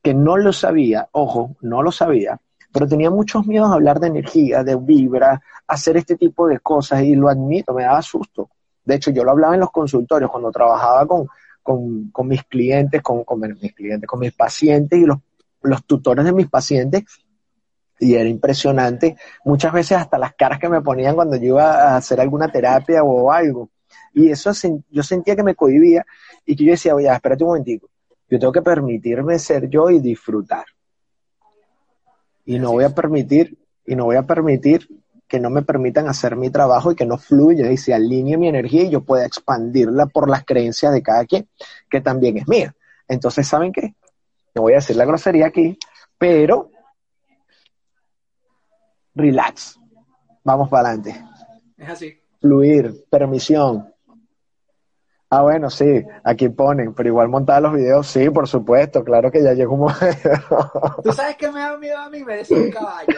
que 0.02 0.14
no 0.14 0.36
lo 0.36 0.52
sabía, 0.52 1.08
ojo, 1.12 1.56
no 1.60 1.82
lo 1.82 1.92
sabía, 1.92 2.40
pero 2.72 2.86
tenía 2.86 3.10
muchos 3.10 3.46
miedos 3.46 3.70
a 3.70 3.74
hablar 3.74 4.00
de 4.00 4.06
energía, 4.06 4.64
de 4.64 4.76
vibra, 4.76 5.42
hacer 5.66 5.96
este 5.96 6.16
tipo 6.16 6.46
de 6.46 6.60
cosas 6.60 7.02
y 7.02 7.14
lo 7.14 7.28
admito, 7.28 7.74
me 7.74 7.82
daba 7.82 8.00
susto. 8.02 8.48
De 8.84 8.94
hecho, 8.94 9.10
yo 9.10 9.24
lo 9.24 9.32
hablaba 9.32 9.54
en 9.54 9.60
los 9.60 9.70
consultorios 9.70 10.30
cuando 10.30 10.50
trabajaba 10.50 11.06
con, 11.06 11.28
con, 11.62 12.10
con 12.10 12.28
mis 12.28 12.44
clientes, 12.44 13.02
con, 13.02 13.24
con 13.24 13.40
mis 13.40 13.74
clientes, 13.74 14.06
con 14.06 14.20
mis 14.20 14.32
pacientes 14.32 14.98
y 14.98 15.04
los, 15.04 15.18
los 15.62 15.84
tutores 15.84 16.24
de 16.24 16.32
mis 16.32 16.48
pacientes 16.48 17.04
y 18.00 18.14
era 18.14 18.28
impresionante. 18.28 19.16
Muchas 19.44 19.72
veces 19.72 19.98
hasta 19.98 20.18
las 20.18 20.34
caras 20.34 20.58
que 20.58 20.68
me 20.68 20.80
ponían 20.80 21.14
cuando 21.14 21.36
yo 21.36 21.46
iba 21.46 21.72
a 21.72 21.96
hacer 21.96 22.20
alguna 22.20 22.50
terapia 22.50 23.04
o 23.04 23.30
algo. 23.30 23.70
Y 24.14 24.30
eso 24.30 24.50
yo 24.88 25.02
sentía 25.02 25.36
que 25.36 25.42
me 25.42 25.54
cohibía 25.54 26.04
y 26.44 26.56
que 26.56 26.64
yo 26.64 26.70
decía, 26.72 26.94
oye, 26.94 27.12
espérate 27.12 27.44
un 27.44 27.50
momentico, 27.50 27.88
yo 28.28 28.38
tengo 28.38 28.52
que 28.52 28.62
permitirme 28.62 29.38
ser 29.38 29.68
yo 29.68 29.90
y 29.90 30.00
disfrutar. 30.00 30.64
Y 32.44 32.58
no 32.58 32.72
voy 32.72 32.84
a 32.84 32.94
permitir, 32.94 33.56
y 33.86 33.94
no 33.94 34.06
voy 34.06 34.16
a 34.16 34.22
permitir 34.22 34.88
que 35.30 35.38
no 35.38 35.48
me 35.48 35.62
permitan 35.62 36.08
hacer 36.08 36.34
mi 36.34 36.50
trabajo 36.50 36.90
y 36.90 36.96
que 36.96 37.06
no 37.06 37.16
fluya 37.16 37.70
y 37.70 37.76
se 37.76 37.94
alinee 37.94 38.36
mi 38.36 38.48
energía 38.48 38.82
y 38.82 38.90
yo 38.90 39.02
pueda 39.02 39.24
expandirla 39.24 40.06
por 40.06 40.28
las 40.28 40.44
creencias 40.44 40.92
de 40.92 41.02
cada 41.02 41.24
quien, 41.24 41.48
que 41.88 42.00
también 42.00 42.36
es 42.36 42.48
mía. 42.48 42.74
Entonces, 43.06 43.46
¿saben 43.46 43.72
qué? 43.72 43.94
No 44.56 44.62
voy 44.62 44.72
a 44.72 44.76
decir 44.76 44.96
la 44.96 45.04
grosería 45.04 45.46
aquí, 45.46 45.78
pero 46.18 46.72
relax. 49.14 49.78
Vamos 50.42 50.68
para 50.68 50.88
adelante. 50.88 51.24
Es 51.76 51.88
así. 51.88 52.20
Fluir, 52.40 53.04
permisión. 53.08 53.94
Ah, 55.30 55.42
bueno, 55.42 55.70
sí, 55.70 56.04
aquí 56.24 56.48
ponen, 56.48 56.92
pero 56.92 57.08
igual 57.08 57.28
montar 57.28 57.62
los 57.62 57.72
videos, 57.72 58.08
sí, 58.08 58.28
por 58.30 58.48
supuesto, 58.48 59.04
claro 59.04 59.30
que 59.30 59.44
ya 59.44 59.52
llegó 59.52 59.74
un 59.74 59.80
momento. 59.82 61.00
¿Tú 61.04 61.12
sabes 61.12 61.36
qué 61.36 61.52
me 61.52 61.60
da 61.60 61.78
miedo 61.78 61.98
a 61.98 62.10
mí? 62.10 62.24
Me 62.24 62.38
decía 62.38 62.56
un 62.56 62.70
caballo. 62.72 63.14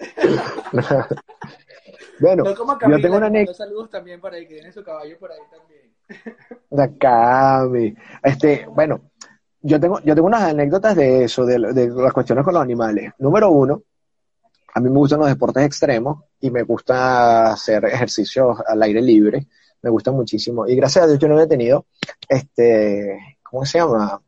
bueno, 2.20 2.44
No 2.44 2.54
como 2.54 2.78
yo 2.88 3.00
tengo 3.00 3.16
una 3.16 3.26
anécdota. 3.26 3.58
saludos 3.58 3.90
también 3.90 4.20
por 4.20 4.32
ahí, 4.32 4.46
que 4.46 4.54
tiene 4.54 4.72
su 4.72 4.82
caballo 4.82 5.18
por 5.18 5.30
ahí 5.32 5.38
también. 5.50 5.92
La 6.70 6.88
Cami. 6.96 7.94
Este, 8.22 8.66
bueno, 8.66 9.10
yo 9.62 9.78
tengo, 9.78 10.00
yo 10.00 10.14
tengo 10.14 10.26
unas 10.28 10.42
anécdotas 10.42 10.96
de 10.96 11.24
eso, 11.24 11.44
de, 11.44 11.58
de 11.72 11.88
las 11.88 12.12
cuestiones 12.12 12.44
con 12.44 12.54
los 12.54 12.62
animales. 12.62 13.12
Número 13.18 13.50
uno, 13.50 13.82
a 14.74 14.80
mí 14.80 14.88
me 14.88 14.96
gustan 14.96 15.20
los 15.20 15.28
deportes 15.28 15.64
extremos 15.64 16.24
y 16.40 16.50
me 16.50 16.62
gusta 16.62 17.52
hacer 17.52 17.84
ejercicios 17.84 18.58
al 18.66 18.82
aire 18.82 19.02
libre. 19.02 19.46
Me 19.82 19.90
gusta 19.90 20.10
muchísimo. 20.12 20.66
Y 20.66 20.76
gracias 20.76 21.04
a 21.04 21.06
Dios 21.08 21.18
yo 21.18 21.28
no 21.28 21.40
he 21.40 21.46
tenido, 21.46 21.86
este, 22.28 23.38
¿cómo 23.42 23.64
se 23.64 23.78
llama? 23.78 24.20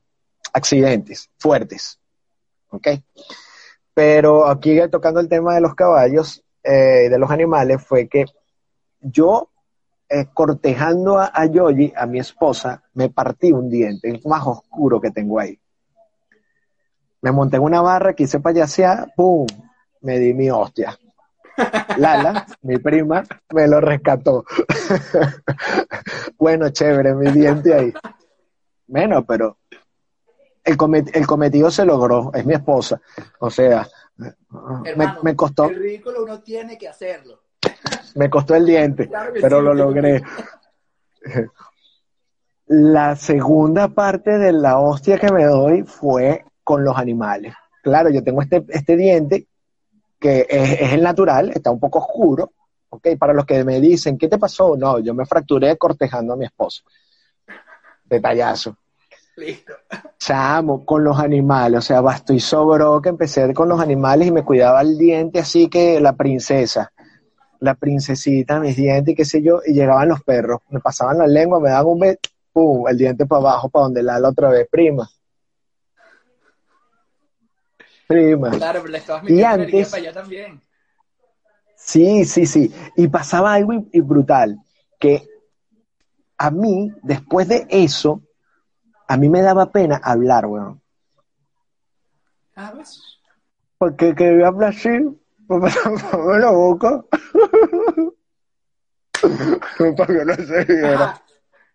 Accidentes 0.52 1.30
fuertes. 1.38 1.98
¿Ok? 2.70 2.88
Pero 3.94 4.46
aquí 4.46 4.78
tocando 4.90 5.20
el 5.20 5.28
tema 5.28 5.54
de 5.54 5.60
los 5.60 5.74
caballos, 5.74 6.42
eh, 6.62 7.08
de 7.10 7.18
los 7.18 7.30
animales, 7.30 7.84
fue 7.84 8.08
que 8.08 8.24
yo, 9.00 9.50
eh, 10.08 10.26
cortejando 10.32 11.18
a, 11.18 11.30
a 11.34 11.46
Yogi, 11.46 11.92
a 11.96 12.06
mi 12.06 12.18
esposa, 12.20 12.82
me 12.94 13.10
partí 13.10 13.52
un 13.52 13.68
diente, 13.68 14.08
el 14.08 14.20
más 14.24 14.46
oscuro 14.46 15.00
que 15.00 15.10
tengo 15.10 15.38
ahí. 15.38 15.58
Me 17.20 17.32
monté 17.32 17.56
en 17.56 17.62
una 17.62 17.80
barra, 17.80 18.14
quise 18.14 18.40
payasear, 18.40 19.12
¡pum! 19.14 19.46
Me 20.00 20.18
di 20.18 20.34
mi 20.34 20.50
hostia. 20.50 20.98
Lala, 21.96 22.46
mi 22.62 22.78
prima, 22.78 23.22
me 23.52 23.68
lo 23.68 23.80
rescató. 23.80 24.44
bueno, 26.38 26.70
chévere, 26.70 27.14
mi 27.14 27.30
diente 27.30 27.74
ahí. 27.74 27.92
Bueno, 28.86 29.24
pero 29.24 29.58
el, 30.64 30.76
comet- 30.76 31.10
el 31.14 31.26
cometido 31.26 31.70
se 31.70 31.84
logró, 31.84 32.30
es 32.34 32.44
mi 32.46 32.54
esposa. 32.54 33.00
O 33.40 33.50
sea, 33.50 33.86
me, 34.16 34.32
Hermano, 34.84 35.20
me 35.22 35.34
costó, 35.34 35.64
El 35.64 35.76
ridículo 35.76 36.22
uno 36.24 36.40
tiene 36.42 36.78
que 36.78 36.88
hacerlo. 36.88 37.42
me 38.14 38.28
costó 38.30 38.54
el 38.54 38.66
diente, 38.66 39.08
Claro 39.08 39.32
pero 39.40 39.58
sí, 39.58 39.64
lo 39.64 39.74
logré. 39.74 40.22
La 42.66 43.16
segunda 43.16 43.88
parte 43.88 44.38
de 44.38 44.52
la 44.52 44.78
hostia 44.78 45.18
que 45.18 45.30
me 45.32 45.44
doy 45.44 45.82
fue 45.82 46.44
con 46.64 46.84
los 46.84 46.96
animales. 46.96 47.54
Claro, 47.82 48.08
yo 48.08 48.22
tengo 48.22 48.40
este, 48.40 48.64
este 48.68 48.96
diente 48.96 49.46
que 50.18 50.46
es, 50.48 50.80
es 50.80 50.92
el 50.92 51.02
natural, 51.02 51.50
está 51.50 51.70
un 51.70 51.80
poco 51.80 51.98
oscuro. 51.98 52.52
Ok, 52.88 53.08
para 53.18 53.32
los 53.32 53.44
que 53.44 53.64
me 53.64 53.80
dicen, 53.80 54.16
¿qué 54.16 54.28
te 54.28 54.38
pasó? 54.38 54.76
No, 54.76 55.00
yo 55.00 55.12
me 55.12 55.26
fracturé 55.26 55.76
cortejando 55.76 56.34
a 56.34 56.36
mi 56.36 56.44
esposo. 56.44 56.82
Detallazo. 58.04 58.76
Listo. 59.36 59.72
Chamo, 60.18 60.84
con 60.84 61.02
los 61.02 61.18
animales, 61.18 61.78
o 61.78 61.82
sea, 61.82 62.00
bastó 62.00 62.32
y 62.32 62.40
sobró 62.40 63.00
que 63.00 63.08
empecé 63.08 63.52
con 63.54 63.68
los 63.68 63.80
animales 63.80 64.28
y 64.28 64.32
me 64.32 64.44
cuidaba 64.44 64.80
el 64.82 64.96
diente 64.98 65.40
así 65.40 65.68
que 65.68 66.00
la 66.00 66.12
princesa, 66.14 66.92
la 67.60 67.74
princesita, 67.74 68.60
mis 68.60 68.76
dientes 68.76 69.12
y 69.12 69.16
qué 69.16 69.24
sé 69.24 69.42
yo, 69.42 69.60
y 69.66 69.72
llegaban 69.72 70.08
los 70.08 70.22
perros, 70.22 70.60
me 70.70 70.80
pasaban 70.80 71.18
la 71.18 71.26
lengua, 71.26 71.60
me 71.60 71.70
daban 71.70 71.86
un 71.92 71.98
beso, 72.00 72.18
pum, 72.52 72.86
el 72.88 72.98
diente 72.98 73.26
para 73.26 73.40
abajo, 73.40 73.68
para 73.68 73.84
donde 73.84 74.02
la 74.02 74.18
otra 74.28 74.50
vez, 74.50 74.68
prima. 74.70 75.08
Prima. 78.06 78.50
Claro, 78.50 78.80
pero 78.82 78.92
le 78.92 78.98
estabas 78.98 79.22
Y 79.22 79.26
metiendo 79.32 79.54
energía 79.54 79.78
antes- 79.78 79.90
para 79.90 80.02
allá 80.02 80.12
también. 80.12 80.60
Sí, 81.76 82.24
sí, 82.26 82.46
sí. 82.46 82.72
Y 82.96 83.08
pasaba 83.08 83.54
algo 83.54 83.72
y- 83.72 83.88
y 83.92 84.00
brutal, 84.00 84.58
que 85.00 85.26
a 86.38 86.50
mí, 86.50 86.92
después 87.02 87.48
de 87.48 87.66
eso, 87.70 88.20
a 89.12 89.16
mí 89.18 89.28
me 89.28 89.42
daba 89.42 89.70
pena 89.70 90.00
hablar, 90.02 90.46
weón. 90.46 90.80
Ah, 92.56 92.72
¿ves? 92.74 93.20
Porque 93.76 94.14
que 94.14 94.38
yo 94.38 94.46
hablo 94.46 94.68
así, 94.68 94.88
pues 95.46 95.76
me 96.26 96.38
la 96.38 96.50
boca. 96.50 97.04
Para 99.96 100.06
que 100.06 100.24
no 100.24 100.34
se 100.34 100.64
viera. 100.64 101.22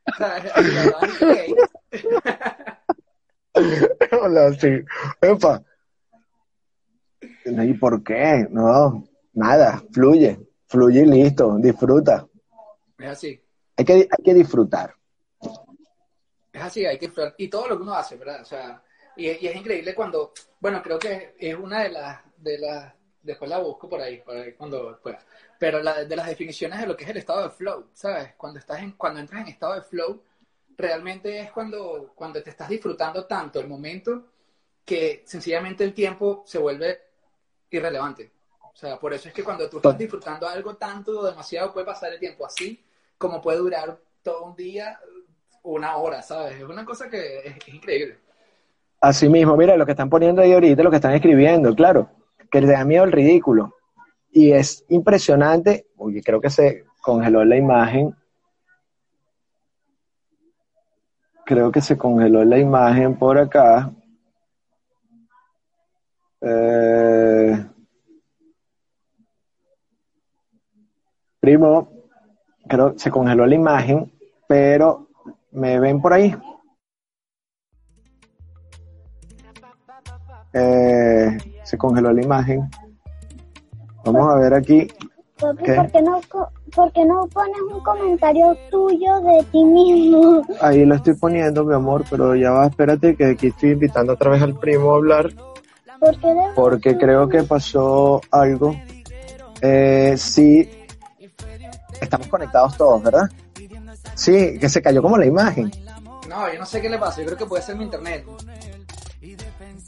Ok. 3.54 3.66
Hablo 4.12 4.42
así. 4.48 4.84
Epa. 5.22 5.62
¿Y 7.46 7.74
por 7.74 8.04
qué? 8.04 8.48
No, 8.50 9.04
nada, 9.34 9.84
fluye, 9.92 10.40
fluye 10.66 11.02
y 11.02 11.06
listo, 11.06 11.56
disfruta. 11.60 12.28
Es 12.98 13.08
así. 13.08 13.40
Hay 13.76 13.86
que, 13.86 13.94
hay 13.94 14.24
que 14.24 14.34
disfrutar. 14.34 14.97
Es 16.58 16.64
así, 16.64 16.86
hay 16.86 16.98
que 16.98 17.06
explorar. 17.06 17.36
Y 17.38 17.48
todo 17.48 17.68
lo 17.68 17.78
que 17.78 17.84
uno 17.84 17.94
hace, 17.94 18.16
¿verdad? 18.16 18.42
O 18.42 18.46
sea, 18.46 18.82
y, 19.16 19.28
y 19.28 19.48
es 19.48 19.56
increíble 19.56 19.94
cuando, 19.96 20.34
bueno, 20.60 20.82
creo 20.82 21.00
que 21.00 21.36
es 21.40 21.56
una 21.56 21.84
de 21.84 21.90
las, 21.90 22.22
de 22.38 22.58
las, 22.58 22.94
después 23.22 23.50
la 23.50 23.60
busco 23.60 23.88
por 23.88 24.02
ahí, 24.02 24.18
por 24.22 24.36
ahí 24.36 24.54
cuando 24.54 25.00
pueda. 25.02 25.20
Pero 25.60 25.82
la, 25.82 26.04
de 26.04 26.16
las 26.16 26.28
definiciones 26.28 26.80
de 26.80 26.88
lo 26.88 26.96
que 26.96 27.04
es 27.04 27.10
el 27.10 27.18
estado 27.18 27.44
de 27.44 27.50
flow, 27.50 27.90
¿sabes? 27.94 28.34
Cuando 28.38 28.60
estás 28.60 28.80
en, 28.80 28.94
cuando 28.94 29.20
entras 29.20 29.42
en 29.42 29.48
estado 29.48 29.76
de 29.76 29.82
flow, 29.82 30.22
realmente 30.78 31.40
es 31.40 31.52
cuando, 31.52 32.12
cuando 32.16 32.42
te 32.42 32.52
estás 32.52 32.70
disfrutando 32.70 33.26
tanto 33.26 33.60
el 33.60 33.68
momento 33.68 34.26
que 34.86 35.24
sencillamente 35.26 35.84
el 35.84 35.94
tiempo 35.94 36.44
se 36.46 36.58
vuelve 36.58 37.02
irrelevante. 37.70 38.32
O 38.62 38.76
sea, 38.76 39.00
por 39.00 39.14
eso 39.14 39.28
es 39.28 39.34
que 39.34 39.44
cuando 39.44 39.68
tú 39.70 39.78
estás 39.78 39.98
disfrutando 39.98 40.48
algo 40.48 40.76
tanto, 40.76 41.24
demasiado, 41.24 41.74
puede 41.74 41.86
pasar 41.86 42.14
el 42.14 42.20
tiempo 42.20 42.46
así, 42.46 42.86
como 43.18 43.42
puede 43.42 43.58
durar 43.58 44.00
todo 44.22 44.44
un 44.46 44.56
día, 44.56 45.00
una 45.68 45.98
hora, 45.98 46.22
¿sabes? 46.22 46.56
Es 46.56 46.64
una 46.64 46.86
cosa 46.86 47.10
que 47.10 47.40
es, 47.40 47.68
increíble. 47.68 48.18
Así 49.02 49.30
mismo, 49.30 49.56
mira 49.58 49.78
lo 49.78 49.86
que 49.86 49.92
están 49.92 50.10
poniendo 50.10 50.42
ahí 50.42 50.54
ahorita, 50.54 50.82
lo 50.82 50.90
que 50.90 50.96
están 50.96 51.14
escribiendo, 51.14 51.76
claro, 51.76 52.10
que 52.50 52.62
les 52.62 52.70
da 52.70 52.84
miedo 52.86 53.04
el 53.04 53.12
ridículo. 53.12 53.76
Y 54.32 54.52
es 54.52 54.86
impresionante, 54.90 55.88
uy, 55.98 56.22
creo 56.22 56.42
que 56.42 56.50
se 56.50 56.86
congeló 57.02 57.44
la 57.44 57.58
imagen. 57.58 58.16
Creo 61.46 61.72
que 61.72 61.82
se 61.82 61.98
congeló 61.98 62.44
la 62.44 62.58
imagen 62.58 63.18
por 63.18 63.38
acá. 63.38 63.92
Eh, 66.42 67.66
primo, 71.40 71.90
creo 72.68 72.94
que 72.94 73.00
se 73.00 73.12
congeló 73.12 73.46
la 73.46 73.56
imagen, 73.56 74.12
pero 74.48 75.07
¿me 75.52 75.80
ven 75.80 76.02
por 76.02 76.14
ahí? 76.14 76.36
Eh, 80.54 81.38
se 81.64 81.78
congeló 81.78 82.12
la 82.14 82.22
imagen. 82.22 82.70
Vamos 84.04 84.34
a 84.34 84.38
ver 84.38 84.54
aquí. 84.54 84.88
Papi, 85.40 85.64
¿Qué? 85.64 85.76
¿por 85.76 85.92
qué, 85.92 86.02
no, 86.02 86.22
por 86.76 86.92
qué 86.94 87.06
no 87.06 87.28
pones 87.28 87.58
un 87.72 87.80
comentario 87.82 88.58
tuyo 88.72 89.20
de 89.20 89.44
ti 89.52 89.64
mismo? 89.64 90.42
Ahí 90.62 90.84
lo 90.84 90.96
estoy 90.96 91.14
poniendo, 91.14 91.64
mi 91.64 91.76
amor, 91.76 92.04
pero 92.10 92.36
ya 92.36 92.50
va, 92.52 92.66
espérate 92.68 93.16
que 93.16 93.26
aquí 93.26 93.48
estoy 93.48 93.72
invitando 93.72 94.14
otra 94.14 94.32
vez 94.32 94.42
al 94.42 94.58
primo 94.58 94.94
a 94.94 94.96
hablar 94.96 95.30
¿Por 96.00 96.20
qué 96.20 96.28
de- 96.28 96.42
porque 96.56 96.98
creo 96.98 97.30
que 97.30 97.44
pasó 97.44 98.22
algo. 98.32 98.76
Eh, 99.62 100.16
sí, 100.18 100.68
estamos 102.02 102.28
conectados 102.28 102.76
todos, 102.78 103.04
¿verdad? 103.04 103.30
Sí, 104.18 104.58
que 104.60 104.68
se 104.68 104.82
cayó 104.82 105.02
como 105.02 105.18
la 105.18 105.26
imagen. 105.26 105.72
No, 106.28 106.52
yo 106.52 106.60
no 106.60 106.66
sé 106.66 106.82
qué 106.82 106.90
le 106.90 106.98
pasa, 106.98 107.20
yo 107.22 107.28
creo 107.28 107.38
que 107.38 107.46
puede 107.46 107.64
ser 107.64 107.76
mi 107.78 107.84
internet. 107.86 108.26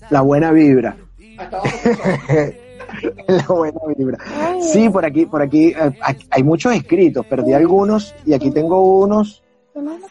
La 0.09 0.21
buena 0.21 0.51
vibra. 0.51 0.95
Hasta 1.37 1.61
la 3.27 3.45
buena 3.47 3.79
vibra. 3.97 4.17
Sí, 4.61 4.89
por 4.89 5.05
aquí, 5.05 5.25
por 5.25 5.41
aquí 5.41 5.67
eh, 5.69 5.91
hay- 6.01 6.27
hay 6.31 6.43
muchos 6.43 6.73
escritos, 6.73 7.25
perdí 7.25 7.53
algunos 7.53 8.13
y 8.25 8.33
aquí 8.33 8.51
tengo 8.51 8.99
unos 8.99 9.43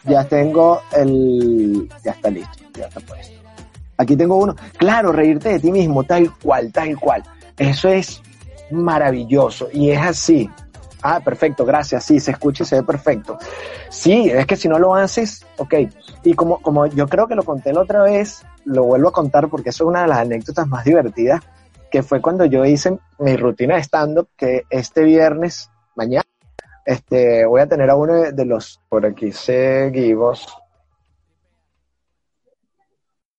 Ya 0.05 0.23
tengo 0.25 0.81
el. 0.95 1.89
Ya 2.03 2.11
está 2.11 2.29
listo, 2.29 2.57
ya 2.75 2.85
está 2.87 2.99
puesto. 3.01 3.33
Aquí 3.97 4.15
tengo 4.15 4.37
uno. 4.37 4.55
Claro, 4.77 5.11
reírte 5.11 5.49
de 5.49 5.59
ti 5.59 5.71
mismo, 5.71 6.03
tal 6.03 6.33
cual, 6.41 6.71
tal 6.71 6.97
cual. 6.99 7.23
Eso 7.57 7.89
es 7.89 8.21
maravilloso 8.71 9.67
y 9.73 9.91
es 9.91 9.99
así. 9.99 10.49
Ah, 11.01 11.21
perfecto, 11.21 11.65
gracias. 11.65 12.03
Sí, 12.03 12.19
se 12.19 12.31
escucha 12.31 12.63
y 12.63 12.65
se 12.65 12.75
ve 12.75 12.83
perfecto. 12.83 13.37
Sí, 13.89 14.29
es 14.29 14.45
que 14.45 14.55
si 14.55 14.67
no 14.67 14.77
lo 14.79 14.95
haces, 14.95 15.45
ok. 15.57 15.75
Y 16.23 16.33
como, 16.33 16.61
como 16.61 16.85
yo 16.87 17.07
creo 17.07 17.27
que 17.27 17.35
lo 17.35 17.43
conté 17.43 17.71
la 17.71 17.81
otra 17.81 18.03
vez, 18.03 18.45
lo 18.65 18.83
vuelvo 18.83 19.09
a 19.09 19.13
contar 19.13 19.49
porque 19.49 19.69
eso 19.69 19.85
es 19.85 19.87
una 19.87 20.01
de 20.01 20.07
las 20.07 20.19
anécdotas 20.19 20.67
más 20.67 20.83
divertidas, 20.83 21.41
que 21.89 22.03
fue 22.03 22.21
cuando 22.21 22.45
yo 22.45 22.65
hice 22.65 22.97
mi 23.17 23.35
rutina 23.37 23.75
de 23.75 23.81
stand-up, 23.81 24.27
que 24.35 24.65
este 24.69 25.03
viernes, 25.03 25.71
mañana, 25.95 26.25
este, 26.85 27.45
voy 27.45 27.61
a 27.61 27.67
tener 27.67 27.89
a 27.89 27.95
uno 27.95 28.31
de, 28.31 28.45
los, 28.45 28.81
por 28.89 29.05
aquí 29.05 29.31
seguimos. 29.31 30.47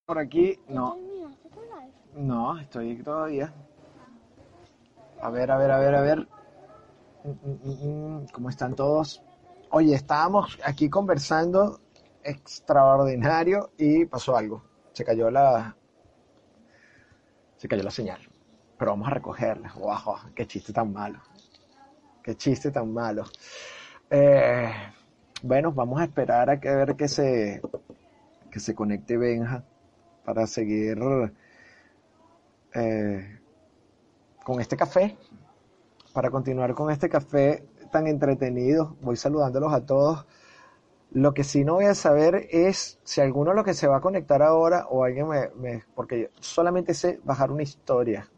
Por 0.06 0.18
aquí, 0.18 0.58
no, 0.68 0.96
no, 2.16 2.58
estoy 2.58 2.96
todavía. 3.02 3.52
A 5.20 5.30
ver, 5.30 5.50
a 5.50 5.58
ver, 5.58 5.70
a 5.70 5.78
ver, 5.78 5.94
a 5.94 6.00
ver. 6.00 6.39
Mm, 7.24 7.30
mm, 7.30 8.22
mm, 8.22 8.26
¿Cómo 8.32 8.48
están 8.48 8.74
todos? 8.74 9.22
Oye, 9.70 9.94
estábamos 9.94 10.58
aquí 10.64 10.88
conversando 10.88 11.80
extraordinario 12.22 13.70
y 13.76 14.04
pasó 14.06 14.36
algo. 14.36 14.62
Se 14.92 15.04
cayó 15.04 15.30
la, 15.30 15.76
se 17.56 17.68
cayó 17.68 17.82
la 17.82 17.90
señal. 17.90 18.20
Pero 18.78 18.92
vamos 18.92 19.08
a 19.08 19.10
recogerla. 19.12 19.72
Guau, 19.76 20.16
qué 20.34 20.46
chiste 20.46 20.72
tan 20.72 20.92
malo. 20.92 21.20
Qué 22.22 22.36
chiste 22.36 22.70
tan 22.70 22.92
malo. 22.92 23.24
Eh, 24.08 24.72
bueno, 25.42 25.72
vamos 25.72 26.00
a 26.00 26.04
esperar 26.04 26.50
a 26.50 26.56
ver 26.56 26.96
que 26.96 27.08
se, 27.08 27.60
que 28.50 28.60
se 28.60 28.74
conecte 28.74 29.16
Benja. 29.16 29.62
para 30.24 30.46
seguir 30.46 30.98
eh, 32.74 33.40
con 34.44 34.60
este 34.60 34.76
café, 34.76 35.16
para 36.12 36.30
continuar 36.30 36.74
con 36.74 36.90
este 36.90 37.08
café 37.08 37.64
tan 37.90 38.06
entretenido. 38.06 38.96
Voy 39.00 39.16
saludándolos 39.16 39.72
a 39.72 39.84
todos. 39.84 40.26
Lo 41.12 41.34
que 41.34 41.42
sí 41.42 41.64
no 41.64 41.74
voy 41.74 41.86
a 41.86 41.94
saber 41.94 42.46
es 42.50 43.00
si 43.02 43.20
alguno 43.20 43.50
de 43.50 43.56
los 43.56 43.64
que 43.64 43.74
se 43.74 43.88
va 43.88 43.96
a 43.96 44.00
conectar 44.00 44.42
ahora 44.42 44.86
o 44.88 45.02
alguien 45.04 45.26
me, 45.28 45.82
porque 45.94 46.30
solamente 46.38 46.94
sé 46.94 47.20
bajar 47.24 47.50
una 47.50 47.64
historia, 47.64 48.28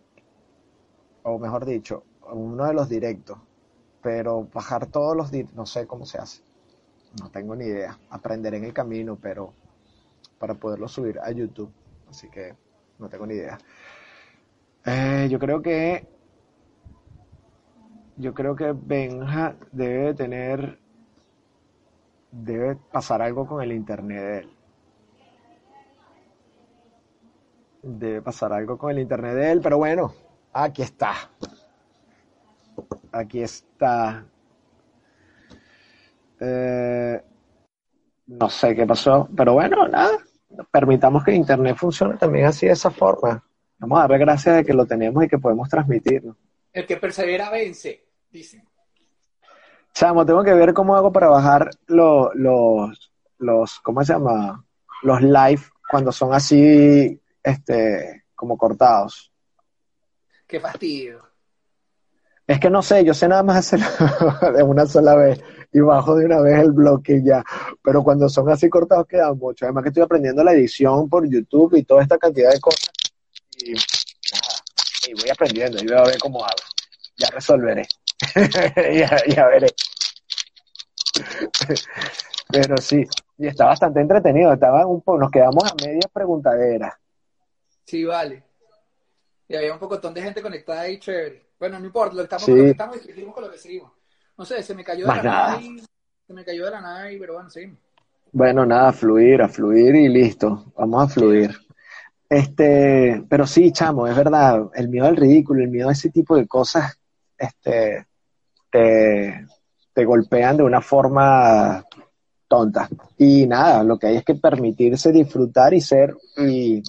o 1.23 1.39
mejor 1.39 1.67
dicho, 1.67 2.05
uno 2.33 2.65
de 2.65 2.73
los 2.73 2.89
directos, 2.89 3.39
pero 4.01 4.49
bajar 4.53 4.87
todos 4.87 5.15
los 5.15 5.31
directos, 5.31 5.55
no 5.55 5.67
sé 5.67 5.87
cómo 5.87 6.07
se 6.07 6.17
hace, 6.17 6.43
no 7.21 7.31
tengo 7.31 7.55
ni 7.55 7.67
idea, 7.67 7.99
aprenderé 8.09 8.57
en 8.57 8.65
el 8.65 8.73
camino, 8.73 9.19
pero 9.21 9.53
para 10.39 10.55
poderlo 10.55 10.89
subir 10.89 11.21
a 11.21 11.31
YouTube, 11.31 11.71
así 12.09 12.31
que 12.31 12.55
no 12.99 13.11
tengo 13.11 13.27
ni 13.27 13.35
idea. 13.35 13.59
Eh, 14.87 15.29
yo 15.31 15.39
creo 15.39 15.61
que 15.61 16.09
yo 18.17 18.35
creo 18.35 18.55
que 18.55 18.73
Benja 18.73 19.57
debe 19.73 20.15
tener 20.15 20.79
debe 22.33 22.77
pasar 22.77 23.23
algo 23.23 23.47
con 23.47 23.63
el 23.63 23.73
internet 23.73 24.23
de 24.23 24.39
él. 24.39 24.57
Debe 27.83 28.23
pasar 28.23 28.53
algo 28.53 28.79
con 28.79 28.91
el 28.91 29.01
internet 29.01 29.35
de 29.35 29.53
él, 29.53 29.61
pero 29.61 29.79
bueno, 29.79 30.13
aquí 30.53 30.83
está. 30.83 31.13
Aquí 33.13 33.43
está. 33.43 34.25
Eh, 36.41 37.23
no 38.27 38.49
sé 38.49 38.75
qué 38.75 38.87
pasó, 38.87 39.29
pero 39.37 39.55
bueno, 39.55 39.87
nada. 39.89 40.19
Permitamos 40.71 41.25
que 41.25 41.35
internet 41.35 41.77
funcione 41.77 42.17
también 42.17 42.47
así 42.47 42.67
de 42.67 42.73
esa 42.73 42.91
forma. 42.91 43.45
Vamos 43.79 43.99
a 43.99 44.03
darle 44.03 44.19
gracias 44.19 44.57
de 44.57 44.65
que 44.65 44.75
lo 44.75 44.87
tenemos 44.87 45.25
y 45.25 45.29
que 45.29 45.39
podemos 45.39 45.69
transmitirlo. 45.69 46.37
El 46.73 46.87
que 46.87 46.97
persevera 46.97 47.51
vence, 47.51 48.07
dicen. 48.31 48.67
Chamo, 49.95 50.25
tengo 50.25 50.43
que 50.43 50.55
ver 50.55 50.73
cómo 50.73 50.97
hago 50.97 51.13
para 51.13 51.29
bajar 51.29 51.69
los, 51.87 52.31
los, 53.39 53.81
¿cómo 53.81 54.03
se 54.05 54.15
llama? 54.15 54.65
Los 55.03 55.21
live 55.21 55.63
cuando 55.91 56.11
son 56.13 56.33
así, 56.33 57.21
este, 57.43 58.25
como 58.35 58.57
cortados. 58.57 59.31
Qué 60.47 60.61
fastidio. 60.61 61.23
Es 62.47 62.59
que 62.59 62.71
no 62.71 62.83
sé, 62.83 63.05
yo 63.05 63.15
sé 63.15 63.29
nada 63.29 63.43
más 63.43 63.59
hacerlo 63.59 63.87
de 64.57 64.63
una 64.63 64.87
sola 64.87 65.15
vez 65.15 65.43
y 65.73 65.81
bajo 65.81 66.15
de 66.17 66.27
una 66.27 66.41
vez 66.41 66.59
el 66.59 66.73
bloque 66.73 67.17
y 67.17 67.25
ya. 67.25 67.45
Pero 67.83 68.03
cuando 68.03 68.29
son 68.29 68.49
así 68.51 68.69
cortados 68.69 69.07
quedan 69.07 69.39
mucho. 69.39 69.65
Además 69.65 69.85
que 69.85 69.89
estoy 69.91 70.03
aprendiendo 70.03 70.43
la 70.43 70.53
edición 70.53 71.09
por 71.09 71.29
YouTube 71.29 71.77
y 71.77 71.85
toda 71.85 72.03
esta 72.03 72.19
cantidad 72.19 72.51
de 72.51 72.61
cosas. 72.61 72.91
Y 73.59 73.75
y 75.09 75.15
voy 75.15 75.31
aprendiendo 75.31 75.79
y 75.83 75.87
voy 75.87 75.97
a 75.97 76.03
ver 76.03 76.19
cómo 76.19 76.45
hago. 76.45 76.63
Ya 77.17 77.29
resolveré. 77.29 77.87
ya, 79.35 79.47
veré. 79.47 79.69
Pero 82.49 82.77
sí, 82.79 83.05
y 83.39 83.47
está 83.47 83.67
bastante 83.67 84.01
entretenido. 84.01 84.53
Estaba 84.53 84.87
un 84.87 85.03
nos 85.19 85.31
quedamos 85.31 85.65
a 85.65 85.75
media 85.75 86.09
preguntadera. 86.13 86.99
Sí, 87.85 88.05
vale. 88.05 88.43
Y 89.49 89.57
había 89.57 89.73
un 89.73 89.79
pocotón 89.79 90.15
de 90.15 90.23
gente 90.23 90.41
conectada 90.41 90.83
ahí, 90.83 90.99
chévere. 90.99 91.43
Bueno, 91.59 91.79
no 91.79 91.87
importa, 91.87 92.15
lo 92.15 92.23
estamos, 92.23 92.49
lo 92.49 92.65
estamos 92.65 92.97
y 92.97 93.01
seguimos 93.01 93.35
con 93.35 93.45
lo 93.45 93.51
que 93.51 93.59
seguimos. 93.59 93.93
No 94.37 94.45
sé, 94.45 94.63
se 94.63 94.75
me 94.75 94.83
cayó 94.83 95.07
de 95.07 95.15
la 95.15 95.23
nada. 95.23 95.61
se 96.27 96.33
me 96.33 96.45
cayó 96.45 96.65
de 96.65 96.71
la 96.71 96.81
nada, 96.81 97.09
pero 97.19 97.35
bueno, 97.35 97.51
seguimos. 97.51 97.79
Bueno, 98.33 98.65
nada, 98.65 98.93
fluir, 98.93 99.43
a 99.43 99.49
fluir 99.49 99.95
y 99.95 100.09
listo. 100.09 100.73
Vamos 100.77 101.05
a 101.05 101.09
fluir. 101.09 101.51
Este, 102.33 103.23
pero 103.29 103.47
sí, 103.47 103.73
chamo, 103.73 104.07
es 104.07 104.17
verdad, 104.17 104.71
el 104.75 104.89
miedo 104.89 105.05
al 105.05 105.19
ridículo, 105.19 105.63
el 105.63 105.69
miedo 105.69 105.91
a 105.91 105.93
ese 105.93 106.09
tipo 106.09 106.35
de 106.35 106.47
cosas, 106.47 106.99
este, 107.37 108.07
te, 108.71 109.47
te 109.93 110.05
golpean 110.07 110.57
de 110.57 110.63
una 110.63 110.81
forma 110.81 111.85
tonta. 112.49 112.89
Y 113.19 113.47
nada, 113.47 113.85
lo 113.85 113.99
que 113.99 114.07
hay 114.07 114.17
es 114.17 114.25
que 114.25 114.37
permitirse 114.37 115.13
disfrutar 115.13 115.75
y 115.75 115.83
ser 115.83 116.17
y 116.39 116.83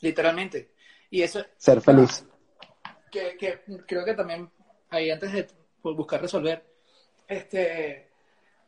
literalmente. 0.00 0.72
Y 1.10 1.20
eso 1.20 1.44
ser 1.58 1.82
feliz. 1.82 2.24
Que, 3.12 3.36
que, 3.36 3.64
creo 3.86 4.02
que 4.02 4.14
también 4.14 4.50
ahí 4.88 5.10
antes 5.10 5.30
de 5.30 5.46
buscar 5.82 6.22
resolver, 6.22 6.64
este 7.26 8.08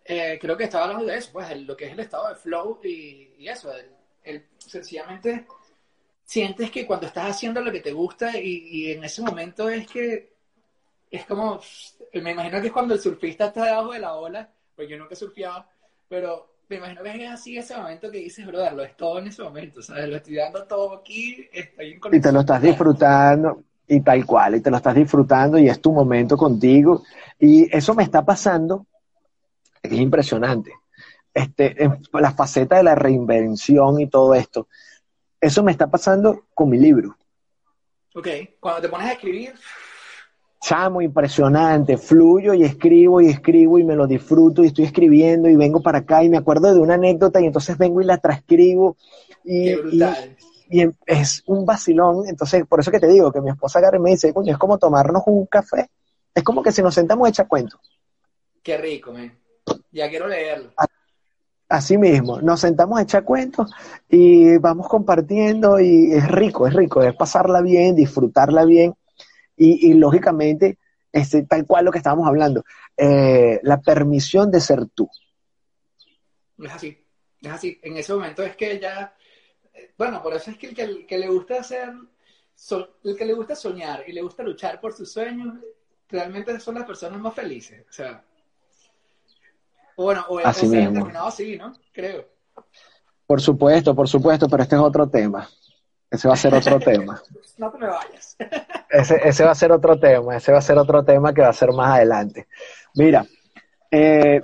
eh, 0.05 0.39
creo 0.39 0.59
que 0.59 0.65
estaba 0.65 0.85
hablando 0.85 1.07
de 1.07 1.17
eso, 1.17 1.31
pues 1.33 1.59
lo 1.63 1.75
que 1.75 1.87
es 1.87 1.93
el 1.93 2.01
estado 2.01 2.29
de 2.29 2.35
flow 2.35 2.81
y, 2.85 3.33
y 3.39 3.49
eso, 3.49 3.73
el, 3.73 4.00
el, 4.25 4.47
sencillamente 4.59 5.47
sientes 6.25 6.71
que 6.71 6.87
cuando 6.87 7.07
estás 7.07 7.31
haciendo 7.31 7.61
lo 7.61 7.73
que 7.73 7.81
te 7.81 7.93
gusta 7.93 8.39
y, 8.39 8.93
en 8.93 9.03
ese 9.03 9.23
momento 9.23 9.69
es 9.69 9.87
que 9.87 10.35
es 11.11 11.27
como, 11.27 11.61
me 12.15 12.31
imagino 12.31 12.61
que 12.61 12.69
es 12.69 12.73
cuando 12.73 12.95
el 12.95 13.01
surfista 13.01 13.47
está 13.47 13.65
debajo 13.65 13.93
de 13.93 13.99
la 13.99 14.15
ola, 14.15 14.49
porque 14.77 14.93
yo 14.93 14.99
nunca 14.99 15.15
he 15.15 15.17
surfeado, 15.17 15.65
pero 16.09 16.55
me 16.69 16.77
imagino 16.77 17.03
que 17.03 17.25
es 17.25 17.31
así 17.31 17.59
ese 17.59 17.77
momento 17.77 18.13
que 18.13 18.19
dices, 18.19 18.47
brother, 18.47 18.75
lo 18.75 18.85
es 18.85 18.97
todo 18.97 19.19
en 19.19 19.27
ese 19.27 19.43
momento, 19.43 19.83
¿sabes? 19.83 20.09
Lo 20.09 20.17
estoy 20.17 20.37
dando 20.37 20.65
todo 20.67 20.95
aquí, 20.95 21.49
estoy 21.53 21.93
en 21.95 22.15
Y 22.15 22.21
te 22.21 22.31
lo 22.31 22.41
estás 22.41 22.63
disfrutando, 22.63 23.65
y 23.89 24.01
tal 24.01 24.25
cual, 24.25 24.55
y 24.55 24.61
te 24.61 24.71
lo 24.71 24.77
estás 24.77 24.95
disfrutando, 24.95 25.59
y 25.59 25.69
es 25.69 25.81
tu 25.81 25.93
momento 25.93 26.37
contigo, 26.37 27.03
y 27.41 27.77
eso 27.77 27.93
me 27.93 28.05
está 28.05 28.25
pasando, 28.25 28.87
es 29.83 29.93
impresionante 29.93 30.71
este, 31.35 31.77
la 32.13 32.33
faceta 32.33 32.77
de 32.77 32.83
la 32.83 32.95
reinvención 32.95 34.01
y 34.01 34.09
todo 34.09 34.35
esto. 34.35 34.69
Eso 35.41 35.63
me 35.63 35.73
está 35.73 35.91
pasando 35.91 36.47
con 36.55 36.69
mi 36.69 36.79
libro. 36.79 37.17
Ok, 38.15 38.29
cuando 38.59 38.83
te 38.83 38.89
pones 38.89 39.09
a 39.09 39.13
escribir. 39.13 39.55
Chamo, 40.61 41.01
impresionante, 41.01 41.97
fluyo 41.97 42.53
y 42.53 42.65
escribo 42.65 43.21
y 43.21 43.29
escribo 43.29 43.79
y 43.79 43.85
me 43.85 43.97
lo 43.97 44.07
disfruto 44.07 44.63
y 44.63 44.67
estoy 44.67 44.85
escribiendo 44.85 45.49
y 45.49 45.57
vengo 45.57 45.81
para 45.81 45.99
acá 45.99 46.23
y 46.23 46.29
me 46.29 46.37
acuerdo 46.37 46.75
de 46.75 46.81
una 46.81 46.95
anécdota 46.95 47.41
y 47.41 47.47
entonces 47.47 47.79
vengo 47.79 48.03
y 48.03 48.05
la 48.05 48.19
transcribo 48.19 48.99
y, 49.43 49.71
y, 50.69 50.85
es 51.07 51.43
un 51.47 51.65
vacilón. 51.65 52.29
Entonces, 52.29 52.67
por 52.67 52.81
eso 52.81 52.91
que 52.91 53.01
te 53.01 53.07
digo 53.07 53.33
que 53.33 53.41
mi 53.41 53.51
esposa 53.51 53.79
agarra 53.79 53.97
y 53.97 54.01
me 54.01 54.11
dice, 54.11 54.35
coño, 54.35 54.53
es 54.53 54.59
como 54.59 54.79
tomarnos 54.79 55.23
un 55.27 55.47
café. 55.47 55.89
Es 56.35 56.45
como 56.45 56.63
que 56.63 56.73
si 56.73 56.83
nos 56.83 56.95
sentamos 56.95 57.27
a 57.27 57.31
echar 57.31 57.49
cuento. 57.49 57.81
Qué 58.63 58.77
rico, 58.77 59.13
man. 59.13 59.33
Ya 59.91 60.11
quiero 60.11 60.29
leerlo. 60.29 60.73
Así 61.71 61.97
mismo, 61.97 62.41
nos 62.41 62.63
sentamos 62.63 62.99
a 62.99 63.03
echar 63.03 63.23
cuentos 63.23 63.71
y 64.09 64.57
vamos 64.57 64.89
compartiendo 64.89 65.79
y 65.79 66.13
es 66.13 66.29
rico, 66.29 66.67
es 66.67 66.75
rico, 66.75 67.01
es 67.01 67.15
pasarla 67.15 67.61
bien, 67.61 67.95
disfrutarla 67.95 68.65
bien 68.65 68.93
y, 69.57 69.95
lógicamente, 69.95 70.79
este, 71.13 71.45
tal 71.45 71.67
cual 71.67 71.85
lo 71.85 71.93
que 71.93 71.99
estábamos 71.99 72.27
hablando, 72.27 72.65
eh, 72.97 73.61
la 73.63 73.81
permisión 73.81 74.51
de 74.51 74.59
ser 74.59 74.87
tú. 74.87 75.09
Es 76.59 76.73
así, 76.73 77.07
es 77.41 77.51
así. 77.53 77.79
En 77.85 77.97
ese 77.97 78.15
momento 78.15 78.43
es 78.43 78.57
que 78.57 78.81
ya, 78.81 79.15
eh, 79.73 79.93
bueno, 79.97 80.21
por 80.25 80.35
eso 80.35 80.51
es 80.51 80.59
que 80.59 80.71
el 80.71 80.75
que, 80.75 81.07
que 81.07 81.19
le 81.19 81.29
gusta 81.29 81.61
hacer, 81.61 81.93
el 83.05 83.17
que 83.17 83.25
le 83.25 83.35
gusta 83.35 83.55
soñar 83.55 84.03
y 84.09 84.13
le 84.13 84.23
gusta 84.23 84.43
luchar 84.43 84.81
por 84.81 84.93
sus 84.93 85.13
sueños, 85.13 85.55
realmente 86.09 86.59
son 86.59 86.75
las 86.75 86.85
personas 86.85 87.21
más 87.21 87.35
felices. 87.35 87.87
O 87.89 87.93
sea, 87.93 88.25
bueno, 90.05 90.25
o, 90.29 90.39
así 90.39 90.67
así, 91.15 91.57
¿no? 91.57 91.75
Creo. 91.93 92.25
Por 93.27 93.41
supuesto, 93.41 93.95
por 93.95 94.09
supuesto, 94.09 94.49
pero 94.49 94.63
este 94.63 94.77
es 94.77 94.81
otro 94.81 95.09
tema. 95.09 95.49
Ese 96.11 96.27
va 96.27 96.35
a 96.35 96.37
ser 96.37 96.55
otro 96.55 96.81
tema. 96.81 97.21
No 97.59 97.71
te 97.71 97.77
me 97.77 97.89
vayas. 97.89 98.37
ese, 98.91 99.21
ese 99.23 99.45
va 99.45 99.51
a 99.51 99.55
ser 99.55 99.71
otro 99.71 100.01
tema, 100.01 100.35
ese 100.35 100.51
va 100.51 100.59
a 100.59 100.63
ser 100.63 100.79
otro 100.79 101.05
tema 101.05 101.35
que 101.35 101.43
va 101.43 101.49
a 101.49 101.53
ser 101.53 101.73
más 101.73 101.95
adelante. 101.95 102.49
Mira, 102.95 103.27
eh, 103.91 104.41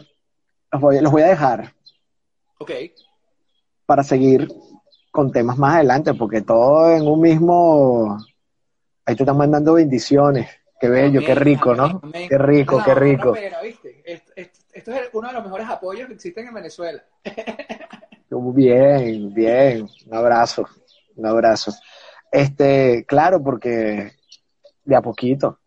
los, 0.70 0.82
voy, 0.82 1.00
los 1.00 1.10
voy 1.10 1.22
a 1.22 1.28
dejar. 1.28 1.72
Ok. 2.58 2.70
Para 3.86 4.02
seguir 4.02 4.48
con 5.10 5.32
temas 5.32 5.56
más 5.56 5.76
adelante, 5.76 6.12
porque 6.12 6.42
todo 6.42 6.90
en 6.90 7.08
un 7.08 7.20
mismo... 7.22 8.18
Ahí 9.06 9.16
te 9.16 9.22
están 9.22 9.38
mandando 9.38 9.72
bendiciones. 9.72 10.50
Qué 10.78 10.90
bello, 10.90 11.22
qué 11.24 11.34
rico, 11.34 11.74
¿no? 11.74 12.02
Qué 12.12 12.36
rico, 12.36 12.82
qué 12.84 12.94
rico. 12.94 13.34
Esto, 14.86 15.02
es 15.02 15.10
uno 15.14 15.26
de 15.26 15.34
los 15.34 15.42
mejores 15.42 15.68
apoyos 15.68 16.06
que 16.06 16.14
existen 16.14 16.46
en 16.46 16.54
Venezuela. 16.54 17.04
Bien, 18.28 19.32
bien. 19.32 19.88
Un 20.06 20.14
abrazo, 20.14 20.68
un 21.14 21.26
abrazo. 21.26 21.72
Este, 22.30 23.04
claro, 23.06 23.42
porque 23.42 24.12
de 24.84 24.96
a 24.96 25.00
poquito. 25.00 25.58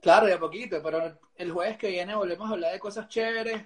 Claro, 0.00 0.26
de 0.26 0.32
a 0.32 0.38
poquito, 0.40 0.82
pero 0.82 1.18
el 1.36 1.52
jueves 1.52 1.76
que 1.76 1.88
viene 1.88 2.14
volvemos 2.14 2.50
a 2.50 2.54
hablar 2.54 2.72
de 2.72 2.80
cosas 2.80 3.08
chéveres. 3.08 3.62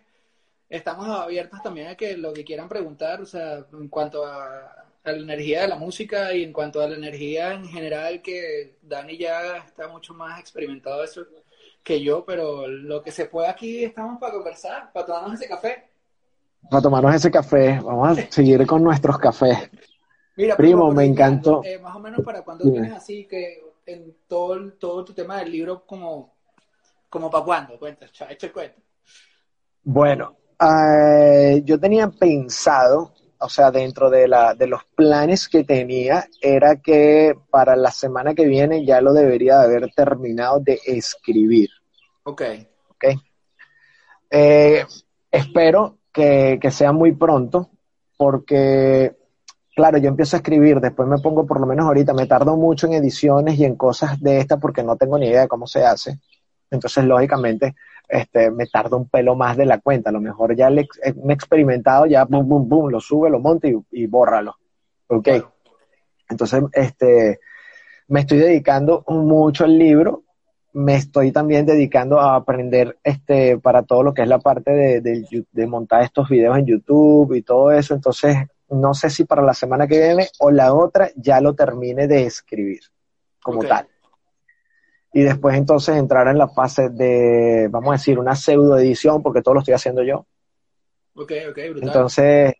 Estamos 0.68 1.08
abiertos 1.08 1.62
también 1.62 1.88
a 1.88 1.94
que 1.94 2.16
lo 2.16 2.32
que 2.32 2.44
quieran 2.44 2.68
preguntar, 2.68 3.22
o 3.22 3.26
sea, 3.26 3.64
en 3.72 3.88
cuanto 3.88 4.26
a 4.26 4.86
a 5.06 5.12
la 5.12 5.18
energía 5.18 5.62
de 5.62 5.68
la 5.68 5.76
música 5.76 6.34
y 6.34 6.42
en 6.42 6.52
cuanto 6.52 6.82
a 6.82 6.88
la 6.88 6.96
energía 6.96 7.52
en 7.52 7.68
general, 7.68 8.20
que 8.22 8.76
Dani 8.82 9.16
ya 9.16 9.58
está 9.58 9.86
mucho 9.86 10.14
más 10.14 10.40
experimentado 10.40 11.04
eso 11.04 11.24
que 11.86 12.02
yo, 12.02 12.24
pero 12.24 12.66
lo 12.66 13.00
que 13.00 13.12
se 13.12 13.26
puede 13.26 13.46
aquí 13.46 13.84
estamos 13.84 14.18
para 14.18 14.32
conversar, 14.32 14.92
para 14.92 15.06
tomarnos 15.06 15.34
ese 15.34 15.48
café. 15.48 15.88
para 16.68 16.82
tomarnos 16.82 17.14
ese 17.14 17.30
café. 17.30 17.80
Vamos 17.80 18.18
a 18.18 18.22
seguir 18.30 18.66
con 18.66 18.82
nuestros 18.82 19.16
cafés. 19.18 19.70
Mira, 20.36 20.56
Primo, 20.56 20.90
me 20.90 21.04
encantó. 21.04 21.62
Eh, 21.64 21.78
más 21.78 21.94
o 21.94 22.00
menos 22.00 22.22
para 22.24 22.42
cuando 22.42 22.64
Dime. 22.64 22.80
tienes 22.80 22.92
así 22.98 23.24
que 23.26 23.62
en 23.86 24.16
todo, 24.26 24.72
todo 24.72 25.04
tu 25.04 25.14
tema 25.14 25.38
del 25.38 25.52
libro, 25.52 25.86
como, 25.86 26.34
como 27.08 27.30
para 27.30 27.44
cuándo, 27.44 27.78
cuenta, 27.78 28.10
cha- 28.10 28.32
echa 28.32 28.48
el 28.48 28.52
cuento. 28.52 28.80
Bueno, 29.84 30.34
eh, 30.60 31.62
yo 31.64 31.78
tenía 31.78 32.08
pensado, 32.08 33.12
o 33.46 33.48
sea, 33.48 33.70
dentro 33.70 34.10
de, 34.10 34.26
la, 34.26 34.54
de 34.54 34.66
los 34.66 34.84
planes 34.96 35.48
que 35.48 35.62
tenía, 35.62 36.26
era 36.40 36.76
que 36.76 37.32
para 37.48 37.76
la 37.76 37.92
semana 37.92 38.34
que 38.34 38.44
viene 38.44 38.84
ya 38.84 39.00
lo 39.00 39.12
debería 39.12 39.58
de 39.58 39.64
haber 39.66 39.90
terminado 39.94 40.58
de 40.58 40.80
escribir. 40.84 41.70
Ok, 42.24 42.42
¿ok? 42.90 43.04
Eh, 44.30 44.84
espero 45.30 45.98
que, 46.12 46.58
que 46.60 46.70
sea 46.72 46.90
muy 46.90 47.12
pronto, 47.12 47.70
porque, 48.16 49.16
claro, 49.76 49.98
yo 49.98 50.08
empiezo 50.08 50.34
a 50.34 50.38
escribir, 50.38 50.80
después 50.80 51.08
me 51.08 51.18
pongo, 51.18 51.46
por 51.46 51.60
lo 51.60 51.66
menos 51.66 51.86
ahorita, 51.86 52.14
me 52.14 52.26
tardo 52.26 52.56
mucho 52.56 52.88
en 52.88 52.94
ediciones 52.94 53.56
y 53.60 53.64
en 53.64 53.76
cosas 53.76 54.20
de 54.20 54.38
estas 54.40 54.58
porque 54.58 54.82
no 54.82 54.96
tengo 54.96 55.18
ni 55.18 55.28
idea 55.28 55.42
de 55.42 55.48
cómo 55.48 55.68
se 55.68 55.84
hace. 55.84 56.18
Entonces, 56.70 57.04
lógicamente, 57.04 57.74
este, 58.08 58.50
me 58.50 58.66
tardo 58.66 58.96
un 58.96 59.08
pelo 59.08 59.34
más 59.34 59.56
de 59.56 59.66
la 59.66 59.78
cuenta. 59.78 60.10
A 60.10 60.12
lo 60.12 60.20
mejor 60.20 60.54
ya 60.56 60.70
le, 60.70 60.82
eh, 61.02 61.14
me 61.22 61.32
he 61.32 61.34
experimentado, 61.34 62.06
ya, 62.06 62.24
boom, 62.24 62.48
boom, 62.48 62.68
boom, 62.68 62.90
lo 62.90 63.00
sube, 63.00 63.30
lo 63.30 63.40
monta 63.40 63.68
y, 63.68 63.76
y 63.92 64.06
bórralo. 64.06 64.56
¿Ok? 65.08 65.28
Entonces, 66.28 66.62
este, 66.72 67.40
me 68.08 68.20
estoy 68.20 68.38
dedicando 68.38 69.04
mucho 69.08 69.64
al 69.64 69.78
libro, 69.78 70.24
me 70.72 70.96
estoy 70.96 71.32
también 71.32 71.64
dedicando 71.64 72.20
a 72.20 72.34
aprender 72.34 72.98
este, 73.02 73.58
para 73.58 73.82
todo 73.82 74.02
lo 74.02 74.12
que 74.12 74.22
es 74.22 74.28
la 74.28 74.38
parte 74.40 74.72
de, 74.72 75.00
de 75.00 75.24
yu- 75.24 75.46
de 75.50 75.66
montar 75.66 76.02
estos 76.02 76.28
videos 76.28 76.58
en 76.58 76.66
YouTube 76.66 77.32
y 77.34 77.42
todo 77.42 77.70
eso. 77.72 77.94
Entonces, 77.94 78.36
no 78.68 78.92
sé 78.92 79.08
si 79.10 79.24
para 79.24 79.42
la 79.42 79.54
semana 79.54 79.86
que 79.86 79.98
viene 79.98 80.28
o 80.40 80.50
la 80.50 80.74
otra 80.74 81.08
ya 81.16 81.40
lo 81.40 81.54
termine 81.54 82.06
de 82.08 82.24
escribir 82.24 82.80
como 83.42 83.60
tal. 83.68 83.86
Y 85.16 85.22
después 85.22 85.56
entonces 85.56 85.96
entrar 85.96 86.28
en 86.28 86.36
la 86.36 86.46
fase 86.46 86.90
de, 86.90 87.68
vamos 87.70 87.88
a 87.88 87.92
decir, 87.92 88.18
una 88.18 88.36
pseudo 88.36 88.76
edición, 88.76 89.22
porque 89.22 89.40
todo 89.40 89.54
lo 89.54 89.60
estoy 89.60 89.72
haciendo 89.72 90.02
yo. 90.02 90.26
ok, 91.14 91.32
ok, 91.48 91.58
brutal. 91.70 91.82
Entonces, 91.84 92.54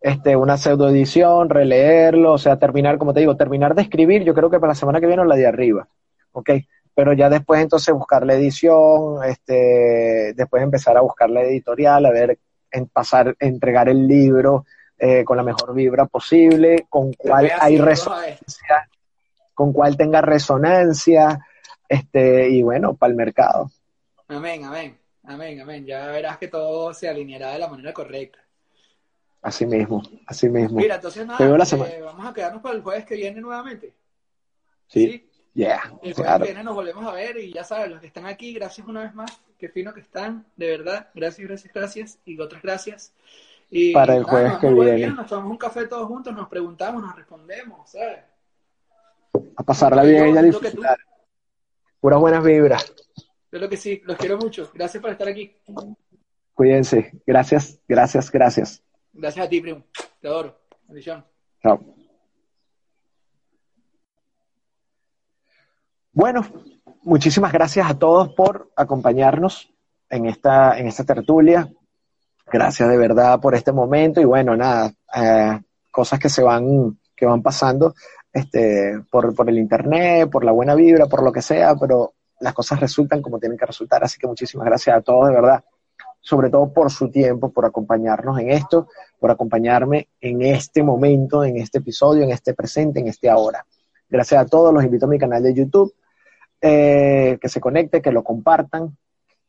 este, 0.00 0.34
una 0.34 0.56
pseudo 0.56 0.88
edición, 0.88 1.50
releerlo, 1.50 2.32
o 2.32 2.38
sea, 2.38 2.58
terminar, 2.58 2.96
como 2.96 3.12
te 3.12 3.20
digo, 3.20 3.36
terminar 3.36 3.74
de 3.74 3.82
escribir, 3.82 4.24
yo 4.24 4.32
creo 4.32 4.48
que 4.48 4.58
para 4.58 4.70
la 4.70 4.76
semana 4.76 4.98
que 4.98 5.06
viene 5.06 5.20
o 5.20 5.26
la 5.26 5.36
de 5.36 5.46
arriba, 5.46 5.86
¿ok? 6.32 6.52
Pero 6.94 7.12
ya 7.12 7.28
después 7.28 7.60
entonces 7.60 7.94
buscar 7.94 8.24
la 8.24 8.32
edición, 8.32 9.22
este, 9.22 10.32
después 10.34 10.62
empezar 10.62 10.96
a 10.96 11.02
buscar 11.02 11.28
la 11.28 11.42
editorial, 11.42 12.06
a 12.06 12.10
ver, 12.10 12.38
en 12.70 12.86
pasar, 12.86 13.36
entregar 13.38 13.90
el 13.90 14.08
libro 14.08 14.64
eh, 14.96 15.22
con 15.22 15.36
la 15.36 15.42
mejor 15.42 15.74
vibra 15.74 16.06
posible, 16.06 16.86
con 16.88 17.12
cuál 17.12 17.52
hay 17.60 17.76
resonancia, 17.76 18.88
con 19.52 19.74
cuál 19.74 19.98
tenga 19.98 20.22
resonancia, 20.22 21.40
este, 21.88 22.50
y 22.50 22.62
bueno, 22.62 22.94
para 22.94 23.10
el 23.10 23.16
mercado. 23.16 23.70
Amén, 24.28 24.64
amén, 24.64 24.98
amén, 25.24 25.60
amén. 25.60 25.84
Ya 25.84 26.06
verás 26.06 26.38
que 26.38 26.48
todo 26.48 26.94
se 26.94 27.08
alineará 27.08 27.52
de 27.52 27.58
la 27.58 27.68
manera 27.68 27.92
correcta. 27.92 28.38
Así 29.42 29.66
mismo, 29.66 30.02
así 30.26 30.48
mismo. 30.48 30.78
Mira, 30.78 30.94
entonces 30.94 31.26
nada, 31.26 31.44
eh, 31.44 32.00
vamos 32.00 32.26
a 32.26 32.32
quedarnos 32.32 32.62
para 32.62 32.76
el 32.76 32.82
jueves 32.82 33.04
que 33.04 33.14
viene 33.14 33.42
nuevamente. 33.42 33.92
Sí, 34.86 35.28
yeah, 35.52 35.82
El 36.02 36.14
jueves 36.14 36.16
claro. 36.16 36.44
que 36.44 36.52
viene 36.52 36.64
nos 36.64 36.74
volvemos 36.74 37.06
a 37.06 37.12
ver 37.12 37.36
y 37.36 37.52
ya 37.52 37.62
sabes, 37.62 37.90
los 37.90 38.00
que 38.00 38.06
están 38.06 38.24
aquí, 38.24 38.54
gracias 38.54 38.86
una 38.86 39.02
vez 39.02 39.14
más. 39.14 39.38
Qué 39.58 39.68
fino 39.68 39.92
que 39.92 40.00
están, 40.00 40.46
de 40.56 40.68
verdad. 40.68 41.10
Gracias, 41.14 41.46
gracias, 41.46 41.74
gracias. 41.74 42.18
Y 42.24 42.40
otras 42.40 42.62
gracias. 42.62 43.12
Y 43.70 43.92
Para 43.92 44.14
el 44.14 44.22
nada, 44.22 44.30
jueves 44.30 44.58
que 44.58 44.72
viene. 44.72 45.08
Nos 45.08 45.26
tomamos 45.26 45.50
un 45.50 45.58
café 45.58 45.86
todos 45.88 46.08
juntos, 46.08 46.34
nos 46.34 46.48
preguntamos, 46.48 47.02
nos 47.02 47.14
respondemos, 47.14 47.90
¿sabes? 47.90 48.20
A 49.56 49.62
pasarla 49.62 50.04
bien 50.04 50.34
y 50.34 50.38
a 50.38 50.42
disfrutar. 50.42 50.96
Puras 52.04 52.20
buenas 52.20 52.44
vibras. 52.44 52.92
Lo 53.50 53.66
que 53.66 53.78
sí, 53.78 54.02
los 54.04 54.18
quiero 54.18 54.36
mucho. 54.36 54.70
Gracias 54.74 55.00
por 55.00 55.10
estar 55.10 55.26
aquí. 55.26 55.56
Cuídense. 56.52 57.12
Gracias, 57.26 57.80
gracias, 57.88 58.30
gracias. 58.30 58.82
Gracias 59.10 59.46
a 59.46 59.48
ti, 59.48 59.62
primo. 59.62 59.84
Te 60.20 60.28
adoro. 60.28 60.54
Bendición. 60.86 61.24
Chao. 61.62 61.80
Bueno, 66.12 66.46
muchísimas 67.04 67.50
gracias 67.54 67.90
a 67.90 67.98
todos 67.98 68.34
por 68.34 68.70
acompañarnos 68.76 69.72
en 70.10 70.26
esta, 70.26 70.78
en 70.78 70.88
esta 70.88 71.04
tertulia. 71.04 71.72
Gracias 72.52 72.86
de 72.86 72.98
verdad 72.98 73.40
por 73.40 73.54
este 73.54 73.72
momento 73.72 74.20
y 74.20 74.26
bueno, 74.26 74.54
nada, 74.54 74.92
eh, 75.16 75.58
cosas 75.90 76.20
que 76.20 76.28
se 76.28 76.42
van, 76.42 76.98
que 77.16 77.24
van 77.24 77.40
pasando 77.40 77.94
este, 78.34 79.00
por, 79.10 79.32
el 79.48 79.58
internet, 79.58 80.28
por 80.28 80.44
la 80.44 80.50
buena 80.50 80.74
vibra, 80.74 81.06
por 81.06 81.22
lo 81.22 81.32
que 81.32 81.40
sea, 81.40 81.76
pero 81.76 82.14
las 82.40 82.52
cosas 82.52 82.80
resultan 82.80 83.22
como 83.22 83.38
tienen 83.38 83.56
que 83.56 83.64
resultar. 83.64 84.02
Así 84.02 84.18
que 84.18 84.26
muchísimas 84.26 84.66
gracias 84.66 84.96
a 84.96 85.00
todos 85.00 85.28
de 85.28 85.34
verdad, 85.36 85.64
sobre 86.20 86.50
todo 86.50 86.72
por 86.72 86.90
su 86.90 87.08
tiempo, 87.10 87.52
por 87.52 87.64
acompañarnos 87.64 88.40
en 88.40 88.50
esto, 88.50 88.88
por 89.20 89.30
acompañarme 89.30 90.08
en 90.20 90.42
este 90.42 90.82
momento, 90.82 91.44
en 91.44 91.58
este 91.58 91.78
episodio, 91.78 92.24
en 92.24 92.32
este 92.32 92.54
presente, 92.54 92.98
en 92.98 93.06
este 93.06 93.30
ahora. 93.30 93.64
Gracias 94.08 94.42
a 94.42 94.46
todos, 94.46 94.74
los 94.74 94.84
invito 94.84 95.06
a 95.06 95.08
mi 95.08 95.18
canal 95.18 95.42
de 95.42 95.54
YouTube, 95.54 95.94
eh, 96.60 97.38
que 97.40 97.48
se 97.48 97.60
conecten, 97.60 98.02
que 98.02 98.10
lo 98.10 98.24
compartan, 98.24 98.96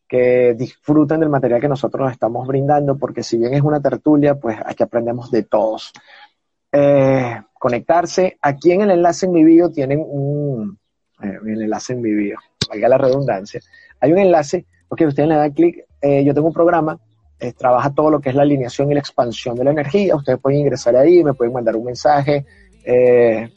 que 0.08 0.54
disfruten 0.54 1.20
del 1.20 1.30
material 1.30 1.60
que 1.60 1.68
nosotros 1.68 2.12
estamos 2.12 2.46
brindando, 2.46 2.96
porque 2.98 3.24
si 3.24 3.40
bien 3.40 3.56
es 3.56 3.64
una 3.64 3.82
tertulia, 3.82 4.36
pues 4.36 4.60
aquí 4.64 4.84
aprendemos 4.84 5.32
de 5.32 5.42
todos. 5.42 5.92
Eh, 6.72 7.42
conectarse, 7.66 8.38
aquí 8.44 8.74
en 8.74 8.82
el 8.82 8.92
enlace 8.92 9.26
en 9.26 9.32
mi 9.32 9.44
bio 9.44 9.72
tienen 9.72 10.00
un, 10.00 10.78
eh, 11.20 11.40
enlace 11.44 11.94
en 11.94 12.02
mi 12.02 12.14
bio, 12.14 12.38
valga 12.70 12.88
la 12.88 13.00
redundancia, 13.00 13.60
hay 14.00 14.12
un 14.12 14.20
enlace, 14.20 14.68
porque 14.88 15.08
ustedes 15.08 15.28
le 15.28 15.34
dan 15.34 15.52
clic, 15.52 15.84
eh, 16.00 16.24
yo 16.24 16.36
tengo 16.36 16.50
un 16.50 16.54
programa, 16.54 17.00
eh, 17.40 17.54
trabaja 17.54 17.90
todo 17.90 18.12
lo 18.12 18.20
que 18.20 18.30
es 18.30 18.36
la 18.36 18.44
alineación 18.44 18.92
y 18.92 18.94
la 18.94 19.00
expansión 19.00 19.56
de 19.56 19.64
la 19.64 19.72
energía, 19.72 20.16
ustedes 20.16 20.38
pueden 20.38 20.60
ingresar 20.60 20.96
ahí, 20.96 21.24
me 21.24 21.34
pueden 21.34 21.54
mandar 21.54 21.76
un 21.76 21.86
mensaje, 21.86 22.46
eh, 22.84 23.52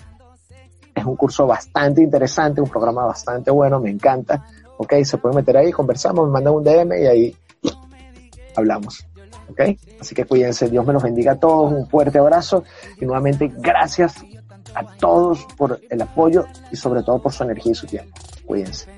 es 0.95 1.05
un 1.05 1.15
curso 1.15 1.47
bastante 1.47 2.01
interesante, 2.01 2.63
un 2.63 2.71
programa 2.71 3.05
bastante 3.05 3.51
bueno, 3.51 3.79
me 3.79 3.91
encanta. 3.91 4.43
Ok, 4.79 4.95
se 5.05 5.19
pueden 5.19 5.37
meter 5.37 5.55
ahí, 5.59 5.71
conversamos, 5.71 6.27
me 6.27 6.33
mandan 6.33 6.55
un 6.55 6.65
DM 6.65 6.99
y 6.99 7.07
ahí 7.07 7.37
hablamos. 8.57 9.07
Ok, 9.49 9.61
así 10.01 10.15
que 10.15 10.25
cuídense, 10.25 10.69
Dios 10.69 10.87
me 10.87 10.93
los 10.93 11.03
bendiga 11.03 11.33
a 11.33 11.41
todos, 11.41 11.73
un 11.73 11.89
fuerte 11.89 12.19
abrazo 12.19 12.65
y 13.01 13.07
nuevamente 13.07 13.51
gracias 13.57 14.17
a 14.75 14.85
todos 14.97 15.47
por 15.57 15.81
el 15.89 16.03
apoyo 16.03 16.45
y 16.71 16.77
sobre 16.77 17.03
todo 17.03 17.21
por 17.21 17.33
su 17.33 17.45
energía 17.45 17.73
y 17.73 17.75
su 17.75 17.87
tiempo. 17.87 18.15
Cuídense. 18.45 18.98